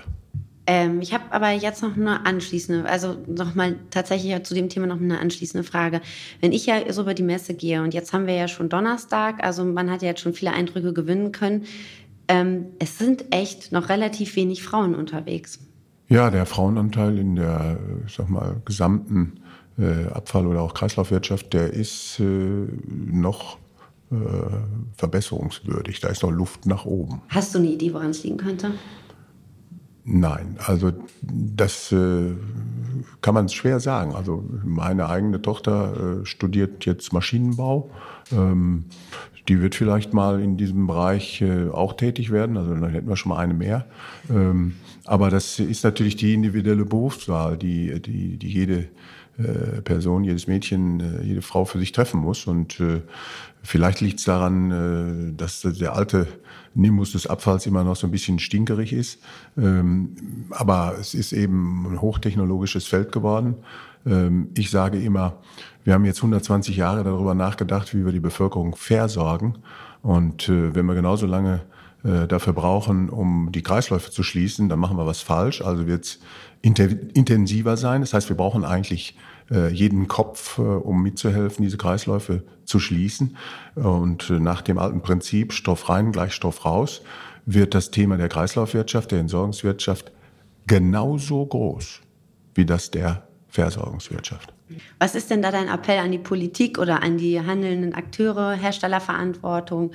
Ähm, 0.70 1.00
ich 1.00 1.14
habe 1.14 1.24
aber 1.30 1.50
jetzt 1.50 1.82
noch 1.82 1.96
eine 1.96 2.26
anschließende, 2.26 2.86
also 2.86 3.16
nochmal 3.26 3.76
tatsächlich 3.88 4.40
zu 4.44 4.52
dem 4.54 4.68
Thema 4.68 4.86
noch 4.86 5.00
eine 5.00 5.18
anschließende 5.18 5.66
Frage. 5.66 6.02
Wenn 6.42 6.52
ich 6.52 6.66
ja 6.66 6.92
so 6.92 7.02
über 7.02 7.14
die 7.14 7.22
Messe 7.22 7.54
gehe 7.54 7.82
und 7.82 7.94
jetzt 7.94 8.12
haben 8.12 8.26
wir 8.26 8.34
ja 8.34 8.48
schon 8.48 8.68
Donnerstag, 8.68 9.42
also 9.42 9.64
man 9.64 9.90
hat 9.90 10.02
ja 10.02 10.08
jetzt 10.08 10.20
schon 10.20 10.34
viele 10.34 10.52
Eindrücke 10.52 10.92
gewinnen 10.92 11.32
können. 11.32 11.64
Ähm, 12.28 12.66
es 12.78 12.98
sind 12.98 13.24
echt 13.34 13.72
noch 13.72 13.88
relativ 13.88 14.36
wenig 14.36 14.62
Frauen 14.62 14.94
unterwegs. 14.94 15.58
Ja, 16.10 16.30
der 16.30 16.44
Frauenanteil 16.44 17.16
in 17.16 17.36
der, 17.36 17.78
ich 18.06 18.14
sag 18.14 18.28
mal, 18.28 18.56
gesamten 18.66 19.40
äh, 19.78 20.04
Abfall- 20.12 20.46
oder 20.46 20.60
auch 20.60 20.74
Kreislaufwirtschaft, 20.74 21.54
der 21.54 21.72
ist 21.72 22.20
äh, 22.20 22.24
noch 22.26 23.56
äh, 24.10 24.16
verbesserungswürdig. 24.98 26.00
Da 26.00 26.08
ist 26.08 26.22
noch 26.22 26.30
Luft 26.30 26.66
nach 26.66 26.84
oben. 26.84 27.22
Hast 27.30 27.54
du 27.54 27.58
eine 27.58 27.68
Idee, 27.68 27.94
woran 27.94 28.10
es 28.10 28.22
liegen 28.22 28.36
könnte? 28.36 28.72
Nein, 30.10 30.56
also 30.64 30.90
das 31.20 31.92
äh, 31.92 32.32
kann 33.20 33.34
man 33.34 33.50
schwer 33.50 33.78
sagen. 33.78 34.14
Also 34.14 34.42
meine 34.64 35.10
eigene 35.10 35.42
Tochter 35.42 36.22
äh, 36.22 36.26
studiert 36.26 36.86
jetzt 36.86 37.12
Maschinenbau. 37.12 37.90
Ähm, 38.32 38.84
die 39.48 39.60
wird 39.60 39.74
vielleicht 39.74 40.14
mal 40.14 40.40
in 40.40 40.56
diesem 40.56 40.86
Bereich 40.86 41.42
äh, 41.42 41.68
auch 41.68 41.92
tätig 41.92 42.30
werden. 42.30 42.56
Also 42.56 42.74
dann 42.74 42.88
hätten 42.88 43.08
wir 43.08 43.16
schon 43.16 43.30
mal 43.30 43.38
eine 43.38 43.52
mehr. 43.52 43.84
Ähm, 44.30 44.76
aber 45.04 45.28
das 45.28 45.58
ist 45.58 45.84
natürlich 45.84 46.16
die 46.16 46.32
individuelle 46.32 46.86
Berufswahl, 46.86 47.58
die, 47.58 48.00
die, 48.00 48.38
die 48.38 48.48
jede 48.48 48.88
äh, 49.38 49.82
Person, 49.82 50.24
jedes 50.24 50.46
Mädchen, 50.48 51.00
äh, 51.00 51.22
jede 51.22 51.42
Frau 51.42 51.64
für 51.64 51.78
sich 51.78 51.92
treffen 51.92 52.20
muss. 52.20 52.46
Und 52.46 52.80
äh, 52.80 53.02
vielleicht 53.62 54.00
liegt 54.00 54.18
es 54.18 54.24
daran, 54.24 55.36
dass 55.36 55.60
der 55.60 55.94
alte 55.94 56.26
Nimbus 56.74 57.12
des 57.12 57.26
Abfalls 57.26 57.66
immer 57.66 57.84
noch 57.84 57.96
so 57.96 58.06
ein 58.06 58.10
bisschen 58.10 58.38
stinkerig 58.38 58.92
ist. 58.92 59.20
Ähm, 59.56 60.46
aber 60.50 60.96
es 60.98 61.14
ist 61.14 61.32
eben 61.32 61.86
ein 61.86 62.00
hochtechnologisches 62.00 62.86
Feld 62.86 63.12
geworden. 63.12 63.56
Ähm, 64.06 64.50
ich 64.56 64.70
sage 64.70 64.98
immer, 64.98 65.38
wir 65.84 65.94
haben 65.94 66.04
jetzt 66.04 66.18
120 66.18 66.76
Jahre 66.76 67.04
darüber 67.04 67.34
nachgedacht, 67.34 67.94
wie 67.94 68.04
wir 68.04 68.12
die 68.12 68.20
Bevölkerung 68.20 68.76
versorgen. 68.76 69.58
Und 70.08 70.48
äh, 70.48 70.74
wenn 70.74 70.86
wir 70.86 70.94
genauso 70.94 71.26
lange 71.26 71.60
äh, 72.02 72.26
dafür 72.26 72.54
brauchen, 72.54 73.10
um 73.10 73.52
die 73.52 73.62
Kreisläufe 73.62 74.10
zu 74.10 74.22
schließen, 74.22 74.70
dann 74.70 74.78
machen 74.78 74.96
wir 74.96 75.04
was 75.04 75.20
falsch. 75.20 75.60
Also 75.60 75.86
wird 75.86 76.06
es 76.06 76.20
intensiver 76.62 77.76
sein. 77.76 78.00
Das 78.00 78.14
heißt, 78.14 78.30
wir 78.30 78.36
brauchen 78.36 78.64
eigentlich 78.64 79.18
äh, 79.50 79.68
jeden 79.68 80.08
Kopf, 80.08 80.56
äh, 80.56 80.62
um 80.62 81.02
mitzuhelfen, 81.02 81.62
diese 81.62 81.76
Kreisläufe 81.76 82.42
zu 82.64 82.80
schließen. 82.80 83.36
Und 83.74 84.30
äh, 84.30 84.40
nach 84.40 84.62
dem 84.62 84.78
alten 84.78 85.02
Prinzip 85.02 85.52
Stoff 85.52 85.90
rein 85.90 86.10
gleich 86.10 86.32
Stoff 86.32 86.64
raus 86.64 87.02
wird 87.44 87.74
das 87.74 87.90
Thema 87.90 88.16
der 88.16 88.30
Kreislaufwirtschaft, 88.30 89.10
der 89.10 89.20
Entsorgungswirtschaft 89.20 90.10
genauso 90.66 91.44
groß 91.44 92.00
wie 92.54 92.64
das 92.64 92.90
der 92.90 93.28
Versorgungswirtschaft. 93.48 94.54
Was 94.98 95.14
ist 95.14 95.30
denn 95.30 95.42
da 95.42 95.50
dein 95.50 95.68
Appell 95.68 95.98
an 95.98 96.12
die 96.12 96.18
Politik 96.18 96.78
oder 96.78 97.02
an 97.02 97.18
die 97.18 97.40
handelnden 97.40 97.94
Akteure, 97.94 98.52
Herstellerverantwortung, 98.52 99.92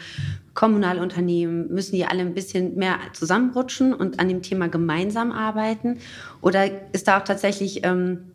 kommunale 0.53 1.01
Unternehmen? 1.01 1.71
Müssen 1.73 1.95
die 1.95 2.05
alle 2.05 2.21
ein 2.21 2.33
bisschen 2.33 2.75
mehr 2.75 2.97
zusammenrutschen 3.13 3.93
und 3.93 4.19
an 4.19 4.27
dem 4.27 4.41
Thema 4.41 4.69
gemeinsam 4.69 5.31
arbeiten? 5.31 5.99
Oder 6.41 6.69
ist 6.93 7.07
da 7.07 7.19
auch 7.19 7.23
tatsächlich 7.23 7.85
ähm, 7.85 8.31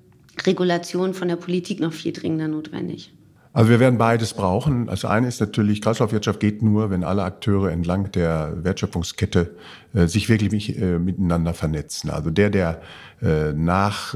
Regulation 0.47 1.15
von 1.15 1.29
der 1.29 1.37
Politik 1.37 1.81
noch 1.81 1.93
viel 1.93 2.13
dringender 2.13 2.49
notwendig? 2.49 3.13
Also 3.59 3.71
wir 3.71 3.81
werden 3.81 3.99
beides 3.99 4.35
brauchen. 4.35 4.87
Das 4.87 5.05
eine 5.05 5.27
ist 5.27 5.41
natürlich, 5.41 5.81
Kreislaufwirtschaft 5.81 6.39
geht 6.39 6.63
nur, 6.63 6.91
wenn 6.91 7.03
alle 7.03 7.25
Akteure 7.25 7.73
entlang 7.73 8.13
der 8.13 8.53
Wertschöpfungskette 8.63 9.57
äh, 9.95 10.07
sich 10.07 10.29
wirklich 10.29 10.79
äh, 10.79 10.99
miteinander 10.99 11.55
vernetzen. 11.55 12.11
Also 12.11 12.31
der, 12.31 12.51
der 12.51 12.81
äh, 13.21 13.53
nach 13.53 14.15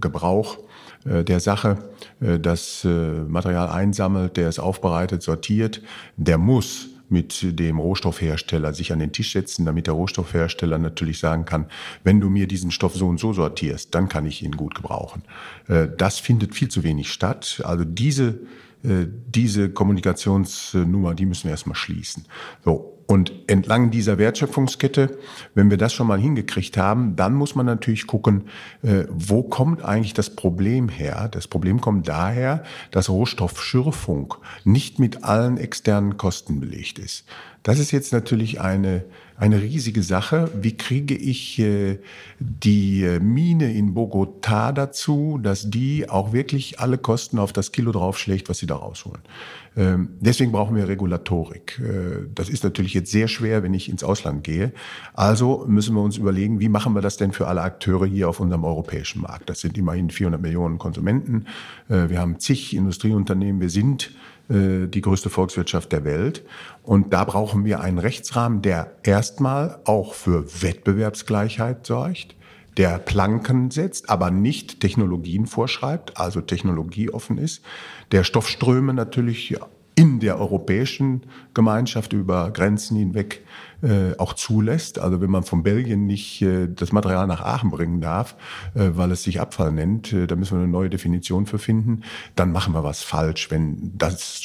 Gebrauch 0.00 0.58
der 1.06 1.40
Sache 1.40 1.78
äh, 2.20 2.38
das 2.38 2.84
Material 2.84 3.68
einsammelt, 3.68 4.36
der 4.36 4.48
es 4.48 4.58
aufbereitet, 4.58 5.22
sortiert, 5.22 5.82
der 6.16 6.38
muss 6.38 6.88
mit 7.08 7.58
dem 7.58 7.78
Rohstoffhersteller 7.78 8.74
sich 8.74 8.92
an 8.92 8.98
den 8.98 9.12
Tisch 9.12 9.32
setzen, 9.32 9.64
damit 9.64 9.86
der 9.86 9.94
Rohstoffhersteller 9.94 10.78
natürlich 10.78 11.18
sagen 11.18 11.44
kann, 11.44 11.66
wenn 12.04 12.20
du 12.20 12.28
mir 12.28 12.48
diesen 12.48 12.70
Stoff 12.70 12.94
so 12.94 13.06
und 13.06 13.18
so 13.18 13.32
sortierst, 13.32 13.94
dann 13.94 14.08
kann 14.08 14.26
ich 14.26 14.42
ihn 14.42 14.52
gut 14.52 14.74
gebrauchen. 14.74 15.22
Äh, 15.68 15.88
das 15.96 16.18
findet 16.18 16.54
viel 16.54 16.68
zu 16.68 16.82
wenig 16.82 17.12
statt. 17.12 17.62
Also 17.64 17.84
diese, 17.84 18.40
äh, 18.82 19.06
diese 19.28 19.70
Kommunikationsnummer, 19.70 21.14
die 21.14 21.26
müssen 21.26 21.44
wir 21.44 21.52
erstmal 21.52 21.76
schließen. 21.76 22.24
So. 22.64 22.95
Und 23.06 23.32
entlang 23.46 23.92
dieser 23.92 24.18
Wertschöpfungskette, 24.18 25.18
wenn 25.54 25.70
wir 25.70 25.76
das 25.76 25.92
schon 25.92 26.08
mal 26.08 26.18
hingekriegt 26.18 26.76
haben, 26.76 27.14
dann 27.14 27.34
muss 27.34 27.54
man 27.54 27.64
natürlich 27.64 28.08
gucken, 28.08 28.48
äh, 28.82 29.04
wo 29.10 29.44
kommt 29.44 29.84
eigentlich 29.84 30.12
das 30.14 30.30
Problem 30.30 30.88
her? 30.88 31.28
Das 31.30 31.46
Problem 31.46 31.80
kommt 31.80 32.08
daher, 32.08 32.64
dass 32.90 33.08
Rohstoffschürfung 33.08 34.34
nicht 34.64 34.98
mit 34.98 35.22
allen 35.22 35.56
externen 35.56 36.16
Kosten 36.16 36.58
belegt 36.58 36.98
ist. 36.98 37.24
Das 37.62 37.78
ist 37.78 37.92
jetzt 37.92 38.12
natürlich 38.12 38.60
eine, 38.60 39.04
eine 39.38 39.60
riesige 39.60 40.02
Sache. 40.02 40.50
Wie 40.60 40.76
kriege 40.76 41.14
ich 41.14 41.58
äh, 41.58 41.98
die 42.38 43.02
äh, 43.02 43.20
Mine 43.20 43.72
in 43.72 43.94
Bogotá 43.94 44.72
dazu, 44.72 45.38
dass 45.42 45.70
die 45.70 46.08
auch 46.08 46.32
wirklich 46.32 46.80
alle 46.80 46.98
Kosten 46.98 47.38
auf 47.38 47.52
das 47.52 47.72
Kilo 47.72 47.92
draufschlägt, 47.92 48.48
was 48.48 48.58
sie 48.58 48.66
da 48.66 48.76
rausholen? 48.76 49.20
Ähm, 49.76 50.08
deswegen 50.20 50.52
brauchen 50.52 50.74
wir 50.74 50.88
Regulatorik. 50.88 51.78
Äh, 51.80 52.28
das 52.34 52.48
ist 52.48 52.64
natürlich 52.64 52.94
jetzt 52.94 53.10
sehr 53.10 53.28
schwer, 53.28 53.62
wenn 53.62 53.74
ich 53.74 53.90
ins 53.90 54.04
Ausland 54.04 54.42
gehe. 54.42 54.72
Also 55.12 55.66
müssen 55.68 55.94
wir 55.94 56.02
uns 56.02 56.16
überlegen, 56.16 56.60
wie 56.60 56.70
machen 56.70 56.94
wir 56.94 57.02
das 57.02 57.18
denn 57.18 57.32
für 57.32 57.46
alle 57.46 57.60
Akteure 57.60 58.06
hier 58.06 58.30
auf 58.30 58.40
unserem 58.40 58.64
europäischen 58.64 59.20
Markt? 59.20 59.50
Das 59.50 59.60
sind 59.60 59.76
immerhin 59.76 60.08
400 60.08 60.40
Millionen 60.40 60.78
Konsumenten. 60.78 61.44
Äh, 61.90 62.08
wir 62.08 62.20
haben 62.20 62.38
zig 62.38 62.74
Industrieunternehmen. 62.74 63.60
Wir 63.60 63.70
sind 63.70 64.12
äh, 64.48 64.86
die 64.86 65.00
größte 65.00 65.30
Volkswirtschaft 65.30 65.92
der 65.92 66.04
Welt. 66.04 66.44
Und 66.82 67.12
da 67.12 67.24
brauchen 67.24 67.64
wir 67.64 67.80
einen 67.80 67.98
Rechtsrahmen, 67.98 68.62
der 68.62 68.92
erstmal 69.02 69.80
auch 69.84 70.14
für 70.14 70.62
Wettbewerbsgleichheit 70.62 71.86
sorgt, 71.86 72.36
der 72.76 72.98
Planken 72.98 73.70
setzt, 73.70 74.10
aber 74.10 74.30
nicht 74.30 74.80
Technologien 74.80 75.46
vorschreibt, 75.46 76.18
also 76.18 76.40
technologieoffen 76.40 77.38
ist, 77.38 77.64
der 78.12 78.22
Stoffströme 78.22 78.92
natürlich 78.92 79.56
in 79.94 80.20
der 80.20 80.38
europäischen 80.38 81.22
Gemeinschaft 81.54 82.12
über 82.12 82.50
Grenzen 82.50 82.98
hinweg 82.98 83.42
äh, 83.82 84.16
auch 84.18 84.34
zulässt. 84.34 84.98
Also 84.98 85.20
wenn 85.20 85.30
man 85.30 85.42
von 85.42 85.62
Belgien 85.62 86.06
nicht 86.06 86.42
äh, 86.42 86.68
das 86.68 86.92
Material 86.92 87.26
nach 87.26 87.40
Aachen 87.40 87.70
bringen 87.70 88.00
darf, 88.00 88.36
äh, 88.74 88.90
weil 88.92 89.10
es 89.12 89.22
sich 89.22 89.40
Abfall 89.40 89.72
nennt, 89.72 90.12
äh, 90.12 90.26
da 90.26 90.36
müssen 90.36 90.56
wir 90.56 90.62
eine 90.62 90.72
neue 90.72 90.90
Definition 90.90 91.46
für 91.46 91.58
finden. 91.58 92.02
Dann 92.34 92.52
machen 92.52 92.74
wir 92.74 92.84
was 92.84 93.02
falsch, 93.02 93.50
wenn 93.50 93.92
das, 93.96 94.40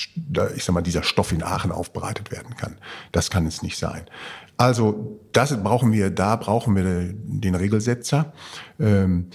ich 0.55 0.63
sag 0.63 0.73
mal, 0.73 0.81
dieser 0.81 1.03
Stoff 1.03 1.31
in 1.31 1.43
Aachen 1.43 1.71
aufbereitet 1.71 2.31
werden 2.31 2.55
kann. 2.55 2.77
Das 3.11 3.29
kann 3.29 3.45
es 3.45 3.61
nicht 3.61 3.77
sein. 3.77 4.03
Also 4.57 5.19
das 5.31 5.61
brauchen 5.63 5.91
wir, 5.91 6.11
da 6.11 6.35
brauchen 6.35 6.75
wir 6.75 6.83
den 7.13 7.55
Regelsetzer. 7.55 8.33
Ähm, 8.79 9.27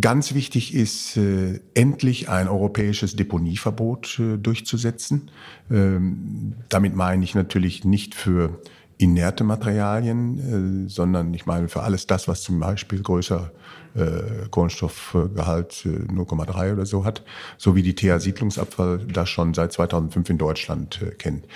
Ganz 0.00 0.34
wichtig 0.34 0.74
ist, 0.74 1.16
äh, 1.16 1.60
endlich 1.74 2.28
ein 2.28 2.48
europäisches 2.48 3.14
Deponieverbot 3.14 4.18
äh, 4.18 4.36
durchzusetzen. 4.36 5.30
Ähm, 5.70 6.54
damit 6.68 6.96
meine 6.96 7.22
ich 7.22 7.36
natürlich 7.36 7.84
nicht 7.84 8.16
für 8.16 8.60
inerte 8.98 9.44
Materialien, 9.44 10.86
äh, 10.86 10.88
sondern 10.88 11.34
ich 11.34 11.46
meine 11.46 11.68
für 11.68 11.82
alles 11.82 12.06
das, 12.06 12.28
was 12.28 12.42
zum 12.42 12.60
Beispiel 12.60 13.02
größer 13.02 13.50
äh, 13.94 14.48
Kohlenstoffgehalt 14.50 15.86
äh, 15.86 16.12
0,3 16.12 16.72
oder 16.72 16.86
so 16.86 17.04
hat, 17.04 17.22
so 17.58 17.74
wie 17.76 17.82
die 17.82 17.94
TH-Siedlungsabfall 17.94 18.98
das 19.12 19.28
schon 19.28 19.54
seit 19.54 19.72
2005 19.72 20.30
in 20.30 20.38
Deutschland 20.38 21.02
äh, 21.02 21.10
kennt. 21.10 21.46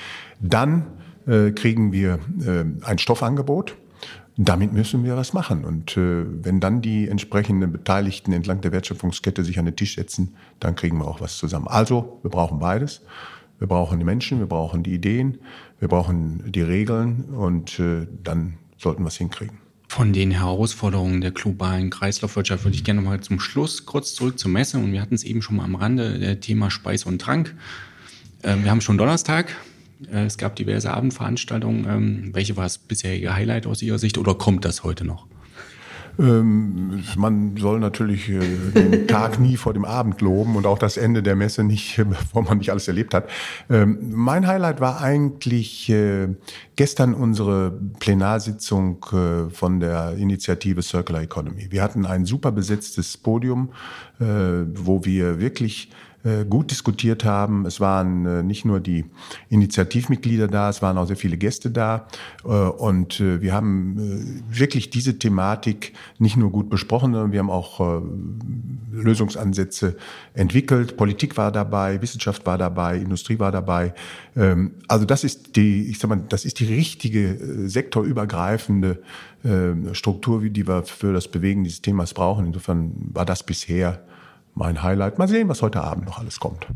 Dann 0.40 0.86
äh, 1.26 1.50
kriegen 1.52 1.92
wir 1.92 2.18
äh, 2.44 2.64
ein 2.84 2.98
Stoffangebot. 2.98 3.76
Damit 4.36 4.72
müssen 4.72 5.04
wir 5.04 5.16
was 5.16 5.32
machen. 5.32 5.64
Und 5.64 5.96
äh, 5.96 6.24
wenn 6.24 6.60
dann 6.60 6.80
die 6.80 7.08
entsprechenden 7.08 7.72
Beteiligten 7.72 8.32
entlang 8.32 8.60
der 8.62 8.72
Wertschöpfungskette 8.72 9.44
sich 9.44 9.58
an 9.58 9.66
den 9.66 9.76
Tisch 9.76 9.96
setzen, 9.96 10.34
dann 10.60 10.76
kriegen 10.76 10.98
wir 10.98 11.08
auch 11.08 11.20
was 11.20 11.36
zusammen. 11.36 11.68
Also, 11.68 12.20
wir 12.22 12.30
brauchen 12.30 12.58
beides. 12.58 13.02
Wir 13.58 13.68
brauchen 13.68 13.98
die 13.98 14.06
Menschen, 14.06 14.38
wir 14.38 14.46
brauchen 14.46 14.82
die 14.82 14.94
Ideen, 14.94 15.38
wir 15.80 15.88
brauchen 15.88 16.52
die 16.52 16.60
Regeln 16.60 17.24
und 17.24 17.78
äh, 17.80 18.06
dann 18.22 18.58
sollten 18.76 19.02
wir 19.02 19.08
es 19.08 19.16
hinkriegen. 19.16 19.58
Von 19.88 20.12
den 20.12 20.30
Herausforderungen 20.30 21.20
der 21.20 21.32
globalen 21.32 21.90
Kreislaufwirtschaft 21.90 22.64
würde 22.64 22.76
ich 22.76 22.84
gerne 22.84 23.00
mal 23.00 23.20
zum 23.20 23.40
Schluss 23.40 23.86
kurz 23.86 24.14
zurück 24.14 24.38
zur 24.38 24.50
Messe. 24.50 24.78
Und 24.78 24.92
wir 24.92 25.00
hatten 25.00 25.14
es 25.16 25.24
eben 25.24 25.42
schon 25.42 25.56
mal 25.56 25.64
am 25.64 25.74
Rande, 25.74 26.20
der 26.20 26.38
Thema 26.38 26.70
Speis 26.70 27.04
und 27.04 27.20
Trank. 27.20 27.56
Ähm, 28.44 28.62
wir 28.62 28.70
haben 28.70 28.80
schon 28.82 28.98
Donnerstag. 28.98 29.56
Äh, 30.12 30.26
es 30.26 30.38
gab 30.38 30.54
diverse 30.54 30.92
Abendveranstaltungen. 30.92 31.86
Ähm, 31.88 32.30
welche 32.34 32.56
war 32.56 32.64
das 32.64 32.78
bisherige 32.78 33.34
Highlight 33.34 33.66
aus 33.66 33.82
Ihrer 33.82 33.98
Sicht 33.98 34.16
oder 34.16 34.34
kommt 34.34 34.64
das 34.64 34.84
heute 34.84 35.04
noch? 35.04 35.26
Ähm, 36.18 37.02
man 37.16 37.56
soll 37.56 37.80
natürlich 37.80 38.28
äh, 38.28 38.40
den 38.74 39.06
Tag 39.08 39.38
nie 39.38 39.56
vor 39.56 39.72
dem 39.72 39.84
Abend 39.84 40.20
loben 40.20 40.56
und 40.56 40.66
auch 40.66 40.78
das 40.78 40.96
Ende 40.96 41.22
der 41.22 41.36
Messe 41.36 41.64
nicht, 41.64 41.96
bevor 42.08 42.42
man 42.42 42.58
nicht 42.58 42.70
alles 42.70 42.88
erlebt 42.88 43.14
hat. 43.14 43.28
Ähm, 43.68 43.98
mein 44.10 44.46
Highlight 44.46 44.80
war 44.80 45.00
eigentlich 45.00 45.88
äh, 45.90 46.28
gestern 46.76 47.14
unsere 47.14 47.72
Plenarsitzung 47.98 49.04
äh, 49.12 49.50
von 49.50 49.80
der 49.80 50.14
Initiative 50.16 50.82
Circular 50.82 51.22
Economy. 51.22 51.68
Wir 51.70 51.82
hatten 51.82 52.06
ein 52.06 52.24
super 52.24 52.52
besetztes 52.52 53.16
Podium, 53.16 53.70
wo 54.18 55.04
wir 55.06 55.40
wirklich 55.40 55.88
äh, 55.88 56.09
gut 56.48 56.70
diskutiert 56.70 57.24
haben. 57.24 57.64
Es 57.64 57.80
waren 57.80 58.26
äh, 58.26 58.42
nicht 58.42 58.66
nur 58.66 58.80
die 58.80 59.06
Initiativmitglieder 59.48 60.48
da, 60.48 60.68
es 60.68 60.82
waren 60.82 60.98
auch 60.98 61.06
sehr 61.06 61.16
viele 61.16 61.38
Gäste 61.38 61.70
da. 61.70 62.06
Äh, 62.44 62.48
und 62.48 63.20
wir 63.20 63.52
haben 63.52 64.42
wirklich 64.50 64.90
diese 64.90 65.18
Thematik 65.18 65.94
nicht 66.18 66.36
nur 66.36 66.50
gut 66.50 66.68
besprochen, 66.68 67.12
sondern 67.12 67.32
wir 67.32 67.38
haben 67.38 67.50
auch 67.50 68.02
Lösungsansätze 68.92 69.96
entwickelt. 70.34 70.96
Politik 70.96 71.36
war 71.36 71.52
dabei, 71.52 72.02
Wissenschaft 72.02 72.44
war 72.46 72.58
dabei, 72.58 72.96
Industrie 72.96 73.38
war 73.38 73.52
dabei. 73.52 73.94
Ähm, 74.36 74.72
also 74.88 75.04
das 75.04 75.24
ist 75.24 75.56
die, 75.56 75.88
ich 75.90 75.98
sag 75.98 76.08
mal, 76.08 76.22
das 76.28 76.44
ist 76.44 76.60
die 76.60 76.66
richtige 76.66 77.68
sektorübergreifende 77.68 79.02
Struktur, 79.92 80.42
die 80.42 80.68
wir 80.68 80.82
für 80.82 81.14
das 81.14 81.28
Bewegen 81.28 81.64
dieses 81.64 81.80
Themas 81.80 82.12
brauchen. 82.12 82.44
Insofern 82.44 82.92
war 83.14 83.24
das 83.24 83.42
bisher 83.42 84.04
mein 84.54 84.82
Highlight. 84.82 85.18
Mal 85.18 85.28
sehen, 85.28 85.48
was 85.48 85.62
heute 85.62 85.82
Abend 85.82 86.06
noch 86.06 86.18
alles 86.18 86.40
kommt. 86.40 86.66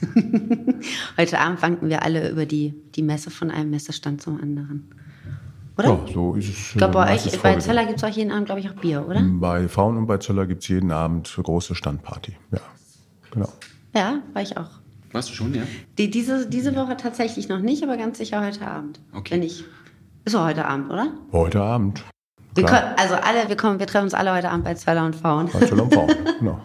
heute 1.16 1.38
Abend 1.38 1.62
wanken 1.62 1.88
wir 1.88 2.02
alle 2.02 2.30
über 2.30 2.46
die, 2.46 2.74
die 2.94 3.02
Messe 3.02 3.30
von 3.30 3.50
einem 3.50 3.70
Messestand 3.70 4.20
zum 4.20 4.40
anderen. 4.40 4.90
Oder? 5.78 5.88
Ja, 5.88 6.00
so 6.12 6.34
ist 6.34 6.48
es. 6.48 6.58
Ich 6.70 6.74
glaube, 6.74 6.94
bei 6.94 7.14
euch, 7.14 7.42
bei 7.42 7.56
Zöller 7.56 7.84
gibt 7.84 7.98
es 7.98 8.04
auch 8.04 8.14
jeden 8.14 8.30
Abend, 8.30 8.46
glaube 8.46 8.60
ich, 8.60 8.70
auch 8.70 8.74
Bier, 8.74 9.06
oder? 9.06 9.22
Bei 9.22 9.68
Faun 9.68 9.96
und 9.96 10.06
bei 10.06 10.18
Zöller 10.18 10.46
gibt 10.46 10.62
es 10.62 10.68
jeden 10.68 10.90
Abend 10.90 11.32
eine 11.36 11.44
große 11.44 11.74
Standparty. 11.74 12.36
Ja, 12.52 12.60
genau. 13.30 13.48
Ja, 13.94 14.20
war 14.32 14.42
ich 14.42 14.56
auch. 14.56 14.70
Warst 15.12 15.30
du 15.30 15.34
schon, 15.34 15.54
ja? 15.54 15.62
Die, 15.98 16.10
diese, 16.10 16.48
diese 16.48 16.74
Woche 16.76 16.96
tatsächlich 16.96 17.48
noch 17.48 17.60
nicht, 17.60 17.82
aber 17.82 17.96
ganz 17.96 18.18
sicher 18.18 18.44
heute 18.44 18.66
Abend. 18.66 19.00
Okay. 19.12 19.34
Wenn 19.34 19.42
ich. 19.42 19.64
Ist 20.24 20.34
doch 20.34 20.44
heute 20.44 20.64
Abend, 20.64 20.90
oder? 20.90 21.08
Heute 21.32 21.60
Abend. 21.62 22.02
Können, 22.54 22.94
also 22.96 23.14
alle, 23.14 23.48
wir, 23.48 23.56
kommen, 23.56 23.78
wir 23.78 23.86
treffen 23.86 24.04
uns 24.04 24.14
alle 24.14 24.34
heute 24.34 24.50
Abend 24.50 24.64
bei 24.64 24.74
Zöller 24.74 25.04
und 25.04 25.14
Faun. 25.14 25.50
Bei 25.52 25.60
Zöller 25.60 25.84
und 25.84 25.94
Faun, 25.94 26.08
genau. 26.38 26.60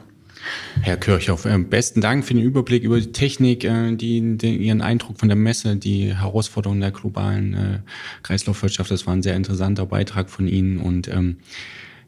Herr 0.82 0.98
Kirchhoff, 0.98 1.46
äh, 1.46 1.58
besten 1.58 2.02
Dank 2.02 2.26
für 2.26 2.34
den 2.34 2.44
Überblick 2.44 2.84
über 2.84 3.00
die 3.00 3.12
Technik, 3.12 3.64
äh, 3.64 3.96
die, 3.96 4.38
die, 4.38 4.58
Ihren 4.58 4.82
Eindruck 4.82 5.20
von 5.20 5.30
der 5.30 5.36
Messe, 5.36 5.76
die 5.76 6.16
Herausforderungen 6.16 6.82
der 6.82 6.92
globalen 6.92 7.54
äh, 7.54 7.80
Kreislaufwirtschaft. 8.24 8.92
Das 8.92 9.06
war 9.06 9.14
ein 9.14 9.24
sehr 9.24 9.36
interessanter 9.36 9.86
Beitrag 9.86 10.30
von 10.30 10.48
Ihnen. 10.48 10.80
Und 10.80 11.08
ähm, 11.08 11.38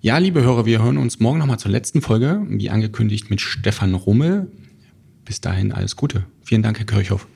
ja, 0.01 0.17
liebe 0.17 0.41
Hörer, 0.41 0.65
wir 0.65 0.83
hören 0.83 0.97
uns 0.97 1.19
morgen 1.19 1.39
nochmal 1.39 1.59
zur 1.59 1.71
letzten 1.71 2.01
Folge, 2.01 2.45
wie 2.49 2.69
angekündigt 2.69 3.29
mit 3.29 3.41
Stefan 3.41 3.93
Rummel. 3.93 4.51
Bis 5.25 5.39
dahin 5.39 5.71
alles 5.71 5.95
Gute. 5.95 6.25
Vielen 6.43 6.63
Dank, 6.63 6.79
Herr 6.79 6.85
Kirchhoff. 6.85 7.27